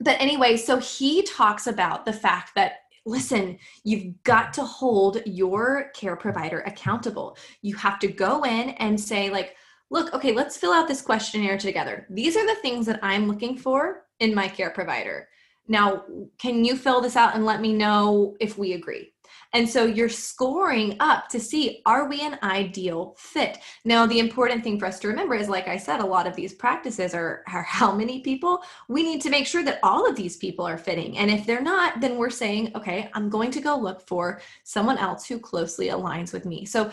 but 0.00 0.20
anyway, 0.20 0.56
so 0.56 0.78
he 0.78 1.22
talks 1.22 1.68
about 1.68 2.04
the 2.04 2.12
fact 2.12 2.52
that 2.56 2.78
listen, 3.04 3.58
you've 3.84 4.22
got 4.22 4.52
to 4.54 4.62
hold 4.62 5.22
your 5.26 5.90
care 5.94 6.16
provider 6.16 6.60
accountable. 6.60 7.36
You 7.60 7.74
have 7.76 7.98
to 8.00 8.08
go 8.08 8.44
in 8.44 8.70
and 8.70 9.00
say, 9.00 9.28
like, 9.28 9.56
look, 9.90 10.14
okay, 10.14 10.32
let's 10.32 10.56
fill 10.56 10.72
out 10.72 10.86
this 10.86 11.02
questionnaire 11.02 11.58
together. 11.58 12.06
These 12.10 12.36
are 12.36 12.46
the 12.46 12.60
things 12.62 12.86
that 12.86 13.00
I'm 13.02 13.26
looking 13.26 13.56
for 13.56 14.04
in 14.20 14.34
my 14.34 14.48
care 14.48 14.70
provider 14.70 15.28
now, 15.68 16.04
can 16.38 16.64
you 16.64 16.76
fill 16.76 17.00
this 17.00 17.16
out 17.16 17.34
and 17.34 17.44
let 17.44 17.60
me 17.60 17.72
know 17.72 18.36
if 18.40 18.58
we 18.58 18.72
agree? 18.72 19.12
And 19.54 19.68
so 19.68 19.84
you're 19.84 20.08
scoring 20.08 20.96
up 21.00 21.28
to 21.28 21.38
see 21.38 21.82
are 21.84 22.08
we 22.08 22.22
an 22.22 22.38
ideal 22.42 23.14
fit? 23.18 23.58
Now, 23.84 24.06
the 24.06 24.18
important 24.18 24.64
thing 24.64 24.78
for 24.78 24.86
us 24.86 24.98
to 25.00 25.08
remember 25.08 25.34
is, 25.34 25.48
like 25.48 25.68
I 25.68 25.76
said, 25.76 26.00
a 26.00 26.06
lot 26.06 26.26
of 26.26 26.34
these 26.34 26.54
practices 26.54 27.14
are, 27.14 27.44
are 27.52 27.62
how 27.68 27.94
many 27.94 28.20
people? 28.20 28.62
We 28.88 29.02
need 29.02 29.20
to 29.22 29.30
make 29.30 29.46
sure 29.46 29.62
that 29.64 29.80
all 29.82 30.08
of 30.08 30.16
these 30.16 30.36
people 30.36 30.66
are 30.66 30.78
fitting. 30.78 31.18
And 31.18 31.30
if 31.30 31.46
they're 31.46 31.62
not, 31.62 32.00
then 32.00 32.16
we're 32.16 32.30
saying, 32.30 32.72
okay, 32.74 33.10
I'm 33.12 33.28
going 33.28 33.50
to 33.52 33.60
go 33.60 33.76
look 33.76 34.06
for 34.06 34.40
someone 34.64 34.98
else 34.98 35.26
who 35.26 35.38
closely 35.38 35.88
aligns 35.88 36.32
with 36.32 36.46
me. 36.46 36.64
So 36.64 36.90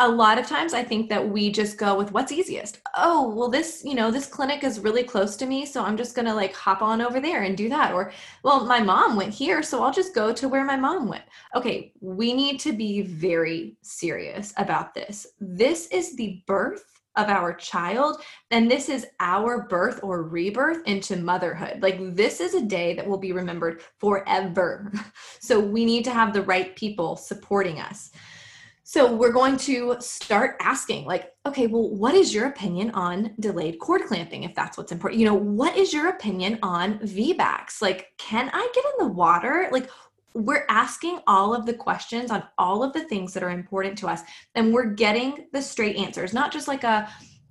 a 0.00 0.08
lot 0.08 0.38
of 0.38 0.46
times 0.46 0.74
I 0.74 0.82
think 0.82 1.08
that 1.08 1.28
we 1.28 1.52
just 1.52 1.78
go 1.78 1.96
with 1.96 2.10
what's 2.10 2.32
easiest. 2.32 2.80
Oh, 2.96 3.32
well, 3.32 3.48
this, 3.48 3.82
you 3.84 3.94
know, 3.94 4.10
this 4.10 4.26
clinic 4.26 4.64
is 4.64 4.80
really 4.80 5.04
close 5.04 5.36
to 5.36 5.46
me. 5.46 5.64
So 5.64 5.84
I'm 5.84 5.96
just 5.96 6.16
going 6.16 6.26
to 6.26 6.34
like 6.34 6.52
hop 6.52 6.82
on 6.82 7.00
over 7.00 7.20
there 7.20 7.42
and 7.42 7.56
do 7.56 7.68
that. 7.68 7.92
Or, 7.92 8.12
well, 8.42 8.66
my 8.66 8.80
mom 8.80 9.14
went 9.14 9.32
here. 9.32 9.62
So 9.62 9.84
I'll 9.84 9.92
just 9.92 10.14
go 10.14 10.32
to 10.32 10.48
where 10.48 10.64
my 10.64 10.76
mom 10.76 11.08
went. 11.08 11.22
Okay. 11.54 11.92
We 12.00 12.34
need 12.34 12.58
to 12.60 12.72
be 12.72 13.02
very 13.02 13.76
serious 13.82 14.52
about 14.56 14.94
this. 14.94 15.28
This 15.38 15.86
is 15.88 16.16
the 16.16 16.42
birth 16.48 16.84
of 17.16 17.28
our 17.28 17.54
child. 17.54 18.20
And 18.50 18.68
this 18.68 18.88
is 18.88 19.06
our 19.20 19.68
birth 19.68 20.00
or 20.02 20.24
rebirth 20.24 20.82
into 20.86 21.16
motherhood. 21.16 21.80
Like, 21.80 22.16
this 22.16 22.40
is 22.40 22.54
a 22.54 22.62
day 22.62 22.94
that 22.94 23.06
will 23.06 23.18
be 23.18 23.32
remembered 23.32 23.82
forever. 23.98 24.92
So 25.40 25.60
we 25.60 25.84
need 25.84 26.04
to 26.04 26.10
have 26.10 26.32
the 26.32 26.40
right 26.40 26.74
people 26.74 27.16
supporting 27.16 27.78
us. 27.78 28.10
So 28.86 29.10
we're 29.10 29.32
going 29.32 29.56
to 29.58 29.96
start 30.00 30.56
asking, 30.60 31.06
like, 31.06 31.32
okay, 31.46 31.66
well, 31.66 31.88
what 31.88 32.14
is 32.14 32.34
your 32.34 32.48
opinion 32.48 32.90
on 32.90 33.32
delayed 33.40 33.78
cord 33.78 34.02
clamping 34.04 34.42
if 34.42 34.54
that's 34.54 34.76
what's 34.76 34.92
important? 34.92 35.20
You 35.20 35.26
know, 35.26 35.34
what 35.34 35.74
is 35.74 35.94
your 35.94 36.10
opinion 36.10 36.58
on 36.62 36.98
VBACs? 36.98 37.80
Like, 37.80 38.12
can 38.18 38.50
I 38.52 38.68
get 38.74 38.84
in 38.84 39.06
the 39.06 39.12
water? 39.14 39.68
Like, 39.72 39.88
we're 40.34 40.66
asking 40.68 41.20
all 41.26 41.54
of 41.54 41.64
the 41.64 41.72
questions 41.72 42.30
on 42.30 42.44
all 42.58 42.82
of 42.82 42.92
the 42.92 43.04
things 43.04 43.32
that 43.32 43.42
are 43.42 43.50
important 43.50 43.96
to 43.98 44.06
us, 44.06 44.20
and 44.54 44.74
we're 44.74 44.90
getting 44.90 45.46
the 45.54 45.62
straight 45.62 45.96
answers, 45.96 46.34
not 46.34 46.52
just 46.52 46.68
like 46.68 46.84
a, 46.84 47.08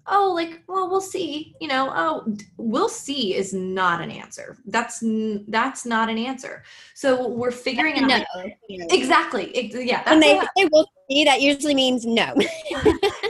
oh 0.08 0.32
like 0.34 0.62
well 0.68 0.90
we'll 0.90 1.02
see 1.02 1.56
you 1.60 1.68
know 1.68 1.92
oh 1.96 2.36
we'll 2.58 2.90
see 2.90 3.36
is 3.36 3.54
not 3.54 4.02
an 4.02 4.12
answer. 4.12 4.58
That's 4.66 5.04
that's 5.48 5.86
not 5.86 6.10
an 6.10 6.18
answer. 6.18 6.64
So 6.94 7.28
we're 7.28 7.52
figuring 7.52 7.98
it 7.98 8.04
out 8.04 8.26
no. 8.36 8.42
like, 8.44 8.58
exactly 8.70 9.72
yeah 9.74 10.04
and 10.06 10.22
they 10.22 10.40
say 10.58 10.70
we'll 10.72 10.88
see 11.10 11.24
that 11.24 11.42
usually 11.42 11.76
means 11.76 12.06
no. 12.06 12.34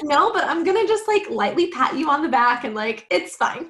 No 0.04 0.34
but 0.34 0.44
i'm 0.44 0.66
gonna 0.66 0.86
just 0.86 1.08
like 1.08 1.30
lightly 1.30 1.68
pat 1.68 1.96
you 1.96 2.10
on 2.10 2.22
the 2.22 2.30
back 2.30 2.66
and 2.66 2.76
like 2.76 3.08
it's 3.10 3.38
fine 3.38 3.70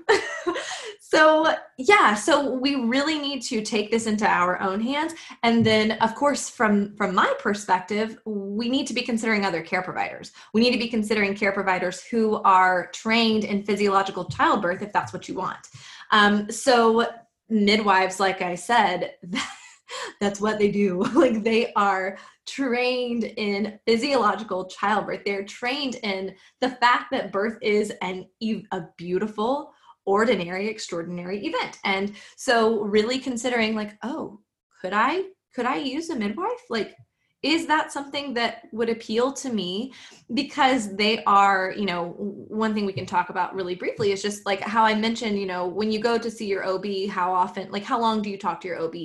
so 1.13 1.55
yeah 1.77 2.15
so 2.15 2.55
we 2.55 2.75
really 2.75 3.19
need 3.19 3.41
to 3.41 3.61
take 3.61 3.91
this 3.91 4.07
into 4.07 4.25
our 4.25 4.59
own 4.61 4.79
hands. 4.81 5.13
And 5.43 5.63
then 5.63 5.91
of 5.93 6.15
course 6.15 6.49
from 6.49 6.95
from 6.95 7.13
my 7.13 7.31
perspective 7.39 8.17
we 8.25 8.67
need 8.67 8.87
to 8.87 8.93
be 8.93 9.03
considering 9.03 9.45
other 9.45 9.61
care 9.61 9.83
providers. 9.83 10.31
We 10.53 10.61
need 10.61 10.71
to 10.71 10.79
be 10.79 10.87
considering 10.87 11.35
care 11.35 11.51
providers 11.51 12.03
who 12.03 12.41
are 12.43 12.87
trained 12.87 13.43
in 13.43 13.63
physiological 13.63 14.25
childbirth 14.25 14.81
if 14.81 14.91
that's 14.91 15.13
what 15.13 15.27
you 15.29 15.35
want. 15.35 15.67
Um, 16.11 16.49
so 16.49 17.07
midwives 17.49 18.19
like 18.19 18.41
i 18.41 18.55
said 18.55 19.11
that's 20.19 20.41
what 20.41 20.57
they 20.57 20.71
do. 20.71 21.03
Like 21.23 21.43
they 21.43 21.71
are 21.73 22.17
trained 22.47 23.23
in 23.23 23.79
physiological 23.85 24.65
childbirth. 24.65 25.21
They're 25.25 25.45
trained 25.45 25.95
in 26.03 26.35
the 26.59 26.69
fact 26.69 27.11
that 27.11 27.31
birth 27.31 27.57
is 27.61 27.93
an 28.01 28.27
a 28.71 28.81
beautiful 28.97 29.73
ordinary 30.05 30.67
extraordinary 30.67 31.45
event. 31.45 31.77
And 31.83 32.13
so 32.35 32.81
really 32.81 33.19
considering 33.19 33.75
like 33.75 33.97
oh 34.03 34.39
could 34.81 34.93
i 34.93 35.23
could 35.53 35.65
i 35.65 35.77
use 35.77 36.09
a 36.09 36.15
midwife? 36.15 36.63
Like 36.69 36.95
is 37.41 37.67
that 37.67 37.91
something 37.91 38.33
that 38.33 38.63
would 38.71 38.89
appeal 38.89 39.33
to 39.33 39.51
me? 39.51 39.91
Because 40.33 40.95
they 40.95 41.23
are 41.25 41.73
you 41.77 41.85
know 41.85 42.13
one 42.17 42.73
thing 42.73 42.85
we 42.85 42.93
can 42.93 43.05
talk 43.05 43.29
about 43.29 43.53
really 43.53 43.75
briefly 43.75 44.11
is 44.11 44.21
just 44.21 44.45
like 44.45 44.61
how 44.61 44.83
i 44.83 44.95
mentioned 44.95 45.39
you 45.39 45.45
know 45.45 45.67
when 45.67 45.91
you 45.91 45.99
go 45.99 46.17
to 46.17 46.31
see 46.31 46.47
your 46.47 46.65
ob 46.65 46.85
how 47.09 47.33
often 47.33 47.69
like 47.71 47.83
how 47.83 47.99
long 47.99 48.21
do 48.21 48.29
you 48.29 48.37
talk 48.37 48.61
to 48.61 48.67
your 48.67 48.79
ob 48.79 48.95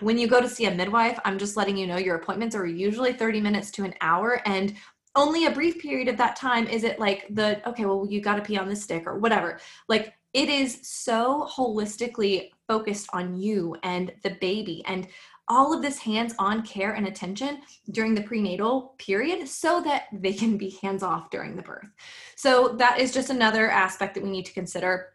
when 0.00 0.18
you 0.18 0.26
go 0.26 0.40
to 0.40 0.48
see 0.48 0.66
a 0.66 0.74
midwife 0.74 1.18
i'm 1.24 1.38
just 1.38 1.56
letting 1.56 1.76
you 1.76 1.86
know 1.86 1.96
your 1.96 2.16
appointments 2.16 2.56
are 2.56 2.66
usually 2.66 3.12
30 3.12 3.40
minutes 3.40 3.70
to 3.70 3.84
an 3.84 3.94
hour. 4.00 4.40
And 4.46 4.74
only 5.16 5.46
a 5.46 5.50
brief 5.50 5.78
period 5.78 6.08
of 6.08 6.16
that 6.16 6.36
time 6.36 6.66
is 6.66 6.84
it 6.84 6.98
like 6.98 7.26
the 7.30 7.66
okay 7.68 7.84
well 7.84 8.06
you 8.08 8.20
got 8.20 8.36
to 8.36 8.42
pee 8.42 8.58
on 8.58 8.68
the 8.68 8.76
stick 8.76 9.04
or 9.06 9.18
whatever. 9.18 9.58
Like 9.88 10.14
it 10.32 10.48
is 10.48 10.80
so 10.82 11.48
holistically 11.50 12.50
focused 12.66 13.08
on 13.12 13.36
you 13.36 13.76
and 13.82 14.12
the 14.22 14.36
baby 14.40 14.82
and 14.86 15.06
all 15.46 15.74
of 15.74 15.82
this 15.82 15.98
hands-on 15.98 16.62
care 16.62 16.92
and 16.92 17.06
attention 17.06 17.60
during 17.90 18.14
the 18.14 18.22
prenatal 18.22 18.94
period 18.98 19.46
so 19.46 19.82
that 19.82 20.04
they 20.12 20.32
can 20.32 20.56
be 20.56 20.70
hands-off 20.80 21.30
during 21.30 21.54
the 21.54 21.62
birth. 21.62 21.86
So 22.34 22.68
that 22.78 22.98
is 22.98 23.12
just 23.12 23.28
another 23.28 23.70
aspect 23.70 24.14
that 24.14 24.24
we 24.24 24.30
need 24.30 24.46
to 24.46 24.54
consider 24.54 25.10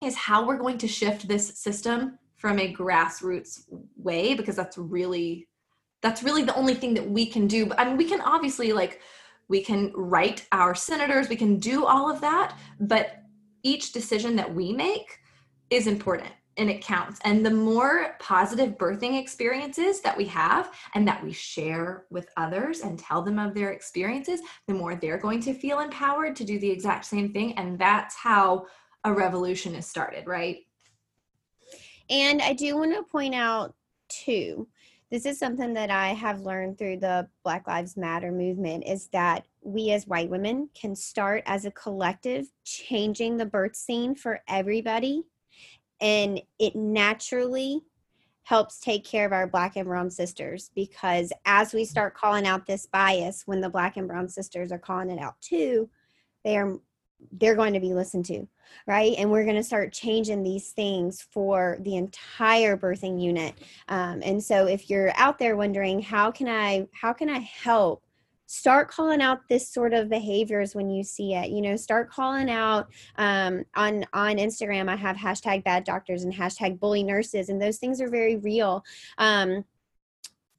is 0.00 0.14
how 0.14 0.46
we're 0.46 0.58
going 0.58 0.78
to 0.78 0.88
shift 0.88 1.26
this 1.26 1.58
system 1.58 2.18
from 2.36 2.58
a 2.58 2.72
grassroots 2.72 3.64
way 3.96 4.34
because 4.34 4.56
that's 4.56 4.78
really 4.78 5.48
that's 6.00 6.24
really 6.24 6.42
the 6.42 6.54
only 6.56 6.74
thing 6.74 6.94
that 6.94 7.08
we 7.08 7.26
can 7.26 7.46
do. 7.46 7.66
But 7.66 7.78
i 7.78 7.84
mean 7.84 7.96
we 7.96 8.04
can 8.04 8.20
obviously 8.20 8.72
like 8.72 9.00
we 9.52 9.62
can 9.62 9.92
write 9.94 10.46
our 10.50 10.74
senators, 10.74 11.28
we 11.28 11.36
can 11.36 11.58
do 11.58 11.84
all 11.84 12.10
of 12.10 12.22
that, 12.22 12.56
but 12.80 13.18
each 13.62 13.92
decision 13.92 14.34
that 14.34 14.52
we 14.52 14.72
make 14.72 15.18
is 15.68 15.86
important 15.86 16.32
and 16.56 16.70
it 16.70 16.80
counts. 16.80 17.20
And 17.22 17.44
the 17.44 17.50
more 17.50 18.16
positive 18.18 18.78
birthing 18.78 19.20
experiences 19.20 20.00
that 20.00 20.16
we 20.16 20.24
have 20.24 20.72
and 20.94 21.06
that 21.06 21.22
we 21.22 21.34
share 21.34 22.06
with 22.10 22.30
others 22.38 22.80
and 22.80 22.98
tell 22.98 23.20
them 23.20 23.38
of 23.38 23.52
their 23.52 23.72
experiences, 23.72 24.40
the 24.68 24.74
more 24.74 24.94
they're 24.94 25.18
going 25.18 25.40
to 25.42 25.52
feel 25.52 25.80
empowered 25.80 26.34
to 26.36 26.44
do 26.44 26.58
the 26.58 26.70
exact 26.70 27.04
same 27.04 27.30
thing. 27.34 27.52
And 27.58 27.78
that's 27.78 28.16
how 28.16 28.66
a 29.04 29.12
revolution 29.12 29.74
is 29.74 29.86
started, 29.86 30.26
right? 30.26 30.60
And 32.08 32.40
I 32.40 32.54
do 32.54 32.74
want 32.78 32.94
to 32.94 33.02
point 33.02 33.34
out, 33.34 33.74
too, 34.08 34.66
this 35.12 35.26
is 35.26 35.38
something 35.38 35.74
that 35.74 35.90
I 35.90 36.08
have 36.08 36.40
learned 36.40 36.78
through 36.78 36.96
the 36.96 37.28
Black 37.44 37.66
Lives 37.66 37.98
Matter 37.98 38.32
movement 38.32 38.84
is 38.86 39.08
that 39.08 39.46
we 39.60 39.90
as 39.90 40.06
white 40.06 40.30
women 40.30 40.70
can 40.74 40.96
start 40.96 41.42
as 41.44 41.66
a 41.66 41.70
collective 41.70 42.46
changing 42.64 43.36
the 43.36 43.44
birth 43.44 43.76
scene 43.76 44.14
for 44.14 44.40
everybody. 44.48 45.24
And 46.00 46.40
it 46.58 46.74
naturally 46.74 47.82
helps 48.44 48.80
take 48.80 49.04
care 49.04 49.26
of 49.26 49.34
our 49.34 49.46
black 49.46 49.76
and 49.76 49.84
brown 49.84 50.10
sisters 50.10 50.70
because 50.74 51.30
as 51.44 51.74
we 51.74 51.84
start 51.84 52.14
calling 52.14 52.46
out 52.46 52.66
this 52.66 52.86
bias 52.86 53.42
when 53.44 53.60
the 53.60 53.68
black 53.68 53.98
and 53.98 54.08
brown 54.08 54.30
sisters 54.30 54.72
are 54.72 54.78
calling 54.78 55.10
it 55.10 55.20
out 55.20 55.40
too 55.40 55.88
they 56.42 56.56
are 56.56 56.80
they're 57.30 57.54
going 57.54 57.74
to 57.74 57.80
be 57.80 57.94
listened 57.94 58.24
to, 58.26 58.46
right? 58.86 59.14
And 59.18 59.30
we're 59.30 59.44
going 59.44 59.56
to 59.56 59.62
start 59.62 59.92
changing 59.92 60.42
these 60.42 60.70
things 60.70 61.26
for 61.30 61.78
the 61.80 61.96
entire 61.96 62.76
birthing 62.76 63.20
unit. 63.20 63.54
Um, 63.88 64.22
and 64.24 64.42
so, 64.42 64.66
if 64.66 64.90
you're 64.90 65.12
out 65.16 65.38
there 65.38 65.56
wondering 65.56 66.00
how 66.00 66.30
can 66.30 66.48
I 66.48 66.86
how 66.92 67.12
can 67.12 67.28
I 67.28 67.38
help, 67.38 68.02
start 68.52 68.90
calling 68.90 69.22
out 69.22 69.40
this 69.48 69.66
sort 69.66 69.94
of 69.94 70.10
behaviors 70.10 70.74
when 70.74 70.90
you 70.90 71.02
see 71.02 71.32
it. 71.32 71.48
You 71.48 71.62
know, 71.62 71.74
start 71.74 72.10
calling 72.10 72.50
out 72.50 72.88
um, 73.16 73.64
on 73.74 74.04
on 74.12 74.36
Instagram. 74.36 74.90
I 74.90 74.96
have 74.96 75.16
hashtag 75.16 75.64
bad 75.64 75.84
doctors 75.84 76.24
and 76.24 76.34
hashtag 76.34 76.78
bully 76.78 77.02
nurses, 77.02 77.48
and 77.48 77.60
those 77.60 77.78
things 77.78 78.00
are 78.00 78.10
very 78.10 78.36
real. 78.36 78.84
Um, 79.16 79.64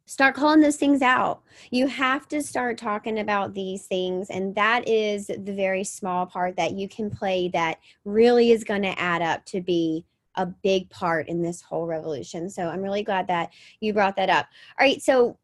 start 0.06 0.36
calling 0.36 0.62
those 0.62 0.76
things 0.76 1.01
out. 1.01 1.41
You 1.72 1.88
have 1.88 2.28
to 2.30 2.41
start 2.41 2.78
talking 2.78 3.20
about 3.20 3.54
these 3.54 3.86
things. 3.86 4.30
And 4.30 4.54
that 4.56 4.88
is 4.88 5.28
the 5.28 5.54
very 5.54 5.84
small 5.84 6.26
part 6.26 6.56
that 6.58 6.74
you 6.74 6.89
can 6.89 7.10
play 7.10 7.47
that 7.49 7.80
really 8.04 8.51
is 8.51 8.64
going 8.64 8.82
to 8.82 8.99
add 8.99 9.22
up 9.22 9.45
to 9.45 9.62
be 9.62 10.06
a 10.36 10.45
big 10.45 10.89
part 10.89 11.28
in 11.30 11.41
this 11.41 11.62
whole 11.62 11.86
revolution. 11.86 12.49
So 12.49 12.68
I'm 12.68 12.82
really 12.82 13.04
glad 13.04 13.28
that 13.28 13.51
you 13.80 13.93
brought 13.93 14.16
that 14.18 14.30
up. 14.30 14.47
All 14.80 14.86
right. 14.86 15.01
So 15.01 15.38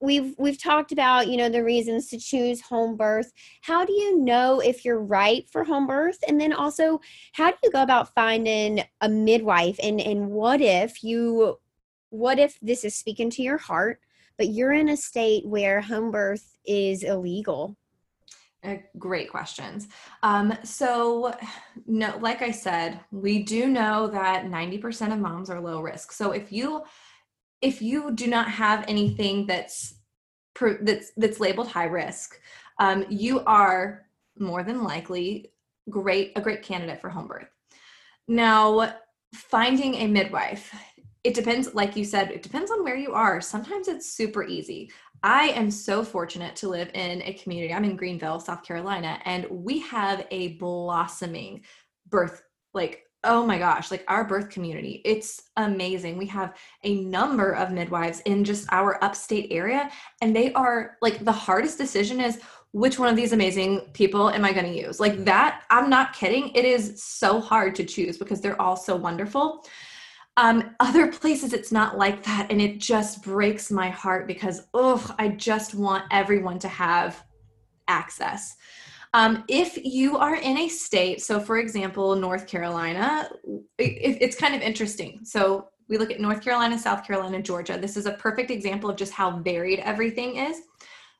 we've 0.00 0.34
we've 0.38 0.60
talked 0.62 0.92
about 0.92 1.28
you 1.28 1.36
know 1.36 1.48
the 1.48 1.64
reasons 1.64 2.08
to 2.08 2.18
choose 2.18 2.60
home 2.60 2.94
birth 2.94 3.32
how 3.62 3.84
do 3.84 3.92
you 3.92 4.18
know 4.18 4.60
if 4.60 4.84
you're 4.84 5.00
right 5.00 5.48
for 5.50 5.64
home 5.64 5.86
birth 5.86 6.18
and 6.28 6.40
then 6.40 6.52
also 6.52 7.00
how 7.32 7.50
do 7.50 7.56
you 7.64 7.70
go 7.70 7.82
about 7.82 8.14
finding 8.14 8.82
a 9.00 9.08
midwife 9.08 9.78
and 9.82 10.00
and 10.00 10.28
what 10.28 10.60
if 10.60 11.02
you 11.02 11.58
what 12.10 12.38
if 12.38 12.58
this 12.60 12.84
is 12.84 12.94
speaking 12.94 13.30
to 13.30 13.42
your 13.42 13.58
heart, 13.58 14.00
but 14.36 14.48
you're 14.48 14.72
in 14.72 14.88
a 14.88 14.96
state 14.96 15.46
where 15.46 15.80
home 15.80 16.10
birth 16.10 16.56
is 16.64 17.02
illegal? 17.02 17.76
Uh, 18.64 18.76
great 18.98 19.30
questions. 19.30 19.86
Um, 20.22 20.52
so, 20.64 21.32
no, 21.86 22.18
like 22.20 22.42
I 22.42 22.50
said, 22.50 23.00
we 23.12 23.42
do 23.44 23.68
know 23.68 24.08
that 24.08 24.46
90% 24.46 25.12
of 25.12 25.20
moms 25.20 25.48
are 25.48 25.60
low 25.60 25.80
risk. 25.80 26.12
So 26.12 26.32
if 26.32 26.50
you 26.52 26.82
if 27.60 27.82
you 27.82 28.12
do 28.12 28.28
not 28.28 28.48
have 28.48 28.84
anything 28.86 29.46
that's 29.46 29.94
that's 30.80 31.12
that's 31.16 31.40
labeled 31.40 31.68
high 31.68 31.84
risk, 31.84 32.40
um, 32.78 33.04
you 33.08 33.40
are 33.46 34.06
more 34.38 34.62
than 34.62 34.82
likely 34.82 35.52
great 35.88 36.32
a 36.36 36.40
great 36.40 36.62
candidate 36.62 37.00
for 37.00 37.10
home 37.10 37.28
birth. 37.28 37.48
Now, 38.26 38.94
finding 39.34 39.94
a 39.94 40.06
midwife 40.06 40.74
it 41.28 41.34
depends 41.34 41.74
like 41.74 41.94
you 41.94 42.04
said 42.04 42.30
it 42.30 42.42
depends 42.42 42.70
on 42.70 42.82
where 42.82 42.96
you 42.96 43.12
are 43.12 43.38
sometimes 43.40 43.86
it's 43.86 44.10
super 44.10 44.42
easy 44.44 44.90
I 45.22 45.48
am 45.48 45.70
so 45.70 46.04
fortunate 46.04 46.54
to 46.56 46.68
live 46.68 46.90
in 46.94 47.22
a 47.22 47.32
community. 47.32 47.74
I'm 47.74 47.84
in 47.84 47.96
Greenville, 47.96 48.38
South 48.38 48.62
Carolina, 48.62 49.18
and 49.24 49.46
we 49.50 49.80
have 49.80 50.24
a 50.30 50.54
blossoming 50.58 51.62
birth, 52.08 52.42
like, 52.72 53.04
oh 53.24 53.44
my 53.44 53.58
gosh, 53.58 53.90
like 53.90 54.04
our 54.06 54.24
birth 54.24 54.48
community. 54.48 55.02
It's 55.04 55.42
amazing. 55.56 56.18
We 56.18 56.26
have 56.26 56.56
a 56.84 57.00
number 57.00 57.50
of 57.50 57.72
midwives 57.72 58.20
in 58.26 58.44
just 58.44 58.68
our 58.70 59.02
upstate 59.02 59.48
area, 59.50 59.90
and 60.22 60.36
they 60.36 60.52
are 60.52 60.96
like 61.02 61.24
the 61.24 61.32
hardest 61.32 61.78
decision 61.78 62.20
is 62.20 62.40
which 62.72 62.98
one 62.98 63.08
of 63.08 63.16
these 63.16 63.32
amazing 63.32 63.80
people 63.94 64.30
am 64.30 64.44
I 64.44 64.52
going 64.52 64.66
to 64.66 64.78
use? 64.78 65.00
Like 65.00 65.14
mm-hmm. 65.14 65.24
that, 65.24 65.62
I'm 65.70 65.90
not 65.90 66.12
kidding. 66.12 66.50
It 66.54 66.64
is 66.64 67.02
so 67.02 67.40
hard 67.40 67.74
to 67.76 67.84
choose 67.84 68.18
because 68.18 68.40
they're 68.40 68.60
all 68.60 68.76
so 68.76 68.94
wonderful. 68.94 69.64
Um, 70.38 70.76
other 70.78 71.10
places 71.10 71.52
it's 71.52 71.72
not 71.72 71.98
like 71.98 72.22
that, 72.22 72.46
and 72.50 72.62
it 72.62 72.78
just 72.78 73.24
breaks 73.24 73.72
my 73.72 73.90
heart 73.90 74.28
because 74.28 74.68
oh, 74.72 75.04
I 75.18 75.30
just 75.30 75.74
want 75.74 76.04
everyone 76.12 76.60
to 76.60 76.68
have 76.68 77.24
access. 77.88 78.54
Um, 79.14 79.42
if 79.48 79.76
you 79.84 80.16
are 80.16 80.36
in 80.36 80.58
a 80.58 80.68
state, 80.68 81.22
so 81.22 81.40
for 81.40 81.58
example, 81.58 82.14
North 82.14 82.46
Carolina, 82.46 83.28
it, 83.78 84.18
it's 84.20 84.36
kind 84.36 84.54
of 84.54 84.62
interesting. 84.62 85.20
So 85.24 85.70
we 85.88 85.98
look 85.98 86.12
at 86.12 86.20
North 86.20 86.44
Carolina, 86.44 86.78
South 86.78 87.04
Carolina, 87.04 87.42
Georgia. 87.42 87.76
This 87.76 87.96
is 87.96 88.06
a 88.06 88.12
perfect 88.12 88.52
example 88.52 88.88
of 88.88 88.96
just 88.96 89.12
how 89.12 89.40
varied 89.40 89.80
everything 89.80 90.36
is. 90.36 90.60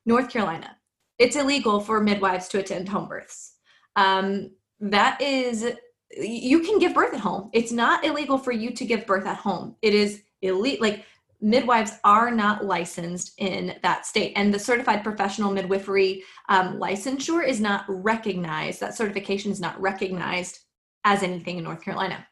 North 0.06 0.30
Carolina, 0.30 0.76
it's 1.18 1.34
illegal 1.34 1.80
for 1.80 2.00
midwives 2.00 2.46
to 2.48 2.60
attend 2.60 2.88
home 2.88 3.08
births. 3.08 3.54
Um, 3.96 4.52
that 4.78 5.20
is 5.20 5.72
you 6.16 6.60
can 6.60 6.78
give 6.78 6.94
birth 6.94 7.14
at 7.14 7.20
home. 7.20 7.50
It's 7.52 7.72
not 7.72 8.04
illegal 8.04 8.38
for 8.38 8.52
you 8.52 8.70
to 8.72 8.84
give 8.84 9.06
birth 9.06 9.26
at 9.26 9.36
home. 9.36 9.76
It 9.82 9.94
is 9.94 10.22
elite 10.42 10.80
like 10.80 11.04
midwives 11.40 11.92
are 12.04 12.30
not 12.30 12.64
licensed 12.64 13.34
in 13.38 13.76
that 13.82 14.04
state 14.06 14.32
and 14.34 14.52
the 14.52 14.58
certified 14.58 15.04
professional 15.04 15.52
midwifery 15.52 16.24
um, 16.48 16.78
licensure 16.80 17.46
is 17.46 17.60
not 17.60 17.84
recognized 17.88 18.80
that 18.80 18.96
certification 18.96 19.52
is 19.52 19.60
not 19.60 19.80
recognized 19.80 20.60
as 21.04 21.22
anything 21.22 21.58
in 21.58 21.64
north 21.64 21.82
carolina. 21.82 22.26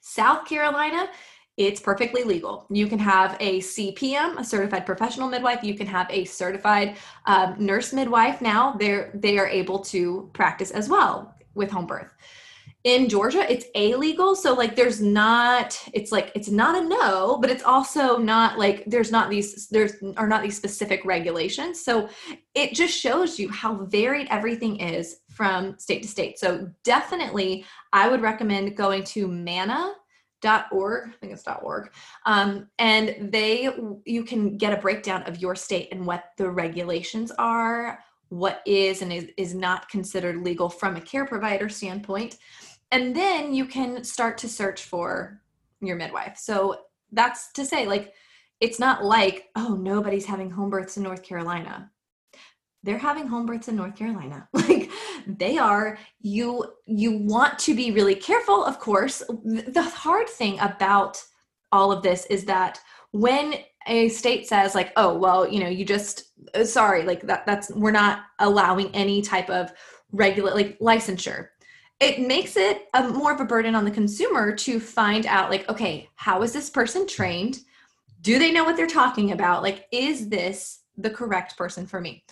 South 0.00 0.46
carolina 0.46 1.10
it's 1.58 1.80
perfectly 1.80 2.22
legal. 2.22 2.66
You 2.70 2.86
can 2.86 3.00
have 3.00 3.36
a 3.40 3.58
cpm 3.60 4.38
a 4.38 4.44
certified 4.44 4.86
professional 4.86 5.28
midwife. 5.28 5.62
You 5.62 5.74
can 5.74 5.86
have 5.86 6.06
a 6.08 6.24
certified 6.24 6.96
um, 7.26 7.56
nurse 7.58 7.92
midwife 7.92 8.40
now. 8.40 8.72
They're 8.72 9.10
they 9.14 9.38
are 9.38 9.48
able 9.48 9.80
to 9.80 10.30
practice 10.32 10.70
as 10.70 10.88
well 10.88 11.34
with 11.54 11.70
home 11.70 11.86
birth 11.86 12.14
in 12.84 13.08
Georgia, 13.08 13.50
it's 13.50 13.66
a 13.74 13.94
legal. 13.96 14.36
So 14.36 14.54
like 14.54 14.76
there's 14.76 15.00
not, 15.00 15.78
it's 15.92 16.12
like 16.12 16.30
it's 16.34 16.48
not 16.48 16.80
a 16.80 16.86
no, 16.86 17.38
but 17.40 17.50
it's 17.50 17.64
also 17.64 18.16
not 18.16 18.58
like 18.58 18.84
there's 18.86 19.10
not 19.10 19.30
these 19.30 19.68
there's 19.68 19.94
are 20.16 20.28
not 20.28 20.42
these 20.42 20.56
specific 20.56 21.04
regulations. 21.04 21.84
So 21.84 22.08
it 22.54 22.74
just 22.74 22.96
shows 22.96 23.38
you 23.38 23.48
how 23.50 23.84
varied 23.86 24.28
everything 24.30 24.80
is 24.80 25.20
from 25.30 25.78
state 25.78 26.02
to 26.02 26.08
state. 26.08 26.38
So 26.38 26.70
definitely 26.84 27.64
I 27.92 28.08
would 28.08 28.22
recommend 28.22 28.76
going 28.76 29.04
to 29.04 29.26
MANA 29.26 29.94
dot 30.40 30.66
org 30.70 31.08
i 31.08 31.16
think 31.20 31.32
it's 31.32 31.42
dot 31.42 31.60
org 31.64 31.90
um, 32.24 32.68
and 32.78 33.32
they 33.32 33.70
you 34.04 34.22
can 34.22 34.56
get 34.56 34.72
a 34.72 34.80
breakdown 34.80 35.22
of 35.24 35.42
your 35.42 35.56
state 35.56 35.88
and 35.90 36.06
what 36.06 36.26
the 36.36 36.48
regulations 36.48 37.32
are 37.38 37.98
what 38.28 38.62
is 38.66 39.02
and 39.02 39.12
is, 39.12 39.28
is 39.36 39.54
not 39.54 39.88
considered 39.88 40.36
legal 40.36 40.68
from 40.68 40.96
a 40.96 41.00
care 41.00 41.26
provider 41.26 41.68
standpoint 41.68 42.36
and 42.90 43.14
then 43.14 43.54
you 43.54 43.66
can 43.66 44.04
start 44.04 44.38
to 44.38 44.48
search 44.48 44.84
for 44.84 45.40
your 45.80 45.96
midwife. 45.96 46.36
So 46.38 46.80
that's 47.12 47.52
to 47.52 47.64
say 47.64 47.86
like 47.86 48.12
it's 48.60 48.78
not 48.78 49.04
like 49.04 49.48
oh 49.56 49.74
nobody's 49.74 50.26
having 50.26 50.50
home 50.50 50.70
births 50.70 50.96
in 50.96 51.02
north 51.02 51.22
carolina. 51.22 51.90
They're 52.82 52.98
having 52.98 53.26
home 53.26 53.46
births 53.46 53.68
in 53.68 53.76
north 53.76 53.96
carolina. 53.96 54.48
Like 54.68 54.90
they 55.26 55.58
are. 55.58 55.98
You 56.20 56.72
you 56.86 57.18
want 57.18 57.58
to 57.60 57.74
be 57.74 57.90
really 57.90 58.14
careful 58.14 58.64
of 58.64 58.78
course. 58.78 59.22
The 59.44 59.82
hard 59.82 60.28
thing 60.28 60.58
about 60.60 61.22
all 61.72 61.92
of 61.92 62.02
this 62.02 62.26
is 62.26 62.44
that 62.46 62.80
when 63.12 63.54
a 63.86 64.08
state 64.08 64.46
says 64.46 64.74
like 64.74 64.92
oh 64.96 65.16
well 65.16 65.48
you 65.48 65.60
know 65.60 65.68
you 65.68 65.84
just 65.84 66.24
uh, 66.54 66.64
sorry 66.64 67.04
like 67.04 67.22
that 67.22 67.46
that's 67.46 67.70
we're 67.70 67.90
not 67.90 68.20
allowing 68.38 68.94
any 68.94 69.22
type 69.22 69.48
of 69.48 69.72
regular 70.12 70.54
like 70.54 70.78
licensure 70.78 71.48
it 72.00 72.20
makes 72.20 72.56
it 72.56 72.88
a, 72.94 73.08
more 73.08 73.32
of 73.32 73.40
a 73.40 73.44
burden 73.44 73.74
on 73.74 73.84
the 73.84 73.90
consumer 73.90 74.54
to 74.54 74.78
find 74.78 75.26
out 75.26 75.50
like 75.50 75.68
okay 75.68 76.08
how 76.16 76.42
is 76.42 76.52
this 76.52 76.70
person 76.70 77.06
trained? 77.06 77.60
Do 78.20 78.38
they 78.38 78.50
know 78.50 78.64
what 78.64 78.76
they're 78.76 78.86
talking 78.86 79.32
about? 79.32 79.62
Like 79.62 79.86
is 79.92 80.28
this 80.28 80.80
the 80.96 81.10
correct 81.10 81.56
person 81.56 81.86
for 81.86 82.00
me? 82.00 82.24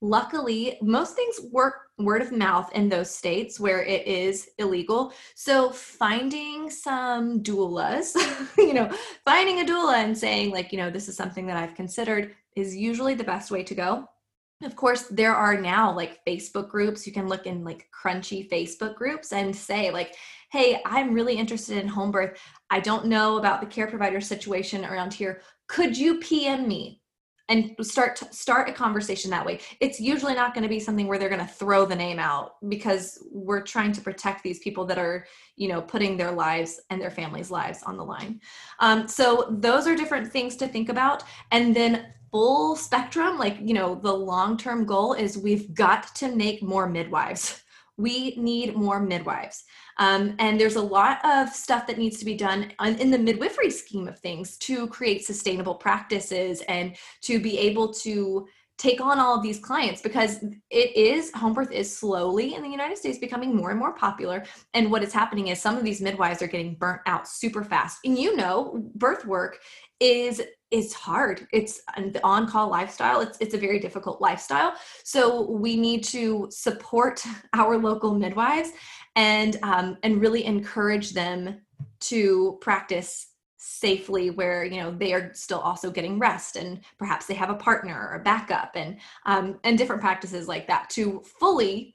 Luckily 0.00 0.78
most 0.80 1.14
things 1.14 1.40
work 1.52 1.74
word 1.98 2.22
of 2.22 2.32
mouth 2.32 2.72
in 2.72 2.88
those 2.88 3.10
states 3.10 3.60
where 3.60 3.82
it 3.84 4.06
is 4.06 4.48
illegal. 4.58 5.12
So 5.34 5.70
finding 5.70 6.70
some 6.70 7.42
doulas 7.42 8.16
you 8.58 8.74
know 8.74 8.90
finding 9.24 9.60
a 9.60 9.64
doula 9.64 9.96
and 9.96 10.16
saying 10.16 10.50
like 10.50 10.72
you 10.72 10.78
know 10.78 10.90
this 10.90 11.08
is 11.08 11.16
something 11.16 11.46
that 11.46 11.56
i've 11.56 11.74
considered 11.74 12.34
is 12.56 12.76
usually 12.76 13.14
the 13.14 13.24
best 13.24 13.50
way 13.50 13.62
to 13.62 13.74
go 13.74 14.08
of 14.62 14.76
course 14.76 15.04
there 15.04 15.34
are 15.34 15.58
now 15.60 15.94
like 15.94 16.24
facebook 16.26 16.68
groups. 16.68 17.06
You 17.06 17.12
can 17.12 17.28
look 17.28 17.46
in 17.46 17.64
like 17.64 17.88
crunchy 17.90 18.48
facebook 18.48 18.94
groups 18.94 19.32
and 19.32 19.54
say 19.54 19.90
like 19.90 20.14
hey 20.50 20.80
i'm 20.84 21.14
really 21.14 21.36
interested 21.36 21.78
in 21.78 21.88
home 21.88 22.10
birth. 22.10 22.38
I 22.70 22.80
don't 22.80 23.06
know 23.06 23.38
about 23.38 23.60
the 23.60 23.66
care 23.66 23.86
provider 23.86 24.20
situation 24.20 24.84
around 24.84 25.14
here. 25.14 25.42
Could 25.66 25.96
you 25.96 26.18
pm 26.18 26.68
me 26.68 27.00
and 27.48 27.74
start 27.82 28.16
start 28.32 28.68
a 28.68 28.72
conversation 28.72 29.30
that 29.30 29.44
way? 29.44 29.58
It's 29.80 29.98
usually 29.98 30.34
not 30.34 30.54
going 30.54 30.62
to 30.62 30.68
be 30.68 30.78
something 30.78 31.08
where 31.08 31.18
they're 31.18 31.28
going 31.28 31.46
to 31.46 31.52
throw 31.52 31.84
the 31.84 31.96
name 31.96 32.18
out 32.18 32.52
because 32.68 33.18
we're 33.30 33.62
trying 33.62 33.92
to 33.92 34.00
protect 34.00 34.42
these 34.42 34.60
people 34.60 34.84
that 34.86 34.98
are 34.98 35.26
you 35.56 35.68
know 35.68 35.82
putting 35.82 36.16
their 36.16 36.30
lives 36.30 36.80
and 36.90 37.00
their 37.00 37.10
families 37.10 37.50
lives 37.50 37.82
on 37.82 37.96
the 37.96 38.04
line. 38.04 38.40
Um, 38.78 39.08
so 39.08 39.46
those 39.50 39.86
are 39.86 39.96
different 39.96 40.32
things 40.32 40.54
to 40.56 40.68
think 40.68 40.88
about. 40.88 41.24
And 41.50 41.74
then 41.74 42.12
full 42.30 42.76
spectrum, 42.76 43.38
like, 43.38 43.58
you 43.60 43.74
know, 43.74 43.94
the 43.94 44.12
long 44.12 44.56
term 44.56 44.84
goal 44.84 45.14
is 45.14 45.36
we've 45.36 45.74
got 45.74 46.14
to 46.16 46.34
make 46.34 46.62
more 46.62 46.88
midwives. 46.88 47.62
We 47.96 48.34
need 48.36 48.76
more 48.76 48.98
midwives. 48.98 49.64
Um, 49.98 50.34
and 50.38 50.58
there's 50.58 50.76
a 50.76 50.82
lot 50.82 51.22
of 51.22 51.50
stuff 51.50 51.86
that 51.86 51.98
needs 51.98 52.18
to 52.18 52.24
be 52.24 52.34
done 52.34 52.72
in 52.82 53.10
the 53.10 53.18
midwifery 53.18 53.68
scheme 53.68 54.08
of 54.08 54.18
things 54.18 54.56
to 54.58 54.86
create 54.86 55.26
sustainable 55.26 55.74
practices 55.74 56.62
and 56.62 56.96
to 57.22 57.38
be 57.38 57.58
able 57.58 57.92
to 57.94 58.46
take 58.80 59.00
on 59.02 59.20
all 59.20 59.36
of 59.36 59.42
these 59.42 59.58
clients 59.58 60.00
because 60.00 60.42
it 60.70 60.96
is 60.96 61.30
home 61.32 61.52
birth 61.52 61.70
is 61.70 61.94
slowly 61.94 62.54
in 62.54 62.62
the 62.62 62.68
United 62.68 62.96
States 62.96 63.18
becoming 63.18 63.54
more 63.54 63.70
and 63.70 63.78
more 63.78 63.94
popular. 63.94 64.42
And 64.72 64.90
what 64.90 65.02
is 65.02 65.12
happening 65.12 65.48
is 65.48 65.60
some 65.60 65.76
of 65.76 65.84
these 65.84 66.00
midwives 66.00 66.40
are 66.40 66.46
getting 66.46 66.76
burnt 66.76 67.02
out 67.04 67.28
super 67.28 67.62
fast. 67.62 67.98
And 68.06 68.18
you 68.18 68.34
know, 68.36 68.82
birth 68.94 69.26
work 69.26 69.58
is 70.00 70.42
is 70.70 70.94
hard. 70.94 71.46
It's 71.52 71.82
the 71.98 72.20
on-call 72.24 72.70
lifestyle. 72.70 73.20
It's 73.20 73.36
it's 73.38 73.54
a 73.54 73.58
very 73.58 73.80
difficult 73.80 74.22
lifestyle. 74.22 74.72
So 75.04 75.50
we 75.50 75.76
need 75.76 76.02
to 76.04 76.48
support 76.50 77.22
our 77.52 77.76
local 77.76 78.14
midwives 78.14 78.70
and 79.14 79.58
um, 79.62 79.98
and 80.02 80.22
really 80.22 80.46
encourage 80.46 81.12
them 81.12 81.60
to 82.00 82.58
practice 82.62 83.29
safely 83.62 84.30
where 84.30 84.64
you 84.64 84.80
know 84.80 84.90
they 84.90 85.12
are 85.12 85.30
still 85.34 85.60
also 85.60 85.90
getting 85.90 86.18
rest 86.18 86.56
and 86.56 86.80
perhaps 86.98 87.26
they 87.26 87.34
have 87.34 87.50
a 87.50 87.54
partner 87.54 88.08
or 88.08 88.16
a 88.16 88.22
backup 88.22 88.72
and 88.74 88.98
um, 89.26 89.60
and 89.64 89.76
different 89.76 90.00
practices 90.00 90.48
like 90.48 90.66
that 90.66 90.88
to 90.88 91.22
fully 91.38 91.94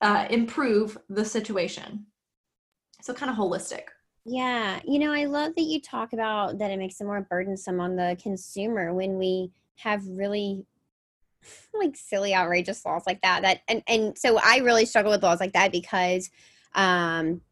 uh, 0.00 0.26
improve 0.30 0.96
the 1.10 1.24
situation 1.24 2.06
so 3.02 3.12
kind 3.12 3.30
of 3.30 3.36
holistic 3.36 3.84
yeah. 4.26 4.80
You 4.84 4.98
know, 4.98 5.12
I 5.12 5.26
love 5.26 5.52
that 5.56 5.64
you 5.64 5.80
talk 5.80 6.12
about 6.14 6.58
that 6.58 6.70
it 6.70 6.78
makes 6.78 7.00
it 7.00 7.04
more 7.04 7.26
burdensome 7.28 7.78
on 7.78 7.96
the 7.96 8.16
consumer 8.22 8.94
when 8.94 9.18
we 9.18 9.50
have 9.76 10.02
really 10.08 10.64
like 11.74 11.96
silly 11.96 12.34
outrageous 12.34 12.84
laws 12.86 13.02
like 13.06 13.20
that 13.20 13.42
that 13.42 13.60
and 13.68 13.82
and 13.86 14.16
so 14.16 14.38
I 14.42 14.58
really 14.58 14.86
struggle 14.86 15.12
with 15.12 15.22
laws 15.22 15.40
like 15.40 15.52
that 15.52 15.72
because 15.72 16.30
um 16.74 17.42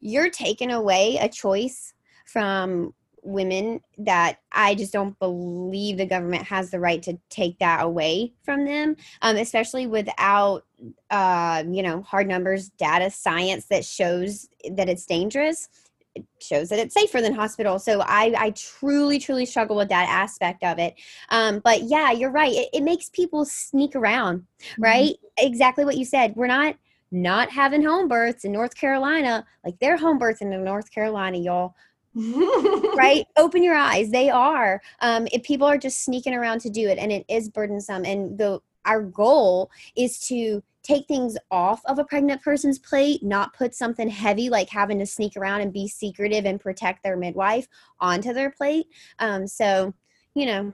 you're 0.00 0.30
taking 0.30 0.72
away 0.72 1.18
a 1.20 1.28
choice 1.28 1.94
from 2.32 2.94
women 3.22 3.80
that 3.98 4.38
I 4.52 4.74
just 4.74 4.92
don't 4.92 5.18
believe 5.18 5.98
the 5.98 6.06
government 6.06 6.44
has 6.44 6.70
the 6.70 6.80
right 6.80 7.02
to 7.02 7.18
take 7.28 7.58
that 7.58 7.82
away 7.82 8.32
from 8.44 8.64
them, 8.64 8.96
um, 9.22 9.36
especially 9.36 9.86
without, 9.86 10.64
uh, 11.10 11.62
you 11.68 11.82
know, 11.82 12.02
hard 12.02 12.28
numbers, 12.28 12.70
data, 12.70 13.10
science 13.10 13.66
that 13.66 13.84
shows 13.84 14.48
that 14.70 14.88
it's 14.88 15.04
dangerous 15.04 15.68
it 16.14 16.24
shows 16.40 16.68
that 16.70 16.78
it's 16.78 16.94
safer 16.94 17.20
than 17.20 17.34
hospital. 17.34 17.78
So 17.78 18.00
I, 18.00 18.34
I 18.36 18.50
truly, 18.50 19.18
truly 19.18 19.46
struggle 19.46 19.76
with 19.76 19.88
that 19.90 20.08
aspect 20.08 20.64
of 20.64 20.78
it. 20.78 20.94
Um, 21.28 21.60
but 21.62 21.82
yeah, 21.82 22.10
you're 22.10 22.32
right. 22.32 22.52
It, 22.52 22.68
it 22.72 22.82
makes 22.82 23.08
people 23.10 23.44
sneak 23.44 23.94
around, 23.94 24.40
mm-hmm. 24.40 24.82
right? 24.82 25.14
Exactly 25.38 25.84
what 25.84 25.96
you 25.96 26.04
said. 26.04 26.34
We're 26.36 26.46
not 26.46 26.76
not 27.12 27.50
having 27.50 27.82
home 27.82 28.06
births 28.06 28.44
in 28.44 28.52
North 28.52 28.74
Carolina. 28.76 29.44
Like 29.64 29.78
they're 29.80 29.96
home 29.96 30.18
births 30.18 30.42
in 30.42 30.50
North 30.64 30.92
Carolina, 30.92 31.38
y'all. 31.38 31.74
Right 32.14 33.24
open 33.36 33.62
your 33.62 33.74
eyes 33.74 34.10
they 34.10 34.28
are 34.28 34.82
um, 35.00 35.28
if 35.32 35.42
people 35.44 35.66
are 35.66 35.78
just 35.78 36.04
sneaking 36.04 36.34
around 36.34 36.60
to 36.60 36.68
do 36.68 36.88
it 36.88 36.98
and 36.98 37.12
it 37.12 37.24
is 37.28 37.48
burdensome 37.48 38.04
and 38.04 38.36
the 38.36 38.60
our 38.84 39.02
goal 39.02 39.70
is 39.96 40.18
to 40.18 40.62
take 40.82 41.06
things 41.06 41.36
off 41.50 41.80
of 41.86 41.98
a 41.98 42.04
pregnant 42.04 42.42
person's 42.42 42.78
plate, 42.78 43.22
not 43.22 43.54
put 43.54 43.74
something 43.74 44.08
heavy 44.08 44.48
like 44.48 44.68
having 44.68 44.98
to 44.98 45.06
sneak 45.06 45.36
around 45.36 45.60
and 45.60 45.72
be 45.72 45.86
secretive 45.86 46.46
and 46.46 46.60
protect 46.60 47.02
their 47.02 47.16
midwife 47.16 47.68
onto 48.00 48.32
their 48.32 48.50
plate. 48.50 48.86
Um, 49.18 49.46
so, 49.46 49.92
you 50.34 50.46
know, 50.46 50.72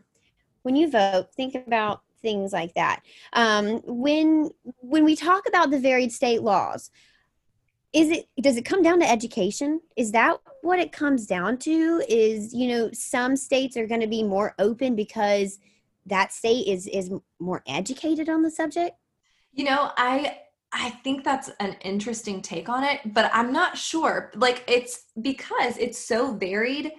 when 0.62 0.76
you 0.76 0.90
vote, 0.90 1.28
think 1.34 1.54
about 1.54 2.02
things 2.22 2.52
like 2.52 2.74
that. 2.74 3.02
Um, 3.32 3.80
when 3.84 4.50
when 4.78 5.04
we 5.04 5.16
talk 5.16 5.46
about 5.48 5.70
the 5.70 5.78
varied 5.78 6.12
state 6.12 6.42
laws, 6.42 6.90
is 7.92 8.10
it 8.10 8.26
does 8.40 8.56
it 8.56 8.64
come 8.64 8.82
down 8.82 9.00
to 9.00 9.10
education? 9.10 9.80
Is 9.96 10.12
that 10.12 10.38
what 10.62 10.78
it 10.78 10.92
comes 10.92 11.26
down 11.26 11.58
to? 11.58 12.02
Is 12.08 12.52
you 12.52 12.68
know 12.68 12.90
some 12.92 13.36
states 13.36 13.76
are 13.76 13.86
going 13.86 14.00
to 14.00 14.06
be 14.06 14.22
more 14.22 14.54
open 14.58 14.94
because 14.94 15.58
that 16.06 16.32
state 16.32 16.66
is 16.66 16.86
is 16.86 17.10
more 17.40 17.62
educated 17.66 18.28
on 18.28 18.42
the 18.42 18.50
subject? 18.50 18.96
You 19.52 19.64
know, 19.64 19.92
I 19.96 20.38
I 20.72 20.90
think 20.90 21.24
that's 21.24 21.50
an 21.60 21.76
interesting 21.80 22.42
take 22.42 22.68
on 22.68 22.84
it, 22.84 23.00
but 23.14 23.30
I'm 23.32 23.52
not 23.52 23.78
sure. 23.78 24.32
Like 24.34 24.64
it's 24.68 25.06
because 25.20 25.78
it's 25.78 25.98
so 25.98 26.34
varied, 26.34 26.92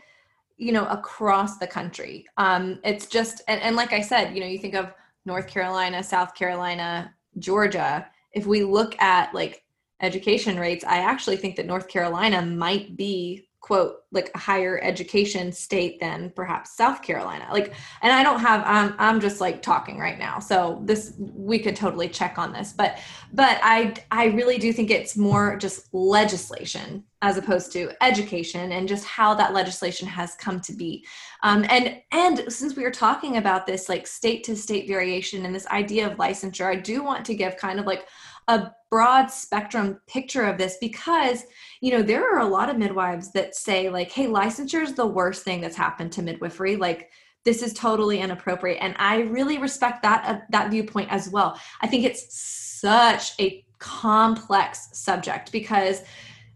you 0.58 0.72
know, 0.72 0.86
across 0.88 1.58
the 1.58 1.68
country. 1.68 2.26
Um 2.38 2.80
it's 2.84 3.06
just 3.08 3.42
and, 3.48 3.62
and 3.62 3.76
like 3.76 3.94
I 3.94 4.02
said, 4.02 4.34
you 4.34 4.42
know, 4.42 4.48
you 4.48 4.58
think 4.58 4.76
of 4.76 4.94
North 5.26 5.48
Carolina, 5.48 6.02
South 6.02 6.34
Carolina, 6.34 7.14
Georgia. 7.38 8.08
If 8.32 8.46
we 8.46 8.64
look 8.64 9.00
at 9.02 9.34
like 9.34 9.64
education 10.02 10.60
rates, 10.60 10.84
I 10.84 10.98
actually 10.98 11.38
think 11.38 11.56
that 11.56 11.66
North 11.66 11.88
Carolina 11.88 12.42
might 12.46 12.96
be 12.96 13.48
quote 13.68 14.04
like 14.14 14.32
a 14.34 14.38
higher 14.38 14.80
education 14.82 15.52
state 15.52 16.00
than 16.00 16.32
perhaps 16.38 16.78
south 16.78 17.02
carolina. 17.02 17.46
Like 17.52 17.74
and 18.02 18.14
i 18.14 18.24
don't 18.24 18.40
have 18.40 18.64
i'm 18.66 18.96
i'm 18.98 19.20
just 19.20 19.42
like 19.42 19.62
talking 19.62 20.00
right 20.00 20.18
now 20.18 20.40
so 20.40 20.82
this 20.86 21.16
we 21.18 21.60
could 21.60 21.76
totally 21.76 22.08
check 22.08 22.38
on 22.38 22.54
this. 22.54 22.72
But 22.72 23.00
but 23.34 23.60
i 23.64 23.94
i 24.10 24.28
really 24.28 24.58
do 24.58 24.72
think 24.72 24.90
it's 24.90 25.18
more 25.18 25.58
just 25.58 25.94
legislation 25.94 27.04
as 27.22 27.36
opposed 27.36 27.74
to 27.74 27.92
education 28.02 28.72
and 28.72 28.88
just 28.88 29.04
how 29.04 29.34
that 29.34 29.54
legislation 29.54 30.08
has 30.08 30.36
come 30.36 30.62
to 30.62 30.72
be. 30.72 31.04
Um, 31.44 31.66
and 31.70 32.00
and 32.14 32.54
since 32.54 32.78
we 32.78 32.86
are 32.86 32.92
talking 32.92 33.36
about 33.36 33.68
this 33.68 33.90
like 33.90 34.08
state 34.08 34.46
to 34.46 34.56
state 34.56 34.88
variation 34.88 35.46
and 35.46 35.54
this 35.54 35.68
idea 35.68 36.10
of 36.10 36.18
licensure 36.18 36.68
i 36.68 36.76
do 36.76 37.04
want 37.04 37.26
to 37.26 37.36
give 37.36 37.58
kind 37.58 37.82
of 37.82 37.86
like 37.86 38.08
a 38.48 38.72
broad 38.90 39.28
spectrum 39.28 40.00
picture 40.08 40.46
of 40.46 40.58
this 40.58 40.78
because 40.80 41.44
you 41.82 41.92
know 41.92 42.02
there 42.02 42.34
are 42.34 42.40
a 42.40 42.48
lot 42.48 42.70
of 42.70 42.78
midwives 42.78 43.32
that 43.34 43.54
say 43.54 43.90
like 43.90 44.10
hey 44.12 44.28
licensure 44.28 44.82
is 44.82 44.94
the 44.94 45.06
worst 45.06 45.44
thing 45.44 45.60
that's 45.60 45.76
happened 45.76 46.12
to 46.12 46.22
midwifery. 46.22 46.76
Like 46.76 47.10
this 47.44 47.62
is 47.62 47.74
totally 47.74 48.20
inappropriate. 48.20 48.80
And 48.82 48.96
i 49.00 49.20
really 49.22 49.58
respect 49.58 50.04
that 50.04 50.26
uh, 50.26 50.40
that 50.50 50.72
viewpoint 50.72 51.12
as 51.12 51.30
well. 51.30 51.60
I 51.82 51.88
think 51.88 52.06
it's 52.06 52.36
such 52.80 53.34
a 53.40 53.66
complex 53.80 54.90
subject 54.94 55.52
because 55.52 56.04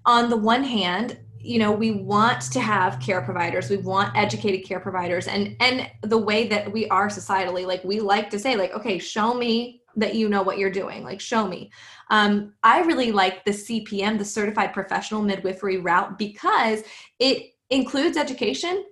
on 0.06 0.30
the 0.30 0.38
one 0.38 0.64
hand 0.64 1.18
you 1.40 1.60
know 1.60 1.72
we 1.72 1.92
want 1.92 2.42
to 2.42 2.60
have 2.60 3.00
care 3.00 3.22
providers 3.22 3.70
we 3.70 3.78
want 3.78 4.16
educated 4.16 4.64
care 4.64 4.80
providers 4.80 5.28
and 5.28 5.56
and 5.60 5.90
the 6.04 6.18
way 6.18 6.48
that 6.48 6.72
we 6.72 6.88
are 6.90 7.08
societally 7.08 7.66
like 7.66 7.84
we 7.84 8.00
like 8.00 8.30
to 8.30 8.40
say 8.40 8.56
like 8.56 8.72
okay 8.74 9.00
show 9.00 9.34
me 9.34 9.81
that 9.96 10.16
you 10.16 10.30
know 10.30 10.42
what 10.42 10.58
you're 10.58 10.72
doing 10.72 11.04
like 11.04 11.20
show 11.20 11.48
me. 11.48 11.72
Um, 12.10 12.54
i 12.62 12.82
really 12.82 13.12
like 13.12 13.46
the 13.46 13.52
cpm 13.52 14.18
the 14.18 14.26
certified 14.26 14.74
professional 14.74 15.22
midwifery 15.22 15.78
route 15.78 16.18
because 16.18 16.84
it 17.20 17.54
includes 17.70 18.18
education 18.18 18.86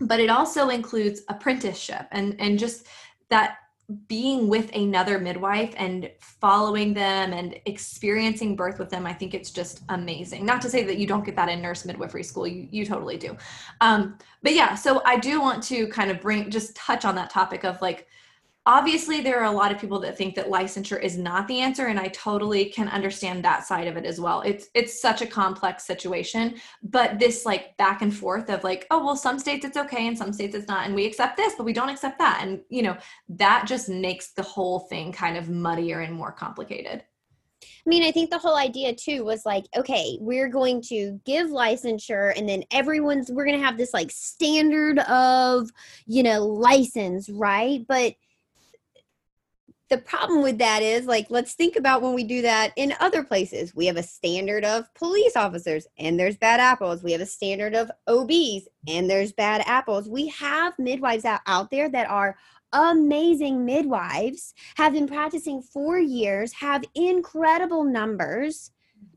but 0.00 0.20
it 0.20 0.28
also 0.28 0.68
includes 0.68 1.22
apprenticeship 1.28 2.06
and 2.12 2.36
and 2.38 2.58
just 2.58 2.86
that 3.30 3.56
being 4.06 4.48
with 4.48 4.70
another 4.74 5.18
midwife 5.18 5.72
and 5.78 6.10
following 6.20 6.92
them 6.92 7.32
and 7.32 7.58
experiencing 7.64 8.54
birth 8.54 8.78
with 8.78 8.90
them 8.90 9.06
i 9.06 9.14
think 9.14 9.32
it's 9.32 9.50
just 9.50 9.80
amazing. 9.88 10.44
Not 10.44 10.60
to 10.62 10.68
say 10.68 10.84
that 10.84 10.98
you 10.98 11.06
don't 11.06 11.24
get 11.24 11.36
that 11.36 11.48
in 11.48 11.62
nurse 11.62 11.86
midwifery 11.86 12.22
school 12.22 12.46
you, 12.46 12.68
you 12.70 12.84
totally 12.84 13.16
do. 13.16 13.34
Um, 13.80 14.18
but 14.42 14.54
yeah 14.54 14.74
so 14.74 15.00
i 15.06 15.16
do 15.18 15.40
want 15.40 15.62
to 15.64 15.88
kind 15.88 16.10
of 16.10 16.20
bring 16.20 16.50
just 16.50 16.76
touch 16.76 17.06
on 17.06 17.14
that 17.14 17.30
topic 17.30 17.64
of 17.64 17.80
like 17.80 18.08
obviously 18.68 19.22
there 19.22 19.40
are 19.40 19.50
a 19.50 19.50
lot 19.50 19.72
of 19.72 19.80
people 19.80 19.98
that 19.98 20.16
think 20.16 20.34
that 20.34 20.50
licensure 20.50 21.00
is 21.00 21.16
not 21.16 21.48
the 21.48 21.58
answer 21.58 21.86
and 21.86 21.98
i 21.98 22.06
totally 22.08 22.66
can 22.66 22.86
understand 22.88 23.42
that 23.42 23.64
side 23.64 23.86
of 23.88 23.96
it 23.96 24.04
as 24.04 24.20
well 24.20 24.42
it's 24.42 24.68
it's 24.74 25.00
such 25.00 25.22
a 25.22 25.26
complex 25.26 25.86
situation 25.86 26.54
but 26.82 27.18
this 27.18 27.46
like 27.46 27.74
back 27.78 28.02
and 28.02 28.14
forth 28.14 28.50
of 28.50 28.62
like 28.62 28.86
oh 28.90 29.02
well 29.02 29.16
some 29.16 29.38
states 29.38 29.64
it's 29.64 29.78
okay 29.78 30.06
and 30.06 30.18
some 30.18 30.34
states 30.34 30.54
it's 30.54 30.68
not 30.68 30.84
and 30.84 30.94
we 30.94 31.06
accept 31.06 31.34
this 31.34 31.54
but 31.56 31.64
we 31.64 31.72
don't 31.72 31.88
accept 31.88 32.18
that 32.18 32.40
and 32.42 32.60
you 32.68 32.82
know 32.82 32.96
that 33.30 33.64
just 33.66 33.88
makes 33.88 34.32
the 34.32 34.42
whole 34.42 34.80
thing 34.80 35.10
kind 35.10 35.38
of 35.38 35.48
muddier 35.48 36.00
and 36.00 36.14
more 36.14 36.30
complicated 36.30 37.02
I 37.60 37.88
mean, 37.88 38.04
I 38.04 38.12
think 38.12 38.28
the 38.28 38.38
whole 38.38 38.56
idea 38.56 38.94
too 38.94 39.24
was 39.24 39.46
like, 39.46 39.64
okay, 39.74 40.18
we're 40.20 40.48
going 40.48 40.82
to 40.82 41.18
give 41.24 41.48
licensure 41.48 42.36
and 42.36 42.46
then 42.46 42.62
everyone's, 42.70 43.30
we're 43.30 43.46
going 43.46 43.58
to 43.58 43.64
have 43.64 43.78
this 43.78 43.94
like 43.94 44.10
standard 44.10 44.98
of, 45.00 45.70
you 46.06 46.22
know, 46.22 46.44
license, 46.44 47.30
right? 47.30 47.84
But 47.88 48.14
the 49.88 49.98
problem 49.98 50.42
with 50.42 50.58
that 50.58 50.82
is 50.82 51.06
like 51.06 51.26
let's 51.30 51.54
think 51.54 51.76
about 51.76 52.02
when 52.02 52.14
we 52.14 52.24
do 52.24 52.42
that 52.42 52.72
in 52.76 52.94
other 53.00 53.22
places. 53.24 53.74
We 53.74 53.86
have 53.86 53.96
a 53.96 54.02
standard 54.02 54.64
of 54.64 54.92
police 54.94 55.36
officers 55.36 55.86
and 55.98 56.18
there's 56.18 56.36
bad 56.36 56.60
apples. 56.60 57.02
We 57.02 57.12
have 57.12 57.20
a 57.20 57.26
standard 57.26 57.74
of 57.74 57.90
obs 58.06 58.68
and 58.86 59.08
there's 59.08 59.32
bad 59.32 59.62
apples. 59.66 60.08
We 60.08 60.28
have 60.28 60.74
midwives 60.78 61.24
out, 61.24 61.40
out 61.46 61.70
there 61.70 61.88
that 61.88 62.10
are 62.10 62.36
amazing 62.72 63.64
midwives 63.64 64.52
have 64.76 64.92
been 64.92 65.06
practicing 65.06 65.62
for 65.62 65.98
years 65.98 66.52
have 66.52 66.84
incredible 66.94 67.82
numbers 67.82 68.70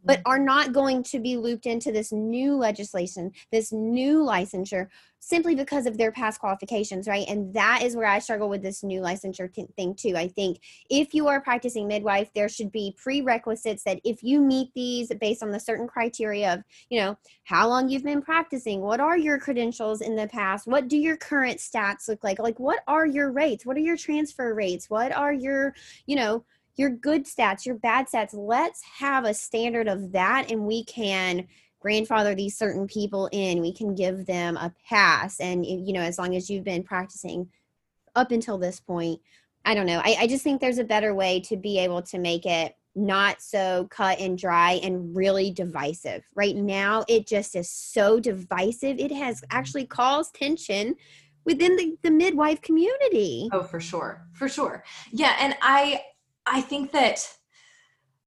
but 0.04 0.22
are 0.26 0.40
not 0.40 0.74
going 0.74 1.04
to 1.04 1.20
be 1.20 1.38
looped 1.38 1.66
into 1.66 1.92
this 1.92 2.12
new 2.12 2.56
legislation, 2.56 3.32
this 3.52 3.72
new 3.72 4.20
licensure, 4.20 4.88
simply 5.20 5.54
because 5.54 5.86
of 5.86 5.98
their 5.98 6.12
past 6.12 6.40
qualifications, 6.40 7.08
right? 7.08 7.28
And 7.28 7.54
that 7.54 7.82
is 7.84 7.96
where 7.96 8.08
I 8.08 8.20
struggle 8.20 8.50
with 8.50 8.64
this 8.64 8.84
new 8.84 9.02
licensure 9.02 9.54
t- 9.54 9.68
thing 9.76 9.94
too. 9.94 10.16
I 10.18 10.28
think 10.28 10.60
if 10.90 11.14
you 11.14 11.28
are 11.28 11.40
practicing 11.40 11.88
midwife, 11.88 12.32
there 12.34 12.50
should 12.50 12.72
be 12.72 12.96
prerequisites 12.98 13.84
that 13.84 14.02
if 14.04 14.24
you 14.24 14.42
meet 14.42 14.74
these 14.74 15.12
based 15.20 15.44
on 15.44 15.52
the 15.52 15.60
certain 15.60 15.88
criteria 15.88 16.56
of, 16.56 16.64
you 16.90 17.00
know, 17.00 17.18
how 17.44 17.70
long 17.70 17.88
you've 17.88 18.04
been 18.04 18.22
practicing, 18.22 18.82
what 18.82 19.00
are 19.00 19.18
your 19.18 19.38
credentials 19.38 20.02
in 20.02 20.16
the 20.16 20.28
past, 20.28 20.66
what 20.66 20.88
do 20.88 20.98
your 20.98 21.18
current 21.18 21.60
stats 21.60 22.08
look 22.08 22.24
like, 22.24 22.40
like 22.40 22.60
what 22.60 22.80
are 22.88 23.06
your 23.06 23.32
rates, 23.32 23.66
what 23.66 23.78
are 23.78 23.82
your 23.82 23.98
transfer 23.98 24.56
rates, 24.56 24.90
what 24.90 25.12
are 25.12 25.34
your, 25.34 25.76
you 26.08 26.16
know, 26.16 26.44
your 26.82 26.90
good 26.90 27.26
stats, 27.26 27.64
your 27.64 27.76
bad 27.76 28.08
stats. 28.08 28.34
Let's 28.34 28.82
have 28.98 29.24
a 29.24 29.36
standard 29.36 29.88
of 29.88 30.12
that 30.14 30.52
and 30.52 30.66
we 30.66 30.84
can 30.84 31.48
grandfather 31.80 32.34
these 32.34 32.58
certain 32.58 32.88
people 32.88 33.30
in. 33.32 33.62
We 33.62 33.72
can 33.72 33.94
give 33.94 34.26
them 34.26 34.58
a 34.58 34.74
pass. 34.90 35.40
And, 35.40 35.64
you 35.64 35.94
know, 35.94 36.02
as 36.02 36.18
long 36.18 36.36
as 36.36 36.50
you've 36.50 36.64
been 36.64 36.84
practicing 36.84 37.50
up 38.16 38.32
until 38.32 38.58
this 38.58 38.80
point, 38.80 39.22
I 39.64 39.76
don't 39.76 39.86
know. 39.86 40.02
I, 40.04 40.18
I 40.22 40.28
just 40.28 40.44
think 40.44 40.60
there's 40.60 40.80
a 40.80 40.84
better 40.84 41.14
way 41.14 41.40
to 41.42 41.56
be 41.56 41.78
able 41.78 42.02
to 42.04 42.18
make 42.18 42.46
it 42.48 42.76
not 42.96 43.42
so 43.42 43.88
cut 43.92 44.20
and 44.20 44.38
dry 44.38 44.80
and 44.84 45.16
really 45.16 45.52
divisive. 45.52 46.24
Right 46.36 46.56
now, 46.56 47.06
it 47.08 47.28
just 47.28 47.56
is 47.56 47.70
so 47.70 48.20
divisive. 48.20 49.00
It 49.00 49.12
has 49.12 49.38
mm-hmm. 49.38 49.58
actually 49.58 49.86
caused 49.86 50.34
tension 50.34 50.96
within 51.46 51.76
the, 51.76 51.96
the 52.02 52.12
midwife 52.12 52.62
community. 52.62 53.50
Oh, 53.52 53.64
for 53.64 53.80
sure. 53.80 54.28
For 54.34 54.50
sure. 54.50 54.84
Yeah. 55.12 55.36
And 55.40 55.56
I, 55.62 56.02
I 56.46 56.62
think 56.62 56.92
that 56.92 57.26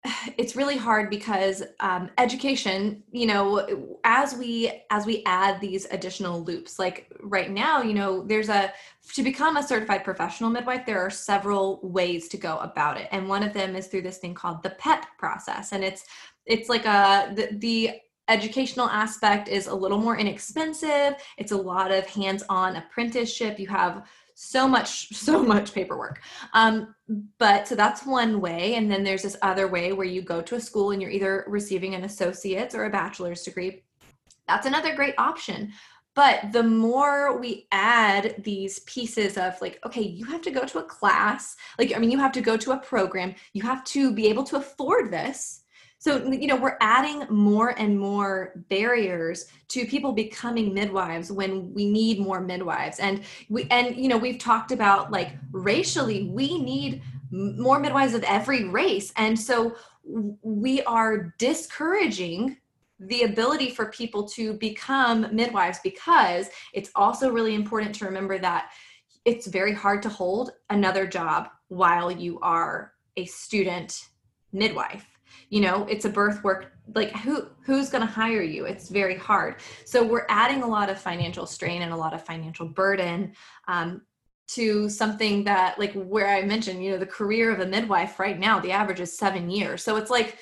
it's 0.39 0.57
really 0.57 0.77
hard 0.77 1.11
because 1.11 1.63
um, 1.81 2.11
education 2.19 3.03
you 3.11 3.27
know 3.27 3.97
as 4.05 4.35
we 4.35 4.83
as 4.91 5.07
we 5.07 5.23
add 5.27 5.61
these 5.61 5.87
additional 5.91 6.43
loops 6.43 6.79
like 6.79 7.11
right 7.23 7.51
now 7.51 7.81
you 7.83 7.95
know 7.95 8.23
there's 8.23 8.49
a 8.49 8.73
to 9.13 9.23
become 9.23 9.57
a 9.57 9.63
certified 9.63 10.05
professional 10.05 10.51
midwife 10.51 10.87
there 10.87 11.01
are 11.01 11.11
several 11.11 11.81
ways 11.83 12.29
to 12.29 12.37
go 12.37 12.59
about 12.59 12.99
it. 12.99 13.09
And 13.13 13.29
one 13.29 13.43
of 13.43 13.53
them 13.53 13.77
is 13.77 13.87
through 13.87 14.03
this 14.03 14.19
thing 14.19 14.35
called 14.35 14.63
the 14.63 14.71
pep 14.71 15.07
process. 15.19 15.73
And 15.73 15.85
it's 15.85 16.05
it's 16.47 16.69
like 16.69 16.87
a 16.87 17.33
the, 17.35 17.49
the 17.59 17.91
educational 18.29 18.89
aspect 18.89 19.49
is 19.49 19.67
a 19.67 19.75
little 19.75 19.99
more 19.99 20.17
inexpensive. 20.17 21.17
It's 21.37 21.53
a 21.53 21.57
lot 21.57 21.93
of 21.93 22.07
hands-on 22.07 22.77
apprenticeship. 22.77 23.59
You 23.59 23.69
have 23.69 24.07
so 24.35 24.67
much 24.67 25.09
so 25.15 25.43
much 25.43 25.73
paperwork. 25.73 26.21
Um, 26.53 26.95
but 27.39 27.69
so 27.69 27.75
that's 27.75 28.05
one 28.05 28.41
way 28.41 28.75
and 28.75 28.91
then 28.91 29.05
there's 29.05 29.23
this 29.23 29.37
other 29.43 29.69
way 29.69 29.93
where 29.93 30.07
you 30.07 30.23
go 30.23 30.41
to 30.43 30.57
a 30.57 30.61
school 30.61 30.91
and 30.91 31.01
you're 31.01 31.11
either 31.11 31.45
receiving 31.47 31.95
an 31.95 32.05
associate's 32.05 32.75
or 32.75 32.85
a 32.85 32.91
bachelor's 32.91 33.43
degree. 33.43 33.85
That's 34.49 34.67
another 34.67 34.95
great 34.95 35.15
option. 35.19 35.73
But 36.15 36.53
the 36.53 36.63
more 36.63 37.39
we 37.41 37.67
add 37.73 38.37
these 38.39 38.79
pieces 38.81 39.37
of 39.37 39.61
like 39.61 39.79
okay 39.85 40.03
you 40.03 40.25
have 40.27 40.43
to 40.43 40.51
go 40.51 40.65
to 40.65 40.79
a 40.79 40.85
class 40.85 41.57
like 41.79 41.95
i 41.95 41.99
mean 41.99 42.11
you 42.11 42.19
have 42.19 42.33
to 42.33 42.41
go 42.41 42.57
to 42.57 42.71
a 42.71 42.79
program 42.79 43.35
you 43.53 43.63
have 43.63 43.83
to 43.85 44.13
be 44.15 44.29
able 44.29 44.45
to 44.45 44.57
afford 44.57 45.11
this 45.11 45.64
So, 46.05 46.23
you 46.31 46.47
know, 46.47 46.57
we're 46.57 46.77
adding 46.83 47.25
more 47.31 47.71
and 47.81 47.99
more 47.99 48.53
barriers 48.69 49.47
to 49.69 49.87
people 49.87 50.13
becoming 50.13 50.75
midwives 50.75 51.33
when 51.33 51.73
we 51.73 51.91
need 51.91 52.19
more 52.19 52.43
midwives. 52.43 52.99
And 53.01 53.23
we, 53.49 53.67
and, 53.71 53.97
you 53.97 54.09
know, 54.09 54.19
we've 54.19 54.39
talked 54.39 54.71
about 54.71 55.11
like 55.11 55.31
racially, 55.51 56.25
we 56.25 56.61
need 56.61 57.01
more 57.31 57.81
midwives 57.81 58.13
of 58.13 58.23
every 58.25 58.65
race. 58.65 59.15
And 59.17 59.41
so 59.41 59.77
we 60.43 60.83
are 60.83 61.35
discouraging 61.39 62.59
the 63.01 63.23
ability 63.23 63.71
for 63.71 63.87
people 63.87 64.29
to 64.29 64.53
become 64.59 65.35
midwives 65.35 65.79
because 65.83 66.51
it's 66.75 66.91
also 66.95 67.31
really 67.31 67.55
important 67.55 67.95
to 67.95 68.05
remember 68.05 68.39
that 68.41 68.73
it's 69.25 69.47
very 69.47 69.73
hard 69.73 70.03
to 70.03 70.11
hold 70.11 70.51
another 70.69 71.07
job 71.07 71.49
while 71.69 72.11
you 72.11 72.39
are 72.41 72.93
a 73.17 73.25
student 73.25 74.09
midwife 74.53 75.14
you 75.51 75.61
know 75.61 75.87
it's 75.89 76.05
a 76.05 76.11
birth 76.11 76.43
work 76.45 76.75
like 76.95 77.13
who 77.17 77.47
who's 77.65 77.89
going 77.89 78.07
to 78.07 78.13
hire 78.13 78.43
you? 78.43 78.67
It's 78.67 78.89
very 78.89 79.17
hard. 79.17 79.57
So 79.85 80.05
we're 80.05 80.27
adding 80.29 80.63
a 80.63 80.67
lot 80.67 80.91
of 80.91 81.01
financial 81.01 81.47
strain 81.47 81.83
and 81.83 81.93
a 81.93 81.97
lot 81.97 82.13
of 82.13 82.25
financial 82.25 82.67
burden 82.67 83.33
um, 83.69 84.03
to 84.49 84.91
something 84.91 85.43
that 85.45 85.79
like 85.79 85.95
where 85.95 86.29
i 86.29 86.43
mentioned 86.43 86.85
you 86.85 86.91
know 86.91 86.99
the 86.99 87.07
career 87.07 87.51
of 87.51 87.61
a 87.61 87.67
midwife 87.67 88.21
right 88.21 88.39
now 88.39 88.61
the 88.61 88.71
average 88.71 89.01
is 89.01 89.17
seven 89.17 89.49
years. 89.51 89.83
So 89.83 89.97
it's 89.97 90.11
like 90.11 90.39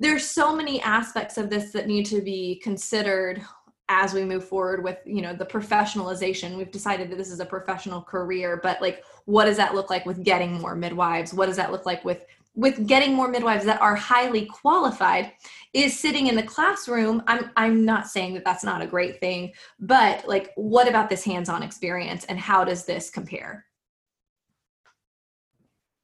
there's 0.00 0.26
so 0.26 0.56
many 0.56 0.80
aspects 0.80 1.36
of 1.36 1.50
this 1.50 1.70
that 1.72 1.86
need 1.86 2.06
to 2.06 2.20
be 2.22 2.60
considered 2.62 3.42
as 3.90 4.14
we 4.14 4.24
move 4.24 4.48
forward 4.48 4.82
with 4.82 4.98
you 5.04 5.20
know 5.20 5.34
the 5.34 5.44
professionalization. 5.44 6.56
We've 6.56 6.70
decided 6.70 7.10
that 7.10 7.16
this 7.16 7.30
is 7.30 7.40
a 7.40 7.46
professional 7.46 8.00
career 8.00 8.58
but 8.62 8.80
like 8.80 9.04
what 9.26 9.44
does 9.44 9.58
that 9.58 9.74
look 9.74 9.90
like 9.90 10.06
with 10.06 10.24
getting 10.24 10.54
more 10.54 10.74
midwives? 10.74 11.34
What 11.34 11.46
does 11.46 11.56
that 11.56 11.70
look 11.70 11.84
like 11.84 12.02
with 12.04 12.24
with 12.54 12.86
getting 12.86 13.14
more 13.14 13.28
midwives 13.28 13.64
that 13.64 13.80
are 13.80 13.96
highly 13.96 14.46
qualified 14.46 15.32
is 15.72 15.98
sitting 15.98 16.28
in 16.28 16.36
the 16.36 16.42
classroom 16.42 17.22
i'm 17.26 17.50
i'm 17.56 17.84
not 17.84 18.06
saying 18.06 18.34
that 18.34 18.44
that's 18.44 18.64
not 18.64 18.82
a 18.82 18.86
great 18.86 19.20
thing 19.20 19.52
but 19.80 20.26
like 20.28 20.50
what 20.56 20.88
about 20.88 21.08
this 21.10 21.24
hands-on 21.24 21.62
experience 21.62 22.24
and 22.26 22.38
how 22.38 22.64
does 22.64 22.84
this 22.84 23.10
compare 23.10 23.64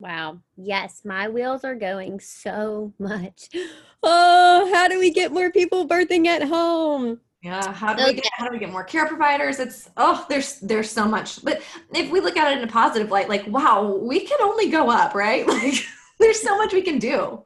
Wow. 0.00 0.40
Yes, 0.56 1.02
my 1.04 1.28
wheels 1.28 1.62
are 1.62 1.74
going 1.74 2.20
so 2.20 2.92
much. 2.98 3.48
Oh, 4.02 4.70
how 4.72 4.88
do 4.88 4.98
we 4.98 5.10
get 5.10 5.30
more 5.30 5.50
people 5.50 5.86
birthing 5.86 6.24
at 6.24 6.42
home? 6.42 7.20
Yeah, 7.42 7.70
how 7.70 7.92
do 7.92 8.04
we 8.04 8.10
oh, 8.10 8.12
get 8.14 8.24
how 8.32 8.46
do 8.46 8.52
we 8.52 8.58
get 8.58 8.72
more 8.72 8.82
care 8.82 9.06
providers? 9.06 9.60
It's 9.60 9.90
oh, 9.98 10.24
there's 10.30 10.58
there's 10.60 10.90
so 10.90 11.06
much. 11.06 11.44
But 11.44 11.60
if 11.94 12.10
we 12.10 12.20
look 12.20 12.38
at 12.38 12.50
it 12.50 12.56
in 12.56 12.64
a 12.64 12.72
positive 12.72 13.10
light, 13.10 13.28
like 13.28 13.46
wow, 13.46 13.94
we 14.00 14.20
can 14.20 14.38
only 14.40 14.70
go 14.70 14.88
up, 14.88 15.14
right? 15.14 15.46
Like 15.48 15.84
there's 16.20 16.40
so 16.40 16.56
much 16.56 16.72
we 16.72 16.82
can 16.82 16.98
do. 16.98 17.44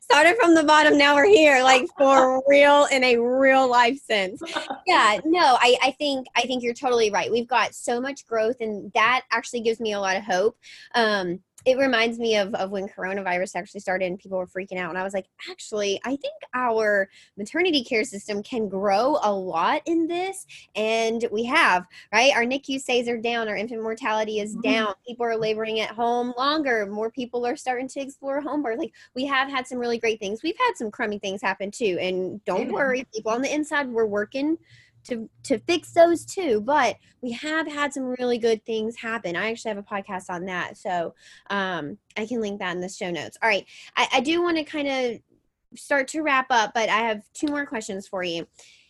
Started 0.00 0.36
from 0.40 0.54
the 0.54 0.62
bottom, 0.62 0.96
now 0.96 1.14
we're 1.14 1.26
here, 1.26 1.62
like 1.62 1.86
for 1.98 2.42
real 2.48 2.86
in 2.90 3.04
a 3.04 3.18
real 3.18 3.68
life 3.68 3.98
sense. 4.02 4.40
Yeah, 4.86 5.18
no, 5.24 5.58
I, 5.60 5.76
I 5.82 5.90
think 5.92 6.26
I 6.34 6.42
think 6.42 6.62
you're 6.62 6.74
totally 6.74 7.10
right. 7.10 7.30
We've 7.30 7.48
got 7.48 7.74
so 7.74 8.00
much 8.00 8.26
growth 8.26 8.56
and 8.60 8.90
that 8.94 9.24
actually 9.30 9.60
gives 9.60 9.78
me 9.78 9.92
a 9.92 10.00
lot 10.00 10.16
of 10.16 10.22
hope. 10.22 10.56
Um, 10.94 11.40
it 11.66 11.76
reminds 11.78 12.18
me 12.18 12.36
of, 12.36 12.54
of 12.54 12.70
when 12.70 12.88
coronavirus 12.88 13.56
actually 13.56 13.80
started 13.80 14.06
and 14.06 14.18
people 14.18 14.38
were 14.38 14.46
freaking 14.46 14.78
out 14.78 14.88
and 14.88 14.98
i 14.98 15.02
was 15.02 15.14
like 15.14 15.26
actually 15.50 16.00
i 16.04 16.16
think 16.16 16.34
our 16.54 17.08
maternity 17.36 17.84
care 17.84 18.04
system 18.04 18.42
can 18.42 18.68
grow 18.68 19.18
a 19.22 19.32
lot 19.32 19.82
in 19.86 20.06
this 20.06 20.46
and 20.74 21.26
we 21.30 21.44
have 21.44 21.86
right? 22.12 22.32
Our 22.34 22.44
nicu 22.44 22.78
stays 22.78 23.08
are 23.08 23.16
down 23.16 23.48
our 23.48 23.56
infant 23.56 23.82
mortality 23.82 24.40
is 24.40 24.52
mm-hmm. 24.52 24.62
down 24.62 24.94
people 25.06 25.26
are 25.26 25.36
laboring 25.36 25.80
at 25.80 25.90
home 25.90 26.32
longer 26.36 26.86
more 26.86 27.10
people 27.10 27.46
are 27.46 27.56
starting 27.56 27.88
to 27.88 28.00
explore 28.00 28.40
home 28.40 28.62
birth 28.62 28.78
like 28.78 28.92
we 29.14 29.24
have 29.26 29.48
had 29.48 29.66
some 29.66 29.78
really 29.78 29.98
great 29.98 30.20
things. 30.20 30.42
We've 30.42 30.56
had 30.58 30.72
some 30.76 30.90
crummy 30.90 31.18
things 31.18 31.42
happen 31.42 31.70
too 31.70 31.98
and 32.00 32.44
don't 32.44 32.72
worry 32.72 33.06
people 33.14 33.32
on 33.32 33.42
the 33.42 33.52
inside 33.52 33.88
we're 33.88 34.06
working 34.06 34.58
to 35.08 35.28
to 35.42 35.58
fix 35.60 35.92
those 35.92 36.24
too 36.24 36.60
but 36.60 36.96
we 37.22 37.32
have 37.32 37.66
had 37.66 37.92
some 37.92 38.04
really 38.04 38.38
good 38.38 38.64
things 38.64 38.96
happen. 38.96 39.34
I 39.34 39.50
actually 39.50 39.70
have 39.70 39.78
a 39.78 39.82
podcast 39.82 40.30
on 40.30 40.44
that 40.46 40.76
so 40.76 41.14
um, 41.50 41.98
i 42.16 42.26
can 42.26 42.40
link 42.40 42.60
that 42.60 42.74
in 42.74 42.80
the 42.80 42.88
show 42.88 43.10
notes. 43.10 43.36
All 43.42 43.48
right 43.48 43.64
i, 43.96 44.08
I 44.14 44.20
do 44.20 44.42
want 44.42 44.56
to 44.56 44.64
kind 44.64 44.88
of 44.88 45.20
start 45.78 46.08
to 46.08 46.22
wrap 46.22 46.46
up 46.50 46.72
but 46.74 46.88
i 46.88 46.98
have 46.98 47.22
two 47.34 47.48
more 47.48 47.66
questions 47.66 48.06
for 48.06 48.22
you 48.22 48.46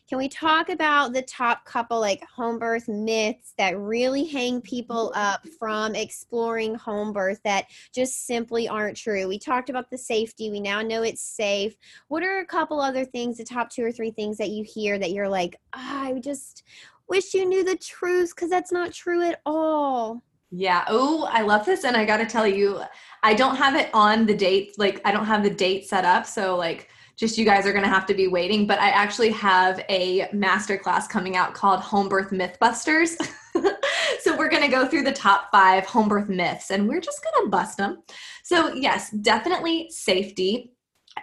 can 0.08 0.18
we 0.18 0.28
talk 0.28 0.68
about 0.68 1.12
the 1.12 1.22
top 1.22 1.64
couple 1.64 2.00
like 2.00 2.22
home 2.24 2.58
birth 2.58 2.88
myths 2.88 3.54
that 3.58 3.78
really 3.78 4.24
hang 4.24 4.60
people 4.60 5.12
mm-hmm. 5.14 5.20
up 5.20 5.46
from 5.58 5.94
exploring 5.94 6.74
home 6.76 7.12
birth 7.12 7.40
that 7.44 7.66
just 7.92 8.26
simply 8.26 8.68
aren't 8.68 8.96
true? 8.96 9.26
We 9.26 9.38
talked 9.38 9.68
about 9.68 9.90
the 9.90 9.98
safety. 9.98 10.50
We 10.50 10.60
now 10.60 10.82
know 10.82 11.02
it's 11.02 11.22
safe. 11.22 11.76
What 12.08 12.22
are 12.22 12.38
a 12.38 12.46
couple 12.46 12.80
other 12.80 13.04
things, 13.04 13.36
the 13.36 13.44
top 13.44 13.70
two 13.70 13.84
or 13.84 13.92
three 13.92 14.12
things 14.12 14.38
that 14.38 14.50
you 14.50 14.64
hear 14.64 14.98
that 14.98 15.10
you're 15.10 15.28
like, 15.28 15.56
oh, 15.74 15.80
I 15.80 16.20
just 16.20 16.62
wish 17.08 17.34
you 17.34 17.44
knew 17.44 17.64
the 17.64 17.76
truth 17.76 18.34
because 18.34 18.50
that's 18.50 18.72
not 18.72 18.92
true 18.92 19.22
at 19.22 19.40
all? 19.44 20.22
Yeah. 20.52 20.84
Oh, 20.88 21.28
I 21.30 21.42
love 21.42 21.66
this. 21.66 21.84
And 21.84 21.96
I 21.96 22.04
got 22.04 22.18
to 22.18 22.26
tell 22.26 22.46
you, 22.46 22.80
I 23.22 23.34
don't 23.34 23.56
have 23.56 23.74
it 23.74 23.90
on 23.92 24.26
the 24.26 24.36
date. 24.36 24.74
Like, 24.78 25.00
I 25.04 25.10
don't 25.10 25.26
have 25.26 25.42
the 25.42 25.50
date 25.50 25.88
set 25.88 26.04
up. 26.04 26.24
So, 26.26 26.56
like, 26.56 26.88
just 27.16 27.38
you 27.38 27.44
guys 27.44 27.66
are 27.66 27.72
going 27.72 27.84
to 27.84 27.90
have 27.90 28.06
to 28.06 28.14
be 28.14 28.28
waiting. 28.28 28.66
But 28.66 28.78
I 28.78 28.90
actually 28.90 29.30
have 29.30 29.82
a 29.88 30.28
masterclass 30.28 31.08
coming 31.08 31.36
out 31.36 31.54
called 31.54 31.80
Home 31.80 32.08
Birth 32.08 32.30
Mythbusters. 32.30 33.16
so 34.20 34.36
we're 34.36 34.50
going 34.50 34.62
to 34.62 34.68
go 34.68 34.86
through 34.86 35.04
the 35.04 35.12
top 35.12 35.48
five 35.50 35.86
home 35.86 36.08
birth 36.08 36.28
myths 36.28 36.70
and 36.70 36.88
we're 36.88 37.00
just 37.00 37.22
going 37.22 37.44
to 37.44 37.50
bust 37.50 37.78
them. 37.78 38.02
So, 38.42 38.74
yes, 38.74 39.10
definitely 39.10 39.88
safety 39.90 40.75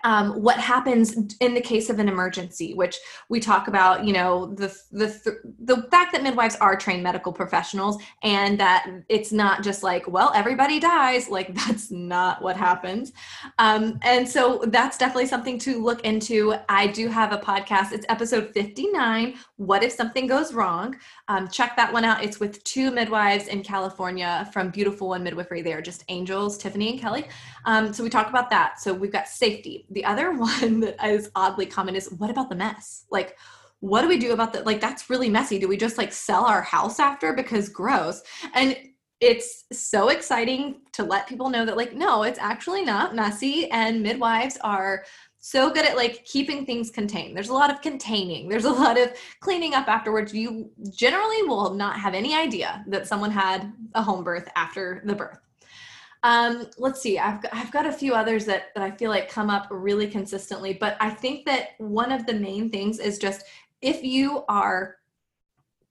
um, 0.04 0.42
what 0.42 0.58
happens 0.58 1.16
in 1.40 1.54
the 1.54 1.62
case 1.62 1.90
of 1.90 2.00
an 2.00 2.08
emergency, 2.08 2.74
which 2.74 2.98
we 3.30 3.40
talk 3.40 3.68
about, 3.68 4.06
you 4.06 4.14
know, 4.14 4.54
the 4.56 4.76
the 4.92 5.38
the 5.60 5.84
fact 5.92 6.12
that 6.14 6.24
midwives 6.24 6.56
are 6.58 6.76
trained 6.76 7.04
medical 7.04 7.32
professionals, 7.32 8.02
and 8.24 8.60
that 8.60 8.88
it's 9.10 9.32
not 9.32 9.64
just 9.64 9.84
like, 9.84 10.08
well, 10.08 10.32
everybody 10.36 10.80
dies. 10.80 11.30
Like 11.30 11.54
that's 11.68 11.92
not 11.92 12.42
what 12.42 12.58
happens. 12.58 13.12
Um, 13.60 14.00
and 14.02 14.28
so 14.28 14.64
that's 14.68 14.98
definitely 14.98 15.28
something 15.28 15.58
to 15.60 15.82
look 15.84 16.02
into. 16.02 16.56
I 16.70 16.88
do 16.88 17.08
have 17.08 17.32
a 17.32 17.38
podcast. 17.38 17.92
It's 17.92 18.06
episode 18.10 18.52
fifty 18.54 18.88
nine. 18.92 19.36
What 19.58 19.84
if 19.84 19.92
something 19.92 20.28
goes 20.28 20.54
wrong? 20.54 20.96
Um, 21.28 21.48
check 21.48 21.76
that 21.78 21.94
one 21.94 22.04
out. 22.04 22.24
It's 22.24 22.40
with 22.40 22.64
two 22.64 22.92
midwives 22.92 23.48
in 23.48 23.64
California 23.64 24.50
from 24.52 24.70
Beautiful 24.70 25.10
One 25.10 25.24
Midwifery. 25.24 25.62
They 25.62 25.74
are 25.74 25.82
just 25.82 26.04
angels, 26.10 26.58
Tiffany 26.58 26.92
and 26.92 27.00
Kelly. 27.00 27.28
Um, 27.66 27.94
so 27.94 28.04
we 28.04 28.10
talk 28.10 28.30
about 28.30 28.50
that. 28.50 28.80
So 28.80 28.94
we've 28.94 29.12
got 29.12 29.28
safety. 29.28 29.86
The 29.92 30.06
other 30.06 30.32
one 30.38 30.80
that 30.82 31.04
is 31.06 31.32
oddly 31.36 31.66
common 31.66 31.96
is 31.96 32.12
what 32.12 32.30
about 32.30 32.50
the 32.50 32.56
mess? 32.56 33.06
Like, 33.10 33.38
what 33.80 34.02
do 34.02 34.08
we 34.08 34.18
do 34.18 34.32
about 34.32 34.54
that? 34.54 34.66
Like, 34.66 34.80
that's 34.80 35.10
really 35.10 35.30
messy. 35.30 35.60
Do 35.60 35.68
we 35.68 35.78
just 35.78 35.98
like 35.98 36.14
sell 36.14 36.46
our 36.46 36.62
house 36.62 37.00
after 37.00 37.34
because 37.34 37.68
gross? 37.70 38.22
And 38.54 38.78
it's 39.20 39.66
so 39.72 40.10
exciting 40.10 40.82
to 40.92 41.04
let 41.04 41.28
people 41.28 41.50
know 41.50 41.64
that 41.66 41.78
like 41.78 41.94
no 41.94 42.24
it's 42.24 42.40
actually 42.40 42.84
not 42.84 43.16
messy 43.16 43.70
and 43.72 44.04
midwives 44.04 44.58
are 44.66 45.06
so 45.40 45.70
good 45.70 45.86
at 45.86 45.98
like 45.98 46.24
keeping 46.24 46.66
things 46.66 46.90
contained. 46.90 47.36
There's 47.36 47.50
a 47.50 47.54
lot 47.54 47.70
of 47.70 47.82
containing. 47.82 48.48
There's 48.48 48.64
a 48.64 48.72
lot 48.84 48.98
of 48.98 49.12
cleaning 49.42 49.74
up 49.74 49.90
afterwards. 49.90 50.34
You 50.34 50.72
generally 50.90 51.44
will 51.44 51.74
not 51.74 52.00
have 52.00 52.14
any 52.14 52.34
idea 52.34 52.84
that 52.88 53.08
someone 53.08 53.30
had 53.30 53.74
a 53.94 54.02
home 54.02 54.24
birth 54.24 54.50
after 54.56 55.02
the 55.06 55.16
birth. 55.16 55.40
Um, 56.24 56.68
let's 56.78 57.02
see. 57.02 57.20
I've 57.20 57.42
got, 57.42 57.54
I've 57.54 57.72
got 57.72 57.86
a 57.86 57.92
few 57.92 58.14
others 58.14 58.46
that 58.46 58.74
that 58.76 58.84
I 58.84 58.92
feel 58.92 59.10
like 59.10 59.30
come 59.30 59.50
up 59.50 59.68
really 59.70 60.08
consistently, 60.08 60.74
but 60.74 60.96
I 61.00 61.10
think 61.10 61.46
that 61.46 61.72
one 61.80 62.12
of 62.12 62.26
the 62.26 62.34
main 62.34 62.70
things 62.70 63.00
is 63.00 63.18
just 63.18 63.44
if 63.82 64.04
you 64.04 64.46
are 64.48 64.96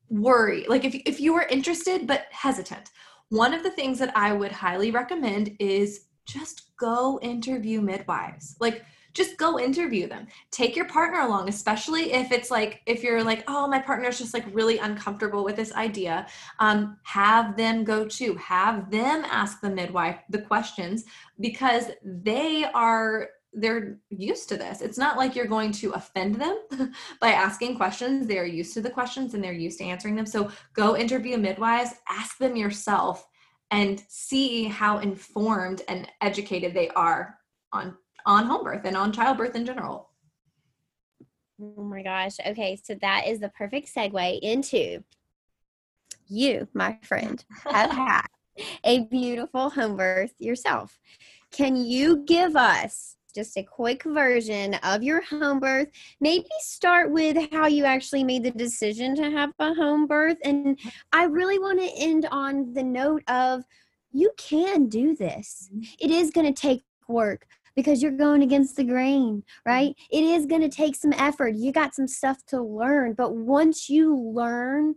worried, 0.08 0.68
like 0.68 0.84
if 0.84 0.94
if 1.06 1.20
you 1.20 1.34
are 1.34 1.46
interested 1.48 2.06
but 2.06 2.26
hesitant, 2.30 2.90
one 3.28 3.52
of 3.52 3.62
the 3.62 3.70
things 3.70 3.98
that 3.98 4.16
I 4.16 4.32
would 4.32 4.52
highly 4.52 4.90
recommend 4.90 5.54
is 5.58 6.06
just 6.24 6.76
go 6.78 7.18
interview 7.22 7.82
midwives. 7.82 8.56
Like 8.58 8.84
just 9.14 9.36
go 9.36 9.58
interview 9.58 10.06
them 10.06 10.26
take 10.50 10.74
your 10.74 10.86
partner 10.86 11.20
along 11.20 11.48
especially 11.48 12.12
if 12.12 12.32
it's 12.32 12.50
like 12.50 12.82
if 12.86 13.02
you're 13.02 13.22
like 13.22 13.44
oh 13.48 13.66
my 13.66 13.78
partner's 13.78 14.18
just 14.18 14.34
like 14.34 14.44
really 14.52 14.78
uncomfortable 14.78 15.44
with 15.44 15.56
this 15.56 15.72
idea 15.74 16.26
um, 16.58 16.96
have 17.02 17.56
them 17.56 17.84
go 17.84 18.06
to 18.06 18.34
have 18.36 18.90
them 18.90 19.24
ask 19.30 19.60
the 19.60 19.70
midwife 19.70 20.20
the 20.30 20.40
questions 20.40 21.04
because 21.40 21.90
they 22.04 22.64
are 22.74 23.28
they're 23.54 23.98
used 24.08 24.48
to 24.48 24.56
this. 24.56 24.80
It's 24.80 24.98
not 24.98 25.18
like 25.18 25.36
you're 25.36 25.46
going 25.46 25.72
to 25.72 25.92
offend 25.92 26.36
them 26.36 26.58
by 27.20 27.32
asking 27.32 27.76
questions. 27.76 28.26
They're 28.26 28.46
used 28.46 28.72
to 28.74 28.80
the 28.80 28.90
questions 28.90 29.34
and 29.34 29.44
they're 29.44 29.52
used 29.52 29.78
to 29.78 29.84
answering 29.84 30.16
them. 30.16 30.26
So 30.26 30.50
go 30.74 30.96
interview 30.96 31.36
midwives, 31.36 31.90
ask 32.08 32.38
them 32.38 32.56
yourself, 32.56 33.26
and 33.70 34.02
see 34.08 34.64
how 34.64 34.98
informed 34.98 35.82
and 35.88 36.08
educated 36.20 36.74
they 36.74 36.88
are 36.90 37.38
on 37.72 37.96
on 38.26 38.46
home 38.46 38.64
birth 38.64 38.84
and 38.84 38.96
on 38.96 39.12
childbirth 39.12 39.54
in 39.54 39.66
general. 39.66 40.10
Oh 41.60 41.82
my 41.82 42.02
gosh. 42.02 42.36
Okay, 42.46 42.78
so 42.82 42.94
that 43.00 43.26
is 43.26 43.40
the 43.40 43.50
perfect 43.50 43.94
segue 43.94 44.40
into 44.40 45.02
you, 46.28 46.66
my 46.74 46.98
friend, 47.02 47.44
have 47.64 47.90
had 47.90 48.26
a 48.84 49.04
beautiful 49.04 49.70
home 49.70 49.96
birth 49.96 50.34
yourself. 50.38 50.98
Can 51.50 51.76
you 51.76 52.24
give 52.24 52.56
us 52.56 53.16
just 53.34 53.56
a 53.56 53.62
quick 53.62 54.02
version 54.04 54.74
of 54.82 55.02
your 55.02 55.22
home 55.22 55.58
birth. 55.58 55.88
Maybe 56.20 56.46
start 56.58 57.10
with 57.10 57.50
how 57.50 57.66
you 57.66 57.84
actually 57.84 58.24
made 58.24 58.42
the 58.42 58.50
decision 58.50 59.14
to 59.16 59.30
have 59.30 59.52
a 59.58 59.74
home 59.74 60.06
birth. 60.06 60.36
And 60.44 60.78
I 61.12 61.24
really 61.24 61.58
want 61.58 61.80
to 61.80 61.90
end 61.96 62.26
on 62.30 62.72
the 62.74 62.82
note 62.82 63.22
of 63.28 63.64
you 64.10 64.30
can 64.36 64.88
do 64.88 65.16
this. 65.16 65.70
Mm-hmm. 65.72 65.82
It 65.98 66.10
is 66.10 66.30
going 66.30 66.52
to 66.52 66.60
take 66.60 66.82
work 67.08 67.46
because 67.74 68.02
you're 68.02 68.12
going 68.12 68.42
against 68.42 68.76
the 68.76 68.84
grain, 68.84 69.42
right? 69.66 69.94
It 70.10 70.24
is 70.24 70.46
going 70.46 70.62
to 70.62 70.68
take 70.68 70.96
some 70.96 71.12
effort. 71.12 71.54
You 71.54 71.72
got 71.72 71.94
some 71.94 72.08
stuff 72.08 72.44
to 72.46 72.60
learn. 72.60 73.14
But 73.14 73.34
once 73.34 73.88
you 73.88 74.16
learn, 74.16 74.94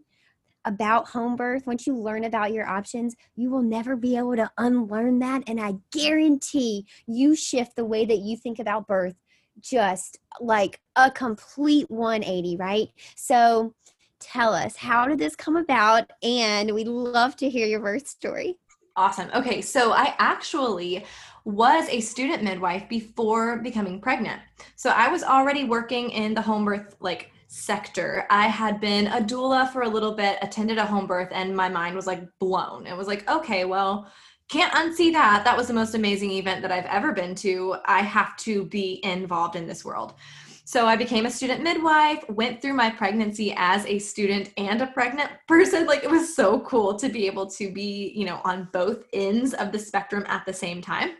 about 0.66 1.08
home 1.08 1.36
birth, 1.36 1.66
once 1.68 1.86
you 1.88 1.96
learn 1.96 2.24
about 2.24 2.52
your 2.52 2.68
options, 2.68 3.16
you 3.36 3.50
will 3.50 3.62
never 3.62 3.96
be 3.96 4.18
able 4.18 4.36
to 4.36 4.52
unlearn 4.58 5.20
that. 5.20 5.44
And 5.48 5.62
I 5.62 5.76
guarantee 5.92 6.88
you 7.08 7.36
shift 7.36 7.76
the 7.76 7.86
way 7.86 8.06
that 8.06 8.18
you 8.18 8.36
think 8.36 8.60
about 8.60 8.88
birth 8.88 9.16
just 9.62 10.20
like 10.42 10.82
a 10.96 11.10
complete 11.10 11.90
180, 11.90 12.58
right? 12.58 12.88
So 13.16 13.74
tell 14.20 14.54
us, 14.54 14.76
how 14.76 15.08
did 15.08 15.20
this 15.20 15.36
come 15.36 15.56
about? 15.56 16.12
And 16.24 16.74
we'd 16.74 16.88
love 16.88 17.36
to 17.38 17.50
hear 17.50 17.68
your 17.68 17.80
birth 17.80 18.08
story. 18.08 18.58
Awesome. 18.98 19.30
Okay, 19.34 19.62
so 19.62 19.92
I 19.92 20.16
actually 20.20 21.06
was 21.46 21.88
a 21.90 22.02
student 22.02 22.44
midwife 22.44 22.90
before 22.90 23.60
becoming 23.60 24.02
pregnant. 24.02 24.42
So 24.76 24.90
I 24.90 25.08
was 25.08 25.24
already 25.24 25.64
working 25.64 26.10
in 26.10 26.34
the 26.34 26.42
home 26.42 26.66
birth 26.66 26.96
like 27.00 27.32
sector. 27.48 28.26
I 28.32 28.48
had 28.48 28.82
been 28.82 29.08
a 29.08 29.22
doula 29.22 29.72
for 29.72 29.84
a 29.84 29.88
little 29.88 30.14
bit, 30.14 30.40
attended 30.42 30.80
a 30.80 30.86
home 30.86 31.06
birth, 31.06 31.30
and 31.32 31.56
my 31.56 31.70
mind 31.70 31.96
was 31.96 32.08
like 32.08 32.24
blown. 32.40 32.88
It 32.88 32.98
was 32.98 33.08
like, 33.08 33.30
okay, 33.30 33.64
well, 33.64 34.12
can't 34.50 34.74
unsee 34.74 35.12
that. 35.14 35.44
That 35.46 35.56
was 35.56 35.68
the 35.68 35.74
most 35.74 35.94
amazing 35.94 36.32
event 36.32 36.64
that 36.64 36.72
I've 36.72 36.86
ever 36.86 37.14
been 37.14 37.36
to. 37.36 37.76
I 37.86 38.02
have 38.02 38.36
to 38.38 38.66
be 38.66 39.00
involved 39.04 39.56
in 39.56 39.68
this 39.68 39.86
world. 39.86 40.16
So 40.68 40.88
I 40.88 40.96
became 40.96 41.28
a 41.28 41.32
student 41.32 41.62
midwife, 41.62 42.28
went 42.28 42.60
through 42.60 42.74
my 42.74 42.90
pregnancy 42.90 43.54
as 43.56 43.86
a 43.86 44.00
student 44.00 44.52
and 44.58 44.82
a 44.82 44.88
pregnant 44.88 45.30
person. 45.48 45.86
Like 45.86 46.04
it 46.04 46.10
was 46.10 46.36
so 46.36 46.60
cool 46.62 46.98
to 46.98 47.08
be 47.08 47.28
able 47.28 47.46
to 47.52 47.72
be, 47.72 48.14
you 48.16 48.26
know, 48.26 48.42
on 48.44 48.68
both 48.74 49.04
ends 49.14 49.54
of 49.54 49.72
the 49.72 49.78
spectrum 49.78 50.26
at 50.28 50.44
the 50.48 50.54
same 50.54 50.82
time 50.82 51.12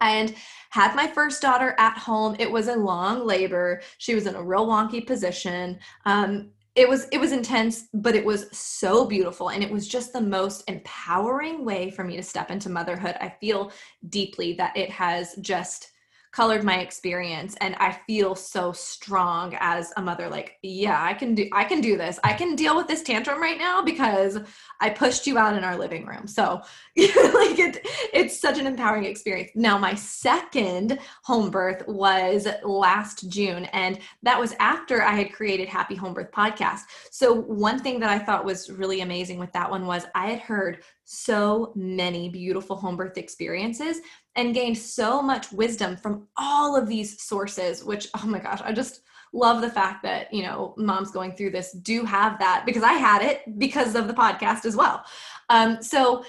and 0.00 0.34
had 0.70 0.94
my 0.94 1.06
first 1.06 1.42
daughter 1.42 1.74
at 1.78 1.98
home. 1.98 2.36
It 2.38 2.50
was 2.50 2.68
a 2.68 2.76
long 2.76 3.26
labor. 3.26 3.82
She 3.98 4.14
was 4.14 4.26
in 4.26 4.34
a 4.34 4.42
real 4.42 4.66
wonky 4.66 5.06
position. 5.06 5.78
Um, 6.04 6.50
it 6.74 6.88
was 6.88 7.08
it 7.10 7.18
was 7.18 7.32
intense, 7.32 7.88
but 7.92 8.14
it 8.14 8.24
was 8.24 8.46
so 8.56 9.04
beautiful, 9.04 9.50
and 9.50 9.64
it 9.64 9.70
was 9.70 9.88
just 9.88 10.12
the 10.12 10.20
most 10.20 10.62
empowering 10.68 11.64
way 11.64 11.90
for 11.90 12.04
me 12.04 12.16
to 12.16 12.22
step 12.22 12.50
into 12.50 12.70
motherhood. 12.70 13.16
I 13.20 13.34
feel 13.40 13.72
deeply 14.08 14.52
that 14.54 14.76
it 14.76 14.90
has 14.90 15.34
just 15.40 15.90
colored 16.30 16.62
my 16.62 16.80
experience 16.80 17.56
and 17.60 17.74
i 17.76 17.90
feel 18.06 18.34
so 18.34 18.70
strong 18.72 19.56
as 19.60 19.92
a 19.96 20.02
mother 20.02 20.28
like 20.28 20.58
yeah 20.62 21.02
i 21.02 21.14
can 21.14 21.34
do 21.34 21.48
i 21.52 21.64
can 21.64 21.80
do 21.80 21.96
this 21.96 22.20
i 22.22 22.32
can 22.32 22.54
deal 22.54 22.76
with 22.76 22.86
this 22.86 23.02
tantrum 23.02 23.40
right 23.40 23.58
now 23.58 23.82
because 23.82 24.38
i 24.80 24.90
pushed 24.90 25.26
you 25.26 25.38
out 25.38 25.56
in 25.56 25.64
our 25.64 25.76
living 25.76 26.04
room 26.04 26.26
so 26.26 26.60
like 27.34 27.58
it, 27.58 27.86
it's 28.12 28.40
such 28.40 28.58
an 28.58 28.66
empowering 28.66 29.04
experience. 29.04 29.50
Now 29.54 29.78
my 29.78 29.94
second 29.94 30.98
home 31.22 31.50
birth 31.50 31.86
was 31.86 32.48
last 32.64 33.28
june 33.30 33.66
and 33.66 33.98
that 34.22 34.38
was 34.38 34.54
after 34.60 35.02
i 35.02 35.12
had 35.12 35.32
created 35.32 35.68
happy 35.68 35.94
home 35.94 36.14
birth 36.14 36.32
podcast. 36.32 36.80
So 37.10 37.32
one 37.34 37.78
thing 37.78 38.00
that 38.00 38.10
i 38.10 38.18
thought 38.18 38.44
was 38.44 38.70
really 38.70 39.00
amazing 39.00 39.38
with 39.38 39.52
that 39.52 39.70
one 39.70 39.86
was 39.86 40.06
i 40.14 40.26
had 40.26 40.40
heard 40.40 40.82
so 41.04 41.72
many 41.74 42.28
beautiful 42.28 42.76
home 42.76 42.94
birth 42.96 43.16
experiences 43.16 44.00
and 44.36 44.54
gained 44.54 44.76
so 44.76 45.22
much 45.22 45.50
wisdom 45.50 45.96
from 45.96 46.28
all 46.36 46.76
of 46.76 46.86
these 46.86 47.22
sources, 47.22 47.82
which, 47.82 48.08
oh 48.14 48.26
my 48.26 48.38
gosh, 48.38 48.60
I 48.62 48.72
just 48.72 49.00
love 49.32 49.62
the 49.62 49.70
fact 49.70 50.02
that, 50.02 50.32
you 50.32 50.42
know, 50.42 50.74
moms 50.76 51.10
going 51.10 51.32
through 51.32 51.50
this. 51.50 51.72
Do 51.72 52.04
have 52.04 52.38
that 52.38 52.64
because 52.66 52.82
I 52.82 52.92
had 52.92 53.22
it 53.22 53.58
because 53.58 53.94
of 53.94 54.06
the 54.06 54.14
podcast 54.14 54.64
as 54.64 54.76
well. 54.76 55.02
Um, 55.48 55.82
so, 55.82 56.24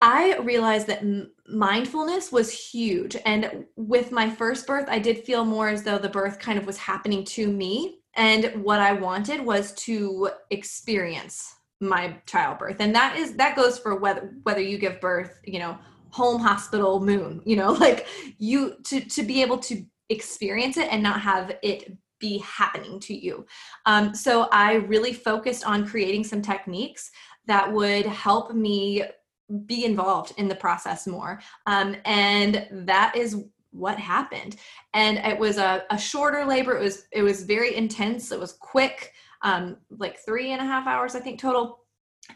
I 0.00 0.36
realized 0.38 0.86
that 0.86 1.04
mindfulness 1.48 2.30
was 2.30 2.52
huge. 2.52 3.16
And 3.24 3.64
with 3.76 4.12
my 4.12 4.30
first 4.30 4.66
birth, 4.66 4.86
I 4.88 4.98
did 4.98 5.24
feel 5.24 5.44
more 5.44 5.68
as 5.68 5.82
though 5.82 5.98
the 5.98 6.08
birth 6.08 6.38
kind 6.38 6.58
of 6.58 6.66
was 6.66 6.76
happening 6.76 7.24
to 7.24 7.50
me. 7.50 8.00
And 8.14 8.62
what 8.62 8.80
I 8.80 8.92
wanted 8.92 9.44
was 9.44 9.72
to 9.72 10.30
experience 10.50 11.56
my 11.80 12.16
childbirth 12.26 12.76
and 12.80 12.94
that 12.94 13.16
is 13.16 13.34
that 13.34 13.54
goes 13.54 13.78
for 13.78 13.94
whether 13.94 14.34
whether 14.42 14.60
you 14.60 14.78
give 14.78 15.00
birth 15.00 15.38
you 15.44 15.60
know 15.60 15.78
home 16.10 16.40
hospital 16.40 17.00
moon 17.00 17.40
you 17.44 17.54
know 17.54 17.70
like 17.80 18.06
you 18.38 18.74
to 18.82 19.00
to 19.00 19.22
be 19.22 19.40
able 19.40 19.58
to 19.58 19.84
experience 20.08 20.76
it 20.76 20.88
and 20.90 21.02
not 21.02 21.20
have 21.20 21.56
it 21.62 21.96
be 22.18 22.38
happening 22.38 22.98
to 22.98 23.14
you 23.14 23.46
um, 23.86 24.12
so 24.12 24.48
i 24.50 24.74
really 24.74 25.12
focused 25.12 25.64
on 25.64 25.86
creating 25.86 26.24
some 26.24 26.42
techniques 26.42 27.12
that 27.46 27.72
would 27.72 28.04
help 28.06 28.52
me 28.52 29.04
be 29.66 29.84
involved 29.84 30.34
in 30.36 30.48
the 30.48 30.54
process 30.54 31.06
more. 31.06 31.40
Um, 31.66 31.96
and 32.04 32.66
that 32.70 33.16
is 33.16 33.44
what 33.70 33.98
happened. 33.98 34.56
And 34.94 35.18
it 35.18 35.38
was 35.38 35.58
a, 35.58 35.84
a 35.90 35.98
shorter 35.98 36.44
labor. 36.44 36.76
It 36.76 36.82
was 36.82 37.06
it 37.12 37.22
was 37.22 37.42
very 37.44 37.74
intense. 37.74 38.32
It 38.32 38.40
was 38.40 38.52
quick 38.52 39.12
um, 39.42 39.76
like 39.90 40.18
three 40.24 40.52
and 40.52 40.60
a 40.60 40.64
half 40.64 40.86
hours, 40.86 41.14
I 41.14 41.20
think, 41.20 41.40
total. 41.40 41.80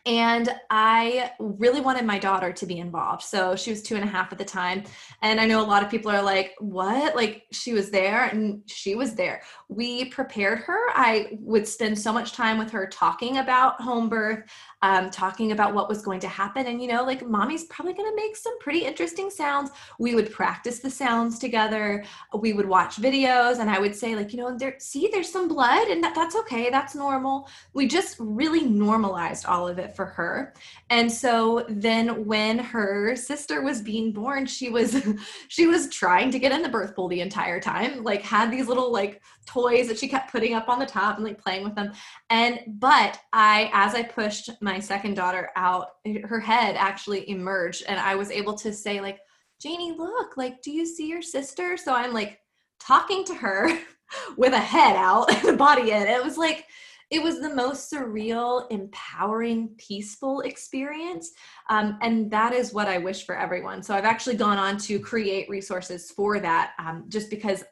And 0.05 0.49
I 0.69 1.33
really 1.39 1.81
wanted 1.81 2.05
my 2.05 2.19
daughter 2.19 2.53
to 2.53 2.67
be 2.67 2.79
involved. 2.79 3.23
So 3.23 3.55
she 3.55 3.71
was 3.71 3.83
two 3.83 3.95
and 3.95 4.03
a 4.03 4.07
half 4.09 4.33
at 4.33 4.39
the 4.39 4.45
time. 4.45 4.83
And 5.23 5.41
I 5.41 5.47
know 5.47 5.63
a 5.63 5.67
lot 5.67 5.85
of 5.85 5.91
people 5.91 6.11
are 6.11 6.23
like, 6.23 6.55
what? 6.59 7.15
Like 7.15 7.45
she 7.53 7.73
was 7.73 7.91
there 7.91 8.25
and 8.25 8.63
she 8.67 8.97
was 8.97 9.15
there. 9.15 9.43
We 9.69 10.07
prepared 10.07 10.59
her. 10.61 10.79
I 10.95 11.39
would 11.39 11.69
spend 11.69 11.99
so 11.99 12.13
much 12.13 12.33
time 12.33 12.59
with 12.59 12.71
her 12.73 12.87
talking 12.87 13.39
about 13.39 13.81
home 13.81 14.09
birth, 14.09 14.43
um, 14.83 15.11
talking 15.11 15.53
about 15.53 15.73
what 15.73 15.89
was 15.89 16.03
going 16.03 16.21
to 16.21 16.29
happen. 16.29 16.67
And, 16.67 16.83
you 16.83 16.89
know, 16.89 17.05
like 17.05 17.27
mommy's 17.27 17.65
probably 17.65 17.95
going 17.95 18.11
to 18.11 18.17
make 18.17 18.37
some 18.37 18.59
pretty 18.59 18.81
interesting 18.81 19.31
sounds. 19.31 19.71
We 20.01 20.17
would 20.17 20.33
practice 20.33 20.81
the 20.81 20.91
sounds 20.91 21.39
together. 21.39 22.05
We 22.37 22.53
would 22.53 22.67
watch 22.67 22.97
videos 22.97 23.61
and 23.61 23.71
I 23.71 23.79
would 23.79 23.95
say, 23.95 24.17
like, 24.17 24.33
you 24.33 24.41
know, 24.41 24.57
there, 24.57 24.75
see, 24.79 25.09
there's 25.13 25.31
some 25.31 25.47
blood 25.47 25.89
and 25.89 26.03
that, 26.03 26.15
that's 26.15 26.35
okay. 26.37 26.71
That's 26.71 26.97
normal. 26.97 27.49
We 27.73 27.87
just 27.87 28.17
really 28.19 28.65
normalized 28.65 29.47
all 29.47 29.69
of 29.69 29.79
it 29.79 29.82
for 29.91 30.07
her. 30.07 30.55
And 30.91 31.11
so 31.11 31.65
then 31.69 32.25
when 32.25 32.59
her 32.59 33.17
sister 33.17 33.63
was 33.63 33.83
being 33.83 34.13
born, 34.13 34.47
she 34.47 34.69
was, 34.69 35.05
she 35.49 35.67
was 35.67 35.89
trying 35.89 36.31
to 36.31 36.39
get 36.39 36.53
in 36.53 36.63
the 36.63 36.69
birth 36.69 36.95
pool 36.95 37.09
the 37.09 37.21
entire 37.21 37.61
time, 37.61 38.03
like 38.03 38.23
had 38.23 38.51
these 38.51 38.69
little 38.69 38.93
like 38.93 39.23
toys 39.47 39.89
that 39.89 39.99
she 39.99 40.09
kept 40.09 40.33
putting 40.33 40.55
up 40.55 40.69
on 40.69 40.79
the 40.79 40.87
top 40.87 41.17
and 41.17 41.25
like 41.25 41.43
playing 41.43 41.65
with 41.65 41.75
them. 41.75 41.93
And, 42.31 42.61
but 42.67 43.19
I, 43.33 43.71
as 43.73 43.95
I 43.95 44.03
pushed 44.03 44.51
my 44.61 44.79
second 44.79 45.15
daughter 45.15 45.51
out, 45.57 45.89
her 46.25 46.41
head 46.41 46.77
actually 46.77 47.29
emerged, 47.29 47.85
and 47.89 47.99
I 47.99 48.15
was 48.15 48.31
able 48.31 48.55
to 48.55 48.73
say, 48.73 49.01
like, 49.01 49.19
Janie, 49.61 49.95
look, 49.97 50.37
like, 50.37 50.61
do 50.63 50.73
you 50.73 50.85
see 50.85 51.09
your 51.09 51.23
sister? 51.23 51.77
So 51.77 51.95
I'm 51.95 52.13
like 52.13 52.41
talking 52.81 53.25
to 53.27 53.35
her 53.35 53.79
with 54.37 54.53
a 54.53 54.59
head 54.59 54.97
out 54.97 55.45
a 55.45 55.53
body 55.53 55.93
in. 55.93 56.03
It 56.03 56.23
was 56.23 56.37
like, 56.37 56.67
it 57.13 57.23
was 57.23 57.41
the 57.41 57.55
most 57.55 57.93
surreal, 57.93 58.67
empowering, 58.71 59.69
peaceful 59.77 60.41
experience. 60.41 61.33
Um, 61.69 61.99
and 62.01 62.31
that 62.31 62.55
is 62.55 62.73
what 62.73 62.89
I 62.89 62.97
wish 62.97 63.27
for 63.27 63.37
everyone. 63.37 63.83
So 63.83 63.95
I've 63.95 64.07
actually 64.07 64.37
gone 64.37 64.57
on 64.57 64.79
to 64.79 64.99
create 64.99 65.49
resources 65.51 66.11
for 66.11 66.41
that 66.41 66.73
um, 66.79 67.05
just 67.09 67.29
because 67.29 67.65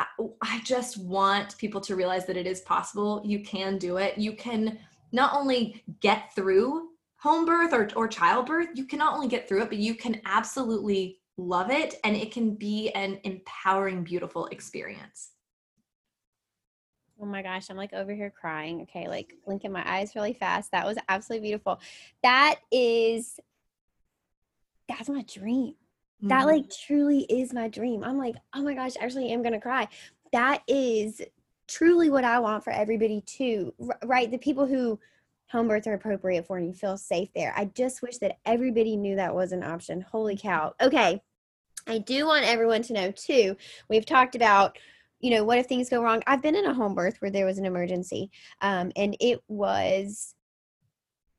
I, 0.00 0.06
I 0.42 0.60
just 0.64 0.98
want 0.98 1.56
people 1.58 1.80
to 1.82 1.94
realize 1.94 2.26
that 2.26 2.36
it 2.36 2.48
is 2.48 2.62
possible. 2.62 3.22
You 3.24 3.38
can 3.38 3.78
do 3.78 3.98
it. 3.98 4.18
You 4.18 4.32
can 4.32 4.80
not 5.12 5.32
only 5.32 5.84
get 6.00 6.34
through 6.34 6.88
home 7.18 7.44
birth 7.44 7.72
or, 7.72 7.88
or 7.94 8.08
childbirth, 8.08 8.70
you 8.74 8.84
can 8.84 8.98
not 8.98 9.14
only 9.14 9.28
get 9.28 9.48
through 9.48 9.62
it, 9.62 9.68
but 9.68 9.78
you 9.78 9.94
can 9.94 10.20
absolutely 10.24 11.20
love 11.36 11.70
it 11.70 11.94
and 12.02 12.16
it 12.16 12.32
can 12.32 12.56
be 12.56 12.90
an 12.90 13.20
empowering, 13.22 14.02
beautiful 14.02 14.46
experience. 14.46 15.30
Oh 17.22 17.26
my 17.26 17.42
gosh, 17.42 17.68
I'm 17.68 17.76
like 17.76 17.92
over 17.92 18.14
here 18.14 18.30
crying. 18.30 18.82
Okay, 18.82 19.08
like 19.08 19.34
blinking 19.44 19.72
my 19.72 19.82
eyes 19.86 20.14
really 20.14 20.32
fast. 20.32 20.72
That 20.72 20.86
was 20.86 20.96
absolutely 21.08 21.48
beautiful. 21.48 21.80
That 22.22 22.56
is, 22.72 23.38
that's 24.88 25.08
my 25.08 25.22
dream. 25.22 25.74
Mm-hmm. 25.74 26.28
That 26.28 26.46
like 26.46 26.70
truly 26.70 27.20
is 27.28 27.52
my 27.52 27.68
dream. 27.68 28.02
I'm 28.04 28.18
like, 28.18 28.36
oh 28.54 28.62
my 28.62 28.74
gosh, 28.74 28.92
I 29.00 29.04
actually 29.04 29.30
am 29.30 29.42
gonna 29.42 29.60
cry. 29.60 29.88
That 30.32 30.62
is 30.66 31.20
truly 31.68 32.08
what 32.10 32.24
I 32.24 32.38
want 32.38 32.64
for 32.64 32.70
everybody 32.70 33.22
too, 33.26 33.74
right? 34.04 34.30
The 34.30 34.38
people 34.38 34.66
who 34.66 34.98
home 35.50 35.68
births 35.68 35.86
are 35.86 35.94
appropriate 35.94 36.46
for 36.46 36.56
and 36.56 36.66
you 36.66 36.72
feel 36.72 36.96
safe 36.96 37.28
there. 37.34 37.52
I 37.56 37.66
just 37.66 38.02
wish 38.02 38.18
that 38.18 38.38
everybody 38.46 38.96
knew 38.96 39.16
that 39.16 39.34
was 39.34 39.52
an 39.52 39.62
option. 39.62 40.00
Holy 40.00 40.36
cow. 40.36 40.74
Okay. 40.80 41.20
I 41.86 41.98
do 41.98 42.26
want 42.26 42.44
everyone 42.44 42.82
to 42.82 42.92
know 42.92 43.10
too. 43.10 43.56
We've 43.88 44.06
talked 44.06 44.36
about, 44.36 44.78
you 45.20 45.30
know, 45.30 45.44
what 45.44 45.58
if 45.58 45.66
things 45.66 45.88
go 45.88 46.02
wrong? 46.02 46.22
I've 46.26 46.42
been 46.42 46.56
in 46.56 46.66
a 46.66 46.74
home 46.74 46.94
birth 46.94 47.16
where 47.20 47.30
there 47.30 47.46
was 47.46 47.58
an 47.58 47.66
emergency, 47.66 48.30
um, 48.60 48.90
and 48.96 49.16
it 49.20 49.40
was, 49.48 50.34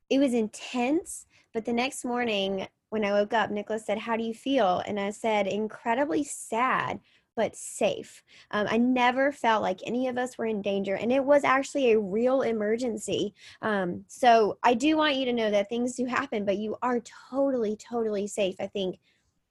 it 0.09 0.19
was 0.19 0.34
intense. 0.34 1.25
But 1.53 1.65
the 1.65 1.73
next 1.73 2.05
morning, 2.05 2.67
when 2.89 3.03
I 3.03 3.11
woke 3.11 3.34
up, 3.34 3.51
Nicholas 3.51 3.86
said, 3.86 3.97
How 3.97 4.15
do 4.15 4.23
you 4.23 4.34
feel? 4.34 4.84
And 4.86 4.99
I 4.99 5.09
said, 5.09 5.47
Incredibly 5.47 6.23
sad 6.23 6.99
but 7.36 7.55
safe. 7.55 8.23
Um, 8.51 8.67
I 8.69 8.77
never 8.77 9.32
felt 9.32 9.61
like 9.61 9.79
any 9.86 10.07
of 10.07 10.17
us 10.17 10.38
were 10.38 10.45
in 10.45 10.61
danger, 10.61 10.95
and 10.95 11.11
it 11.11 11.23
was 11.23 11.43
actually 11.43 11.91
a 11.91 11.99
real 11.99 12.41
emergency. 12.41 13.34
Um, 13.61 14.03
so 14.07 14.57
I 14.63 14.73
do 14.73 14.97
want 14.97 15.15
you 15.15 15.25
to 15.25 15.34
know 15.34 15.49
that 15.49 15.69
things 15.69 15.95
do 15.95 16.05
happen, 16.05 16.45
but 16.45 16.57
you 16.57 16.77
are 16.82 17.01
totally, 17.29 17.77
totally 17.77 18.27
safe. 18.27 18.55
I 18.59 18.67
think 18.67 18.99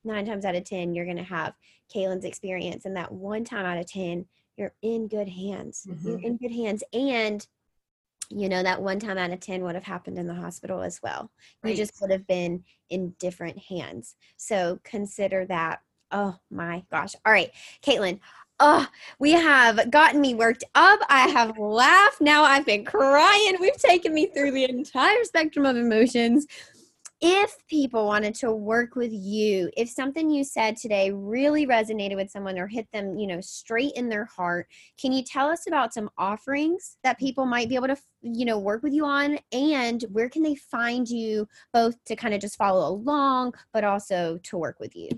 nine 0.04 0.26
times 0.26 0.44
out 0.44 0.54
of 0.54 0.64
10, 0.64 0.94
you're 0.94 1.04
going 1.04 1.16
to 1.16 1.22
have 1.22 1.54
Katelyn's 1.94 2.24
experience, 2.24 2.84
and 2.84 2.96
that 2.96 3.12
one 3.12 3.44
time 3.44 3.66
out 3.66 3.78
of 3.78 3.90
10, 3.90 4.26
you're 4.56 4.72
in 4.82 5.08
good 5.08 5.28
hands. 5.28 5.86
Mm-hmm. 5.88 6.08
You're 6.08 6.20
in 6.20 6.36
good 6.36 6.52
hands. 6.52 6.82
And 6.92 7.46
you 8.32 8.48
know 8.48 8.62
that 8.62 8.80
one 8.80 9.00
time 9.00 9.18
out 9.18 9.32
of 9.32 9.40
10 9.40 9.64
would 9.64 9.74
have 9.74 9.82
happened 9.82 10.16
in 10.16 10.28
the 10.28 10.34
hospital 10.34 10.82
as 10.82 11.00
well 11.02 11.28
right. 11.64 11.70
you 11.70 11.76
just 11.76 12.00
would 12.00 12.12
have 12.12 12.24
been 12.28 12.62
in 12.88 13.12
different 13.18 13.58
hands 13.58 14.14
so 14.36 14.78
consider 14.84 15.44
that 15.46 15.80
Oh 16.12 16.36
my 16.50 16.84
gosh. 16.90 17.14
All 17.24 17.32
right, 17.32 17.50
Katelyn. 17.82 18.20
Oh, 18.62 18.86
we 19.18 19.32
have 19.32 19.90
gotten 19.90 20.20
me 20.20 20.34
worked 20.34 20.64
up. 20.74 21.00
I 21.08 21.28
have 21.28 21.58
laughed. 21.58 22.20
Now 22.20 22.42
I've 22.42 22.66
been 22.66 22.84
crying. 22.84 23.56
We've 23.58 23.76
taken 23.76 24.12
me 24.12 24.26
through 24.26 24.50
the 24.50 24.64
entire 24.64 25.24
spectrum 25.24 25.64
of 25.64 25.76
emotions. 25.76 26.46
If 27.22 27.54
people 27.68 28.06
wanted 28.06 28.34
to 28.36 28.50
work 28.50 28.94
with 28.94 29.12
you, 29.12 29.70
if 29.76 29.90
something 29.90 30.30
you 30.30 30.42
said 30.42 30.78
today 30.78 31.10
really 31.10 31.66
resonated 31.66 32.16
with 32.16 32.30
someone 32.30 32.58
or 32.58 32.66
hit 32.66 32.90
them, 32.92 33.18
you 33.18 33.26
know, 33.26 33.42
straight 33.42 33.92
in 33.92 34.08
their 34.08 34.24
heart, 34.24 34.68
can 34.98 35.12
you 35.12 35.22
tell 35.22 35.48
us 35.48 35.66
about 35.66 35.92
some 35.92 36.08
offerings 36.16 36.96
that 37.04 37.18
people 37.18 37.44
might 37.44 37.68
be 37.68 37.74
able 37.74 37.88
to, 37.88 37.96
you 38.22 38.46
know, 38.46 38.58
work 38.58 38.82
with 38.82 38.94
you 38.94 39.04
on 39.04 39.38
and 39.52 40.02
where 40.12 40.30
can 40.30 40.42
they 40.42 40.54
find 40.54 41.10
you 41.10 41.46
both 41.74 42.02
to 42.04 42.16
kind 42.16 42.32
of 42.32 42.40
just 42.40 42.56
follow 42.56 42.88
along 42.90 43.52
but 43.74 43.84
also 43.84 44.40
to 44.44 44.56
work 44.56 44.80
with 44.80 44.96
you? 44.96 45.10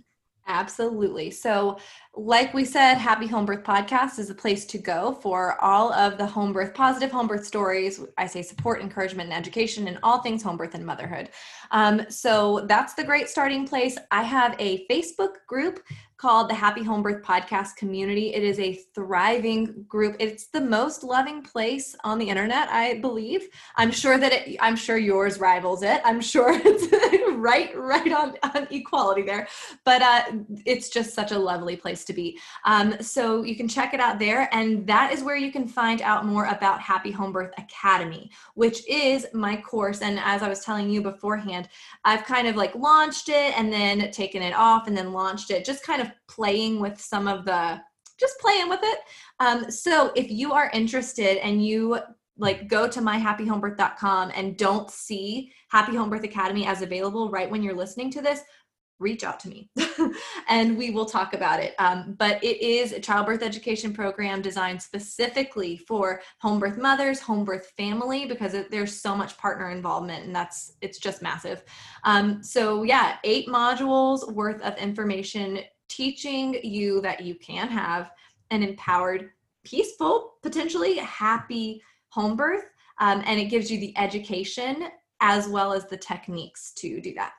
Absolutely. 0.47 1.31
So, 1.31 1.79
like 2.15 2.53
we 2.53 2.65
said, 2.65 2.97
Happy 2.97 3.27
Home 3.29 3.47
Birth 3.47 3.63
Podcast 3.63 4.19
is 4.19 4.29
a 4.29 4.35
place 4.35 4.65
to 4.67 4.77
go 4.77 5.13
for 5.23 5.59
all 5.63 5.93
of 5.93 6.19
the 6.19 6.27
home 6.27 6.53
birth, 6.53 6.75
positive 6.75 7.11
home 7.11 7.29
birth 7.29 7.47
stories. 7.47 8.05
I 8.19 8.27
say 8.27 8.43
support, 8.43 8.81
encouragement, 8.81 9.31
and 9.31 9.39
education, 9.39 9.87
and 9.87 9.99
all 10.03 10.21
things 10.21 10.43
home 10.43 10.57
birth 10.57 10.75
and 10.75 10.85
motherhood. 10.85 11.31
Um, 11.71 12.03
so, 12.09 12.67
that's 12.67 12.95
the 12.95 13.05
great 13.05 13.29
starting 13.29 13.67
place. 13.67 13.97
I 14.11 14.25
have 14.25 14.57
a 14.59 14.87
Facebook 14.89 15.37
group 15.47 15.81
called 16.23 16.49
the 16.49 16.55
Happy 16.55 16.85
Home 16.85 17.03
Birth 17.03 17.21
Podcast 17.25 17.75
Community. 17.75 18.33
It 18.33 18.45
is 18.45 18.61
a 18.61 18.75
thriving 18.95 19.85
group. 19.89 20.15
It's 20.21 20.47
the 20.47 20.61
most 20.61 21.03
loving 21.03 21.43
place 21.43 21.97
on 22.05 22.17
the 22.17 22.29
internet, 22.29 22.69
I 22.69 23.01
believe. 23.01 23.49
I'm 23.75 23.91
sure 23.91 24.17
that 24.19 24.33
it, 24.33 24.57
I'm 24.61 24.77
sure 24.77 24.97
yours 24.97 25.41
rivals 25.41 25.83
it. 25.83 26.01
I'm 26.05 26.21
sure 26.21 26.53
it's 26.65 27.33
right, 27.37 27.77
right 27.77 28.13
on, 28.13 28.37
on 28.55 28.69
equality 28.71 29.23
there. 29.23 29.49
But 29.85 30.01
uh, 30.01 30.23
it's 30.65 30.91
just 30.91 31.13
such 31.13 31.33
a 31.33 31.39
lovely 31.39 31.75
place 31.75 32.05
to 32.05 32.13
be. 32.13 32.39
Um, 32.65 32.95
so 33.01 33.43
you 33.43 33.57
can 33.57 33.67
check 33.67 33.93
it 33.93 33.99
out 33.99 34.21
there, 34.21 34.49
and 34.53 34.87
that 34.87 35.13
is 35.13 35.25
where 35.25 35.37
you 35.37 35.51
can 35.51 35.67
find 35.67 36.03
out 36.03 36.25
more 36.25 36.45
about 36.45 36.81
Happy 36.81 37.11
Home 37.11 37.33
Birth 37.33 37.53
Academy, 37.59 38.31
which 38.55 38.89
is 38.89 39.27
my 39.35 39.57
course. 39.57 40.03
And 40.03 40.21
as 40.21 40.45
I 40.45 40.49
was 40.49 40.61
telling 40.61 40.89
you 40.89 41.03
beforehand, 41.03 41.69
I've 42.05 42.25
kind 42.25 42.47
of 42.47 42.55
like 42.55 42.77
launched 42.77 43.29
it 43.29 43.59
and 43.59 43.73
then 43.73 44.13
taken 44.13 44.41
it 44.41 44.55
off 44.55 44.87
and 44.87 44.97
then 44.97 45.13
launched 45.13 45.51
it, 45.51 45.65
just 45.65 45.85
kind 45.85 46.01
of 46.01 46.12
playing 46.29 46.81
with 46.81 47.01
some 47.01 47.29
of 47.29 47.45
the 47.45 47.81
just 48.19 48.39
playing 48.39 48.69
with 48.69 48.81
it. 48.83 48.99
Um, 49.41 49.71
so 49.71 50.13
if 50.15 50.31
you 50.31 50.53
are 50.53 50.71
interested 50.73 51.39
and 51.45 51.65
you 51.65 51.99
like 52.39 52.69
go 52.69 52.89
to 52.89 53.01
myhappyhomebirth.com 53.01 54.33
and 54.35 54.57
don't 54.57 54.91
see 54.91 55.53
Happy 55.69 55.97
Home 55.97 56.09
Birth 56.09 56.25
Academy 56.25 56.67
as 56.67 56.83
available 56.83 57.31
right 57.31 57.51
when 57.51 57.63
you're 57.63 57.75
listening 57.75 58.11
to 58.13 58.23
this, 58.23 58.43
reach 59.03 59.25
out 59.25 59.41
to 59.41 59.49
me 59.49 59.69
and 60.49 60.79
we 60.79 60.91
will 60.91 61.05
talk 61.05 61.35
about 61.35 61.61
it. 61.61 61.75
Um, 61.79 62.15
but 62.19 62.43
it 62.43 62.63
is 62.63 62.93
a 62.93 63.01
childbirth 63.01 63.43
education 63.43 63.93
program 63.93 64.41
designed 64.41 64.81
specifically 64.81 65.77
for 65.77 66.23
home 66.41 66.61
birth 66.61 66.79
mothers, 66.79 67.21
home 67.21 67.45
birth 67.45 67.73
family, 67.77 68.25
because 68.27 68.55
it, 68.55 68.71
there's 68.71 68.99
so 68.99 69.15
much 69.15 69.37
partner 69.37 69.71
involvement 69.71 70.25
and 70.25 70.35
that's, 70.35 70.75
it's 70.81 70.99
just 70.99 71.21
massive. 71.21 71.65
Um, 72.05 72.43
so 72.43 72.85
yeah, 72.85 73.17
eight 73.25 73.49
modules 73.49 74.33
worth 74.33 74.63
of 74.63 74.79
information 74.79 75.61
teaching 75.93 76.59
you 76.63 77.01
that 77.03 77.21
you 77.23 77.35
can 77.35 77.69
have 77.69 78.11
an 78.51 78.63
empowered, 78.63 79.31
peaceful, 79.65 80.35
potentially 80.43 80.97
happy 80.97 81.83
home 82.09 82.37
birth. 82.37 82.65
Um, 82.99 83.23
and 83.27 83.39
it 83.39 83.47
gives 83.47 83.71
you 83.71 83.79
the 83.79 83.97
education 83.99 84.89
as 85.21 85.49
well 85.49 85.73
as 85.73 85.87
the 85.87 85.97
techniques 85.97 86.73
to 86.77 87.01
do 87.01 87.15
that. 87.15 87.33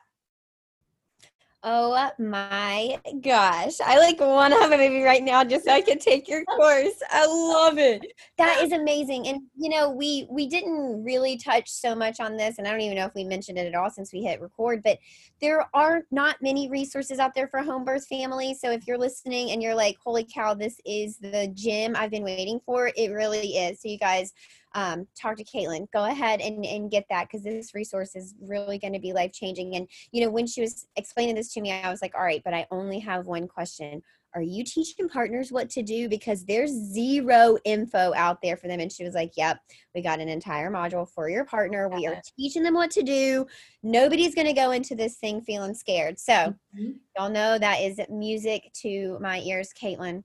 Oh 1.66 2.10
my 2.18 3.00
gosh. 3.22 3.80
I 3.82 3.96
like 3.96 4.20
want 4.20 4.52
to 4.52 4.60
have 4.60 4.70
a 4.70 4.76
baby 4.76 5.02
right 5.02 5.22
now 5.22 5.42
just 5.44 5.64
so 5.64 5.72
I 5.72 5.80
can 5.80 5.98
take 5.98 6.28
your 6.28 6.44
course. 6.56 7.02
I 7.10 7.24
love 7.24 7.78
it. 7.78 8.04
That 8.36 8.60
is 8.62 8.72
amazing. 8.72 9.28
And 9.28 9.40
you 9.56 9.70
know, 9.70 9.88
we 9.88 10.26
we 10.30 10.46
didn't 10.46 11.02
really 11.02 11.38
touch 11.38 11.70
so 11.70 11.94
much 11.94 12.20
on 12.20 12.36
this 12.36 12.58
and 12.58 12.68
I 12.68 12.70
don't 12.70 12.82
even 12.82 12.98
know 12.98 13.06
if 13.06 13.14
we 13.14 13.24
mentioned 13.24 13.56
it 13.56 13.66
at 13.66 13.74
all 13.74 13.88
since 13.88 14.12
we 14.12 14.22
hit 14.22 14.42
record, 14.42 14.82
but 14.82 14.98
there 15.40 15.66
are 15.72 16.02
not 16.10 16.36
many 16.42 16.68
resources 16.68 17.18
out 17.18 17.34
there 17.34 17.48
for 17.48 17.62
home 17.62 17.82
birth 17.82 18.06
families. 18.08 18.60
So 18.60 18.70
if 18.70 18.86
you're 18.86 18.98
listening 18.98 19.52
and 19.52 19.62
you're 19.62 19.74
like, 19.74 19.96
"Holy 20.04 20.24
cow, 20.24 20.52
this 20.52 20.78
is 20.84 21.16
the 21.16 21.50
gym 21.54 21.96
I've 21.96 22.10
been 22.10 22.24
waiting 22.24 22.60
for." 22.66 22.92
It 22.94 23.10
really 23.10 23.56
is. 23.56 23.80
So 23.80 23.88
you 23.88 23.98
guys 23.98 24.34
um, 24.74 25.06
talk 25.20 25.36
to 25.36 25.44
Katelyn. 25.44 25.86
Go 25.92 26.04
ahead 26.04 26.40
and, 26.40 26.64
and 26.64 26.90
get 26.90 27.04
that 27.10 27.28
because 27.28 27.44
this 27.44 27.74
resource 27.74 28.14
is 28.14 28.34
really 28.40 28.78
going 28.78 28.92
to 28.92 28.98
be 28.98 29.12
life 29.12 29.32
changing. 29.32 29.76
And, 29.76 29.88
you 30.12 30.24
know, 30.24 30.30
when 30.30 30.46
she 30.46 30.60
was 30.60 30.86
explaining 30.96 31.36
this 31.36 31.52
to 31.54 31.60
me, 31.60 31.72
I 31.72 31.90
was 31.90 32.02
like, 32.02 32.14
all 32.14 32.24
right, 32.24 32.42
but 32.44 32.54
I 32.54 32.66
only 32.70 32.98
have 32.98 33.26
one 33.26 33.46
question. 33.46 34.02
Are 34.34 34.42
you 34.42 34.64
teaching 34.64 35.08
partners 35.08 35.52
what 35.52 35.70
to 35.70 35.82
do? 35.82 36.08
Because 36.08 36.44
there's 36.44 36.72
zero 36.72 37.56
info 37.64 38.12
out 38.16 38.42
there 38.42 38.56
for 38.56 38.66
them. 38.66 38.80
And 38.80 38.90
she 38.90 39.04
was 39.04 39.14
like, 39.14 39.32
Yep, 39.36 39.58
we 39.94 40.02
got 40.02 40.18
an 40.18 40.28
entire 40.28 40.72
module 40.72 41.08
for 41.08 41.28
your 41.28 41.44
partner. 41.44 41.88
We 41.88 42.08
are 42.08 42.20
teaching 42.36 42.64
them 42.64 42.74
what 42.74 42.90
to 42.92 43.04
do. 43.04 43.46
Nobody's 43.84 44.34
going 44.34 44.48
to 44.48 44.52
go 44.52 44.72
into 44.72 44.96
this 44.96 45.18
thing 45.18 45.40
feeling 45.40 45.72
scared. 45.72 46.18
So, 46.18 46.32
mm-hmm. 46.32 46.90
y'all 47.16 47.30
know 47.30 47.58
that 47.58 47.80
is 47.80 48.00
music 48.10 48.72
to 48.82 49.18
my 49.20 49.38
ears, 49.38 49.70
Katelyn. 49.80 50.24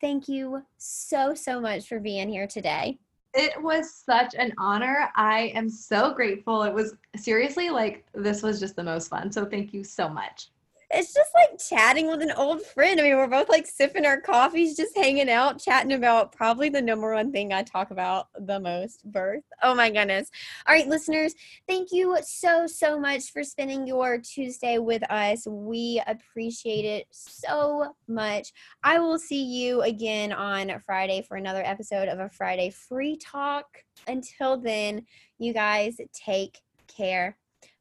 Thank 0.00 0.26
you 0.26 0.62
so, 0.76 1.34
so 1.34 1.60
much 1.60 1.86
for 1.86 2.00
being 2.00 2.28
here 2.28 2.48
today. 2.48 2.98
It 3.34 3.60
was 3.60 3.92
such 3.92 4.34
an 4.36 4.52
honor. 4.58 5.10
I 5.16 5.52
am 5.54 5.68
so 5.68 6.14
grateful. 6.14 6.62
It 6.62 6.72
was 6.72 6.94
seriously 7.16 7.68
like 7.70 8.06
this 8.14 8.42
was 8.42 8.60
just 8.60 8.76
the 8.76 8.84
most 8.84 9.08
fun. 9.08 9.32
So 9.32 9.44
thank 9.44 9.74
you 9.74 9.82
so 9.82 10.08
much 10.08 10.50
it's 10.94 11.12
just 11.12 11.30
like 11.34 11.58
chatting 11.58 12.08
with 12.08 12.22
an 12.22 12.32
old 12.32 12.62
friend. 12.62 13.00
I 13.00 13.02
mean, 13.02 13.16
we're 13.16 13.26
both 13.26 13.48
like 13.48 13.66
sipping 13.66 14.06
our 14.06 14.20
coffees, 14.20 14.76
just 14.76 14.96
hanging 14.96 15.28
out, 15.28 15.58
chatting 15.58 15.92
about 15.92 16.32
probably 16.32 16.68
the 16.68 16.80
number 16.80 17.12
one 17.12 17.32
thing 17.32 17.52
I 17.52 17.62
talk 17.62 17.90
about 17.90 18.28
the 18.38 18.60
most 18.60 19.04
birth. 19.04 19.44
Oh 19.62 19.74
my 19.74 19.90
goodness. 19.90 20.30
All 20.66 20.74
right, 20.74 20.86
listeners, 20.86 21.34
thank 21.68 21.90
you 21.92 22.16
so, 22.22 22.66
so 22.66 22.98
much 22.98 23.32
for 23.32 23.42
spending 23.42 23.86
your 23.86 24.18
Tuesday 24.18 24.78
with 24.78 25.02
us. 25.10 25.46
We 25.46 26.02
appreciate 26.06 26.84
it 26.84 27.06
so 27.10 27.94
much. 28.08 28.52
I 28.82 28.98
will 28.98 29.18
see 29.18 29.42
you 29.42 29.82
again 29.82 30.32
on 30.32 30.72
Friday 30.86 31.22
for 31.22 31.36
another 31.36 31.62
episode 31.64 32.08
of 32.08 32.20
a 32.20 32.28
Friday 32.28 32.70
Free 32.70 33.16
Talk. 33.16 33.66
Until 34.06 34.56
then, 34.56 35.06
you 35.38 35.52
guys 35.52 35.96
take 36.12 36.60
care. 36.88 37.36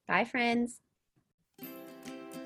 Bye, 0.07 0.25
friends. 0.25 0.82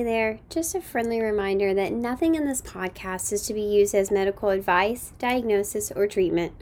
Hey 0.00 0.04
there, 0.04 0.40
just 0.48 0.74
a 0.74 0.80
friendly 0.80 1.20
reminder 1.20 1.74
that 1.74 1.92
nothing 1.92 2.34
in 2.34 2.46
this 2.46 2.62
podcast 2.62 3.34
is 3.34 3.42
to 3.42 3.52
be 3.52 3.60
used 3.60 3.94
as 3.94 4.10
medical 4.10 4.48
advice, 4.48 5.12
diagnosis, 5.18 5.92
or 5.94 6.06
treatment. 6.06 6.54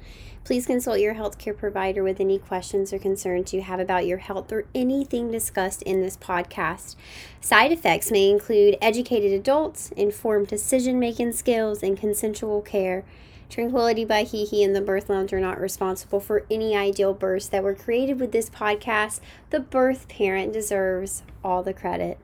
Please 0.42 0.66
consult 0.66 0.98
your 0.98 1.14
healthcare 1.14 1.56
provider 1.56 2.02
with 2.02 2.18
any 2.18 2.40
questions 2.40 2.92
or 2.92 2.98
concerns 2.98 3.54
you 3.54 3.62
have 3.62 3.78
about 3.78 4.08
your 4.08 4.18
health 4.18 4.50
or 4.50 4.64
anything 4.74 5.30
discussed 5.30 5.82
in 5.82 6.02
this 6.02 6.16
podcast. 6.16 6.96
Side 7.40 7.70
effects 7.70 8.10
may 8.10 8.28
include 8.28 8.76
educated 8.82 9.30
adults, 9.30 9.92
informed 9.92 10.48
decision 10.48 10.98
making 10.98 11.30
skills, 11.30 11.80
and 11.80 11.96
consensual 11.96 12.60
care. 12.60 13.04
Tranquility 13.48 14.04
by 14.04 14.24
Hee 14.24 14.64
and 14.64 14.74
the 14.74 14.80
Birth 14.80 15.08
Lounge 15.08 15.32
are 15.32 15.38
not 15.38 15.60
responsible 15.60 16.18
for 16.18 16.44
any 16.50 16.74
ideal 16.74 17.14
births 17.14 17.46
that 17.46 17.62
were 17.62 17.76
created 17.76 18.18
with 18.18 18.32
this 18.32 18.50
podcast. 18.50 19.20
The 19.50 19.60
birth 19.60 20.08
parent 20.08 20.52
deserves 20.52 21.22
all 21.44 21.62
the 21.62 21.72
credit. 21.72 22.18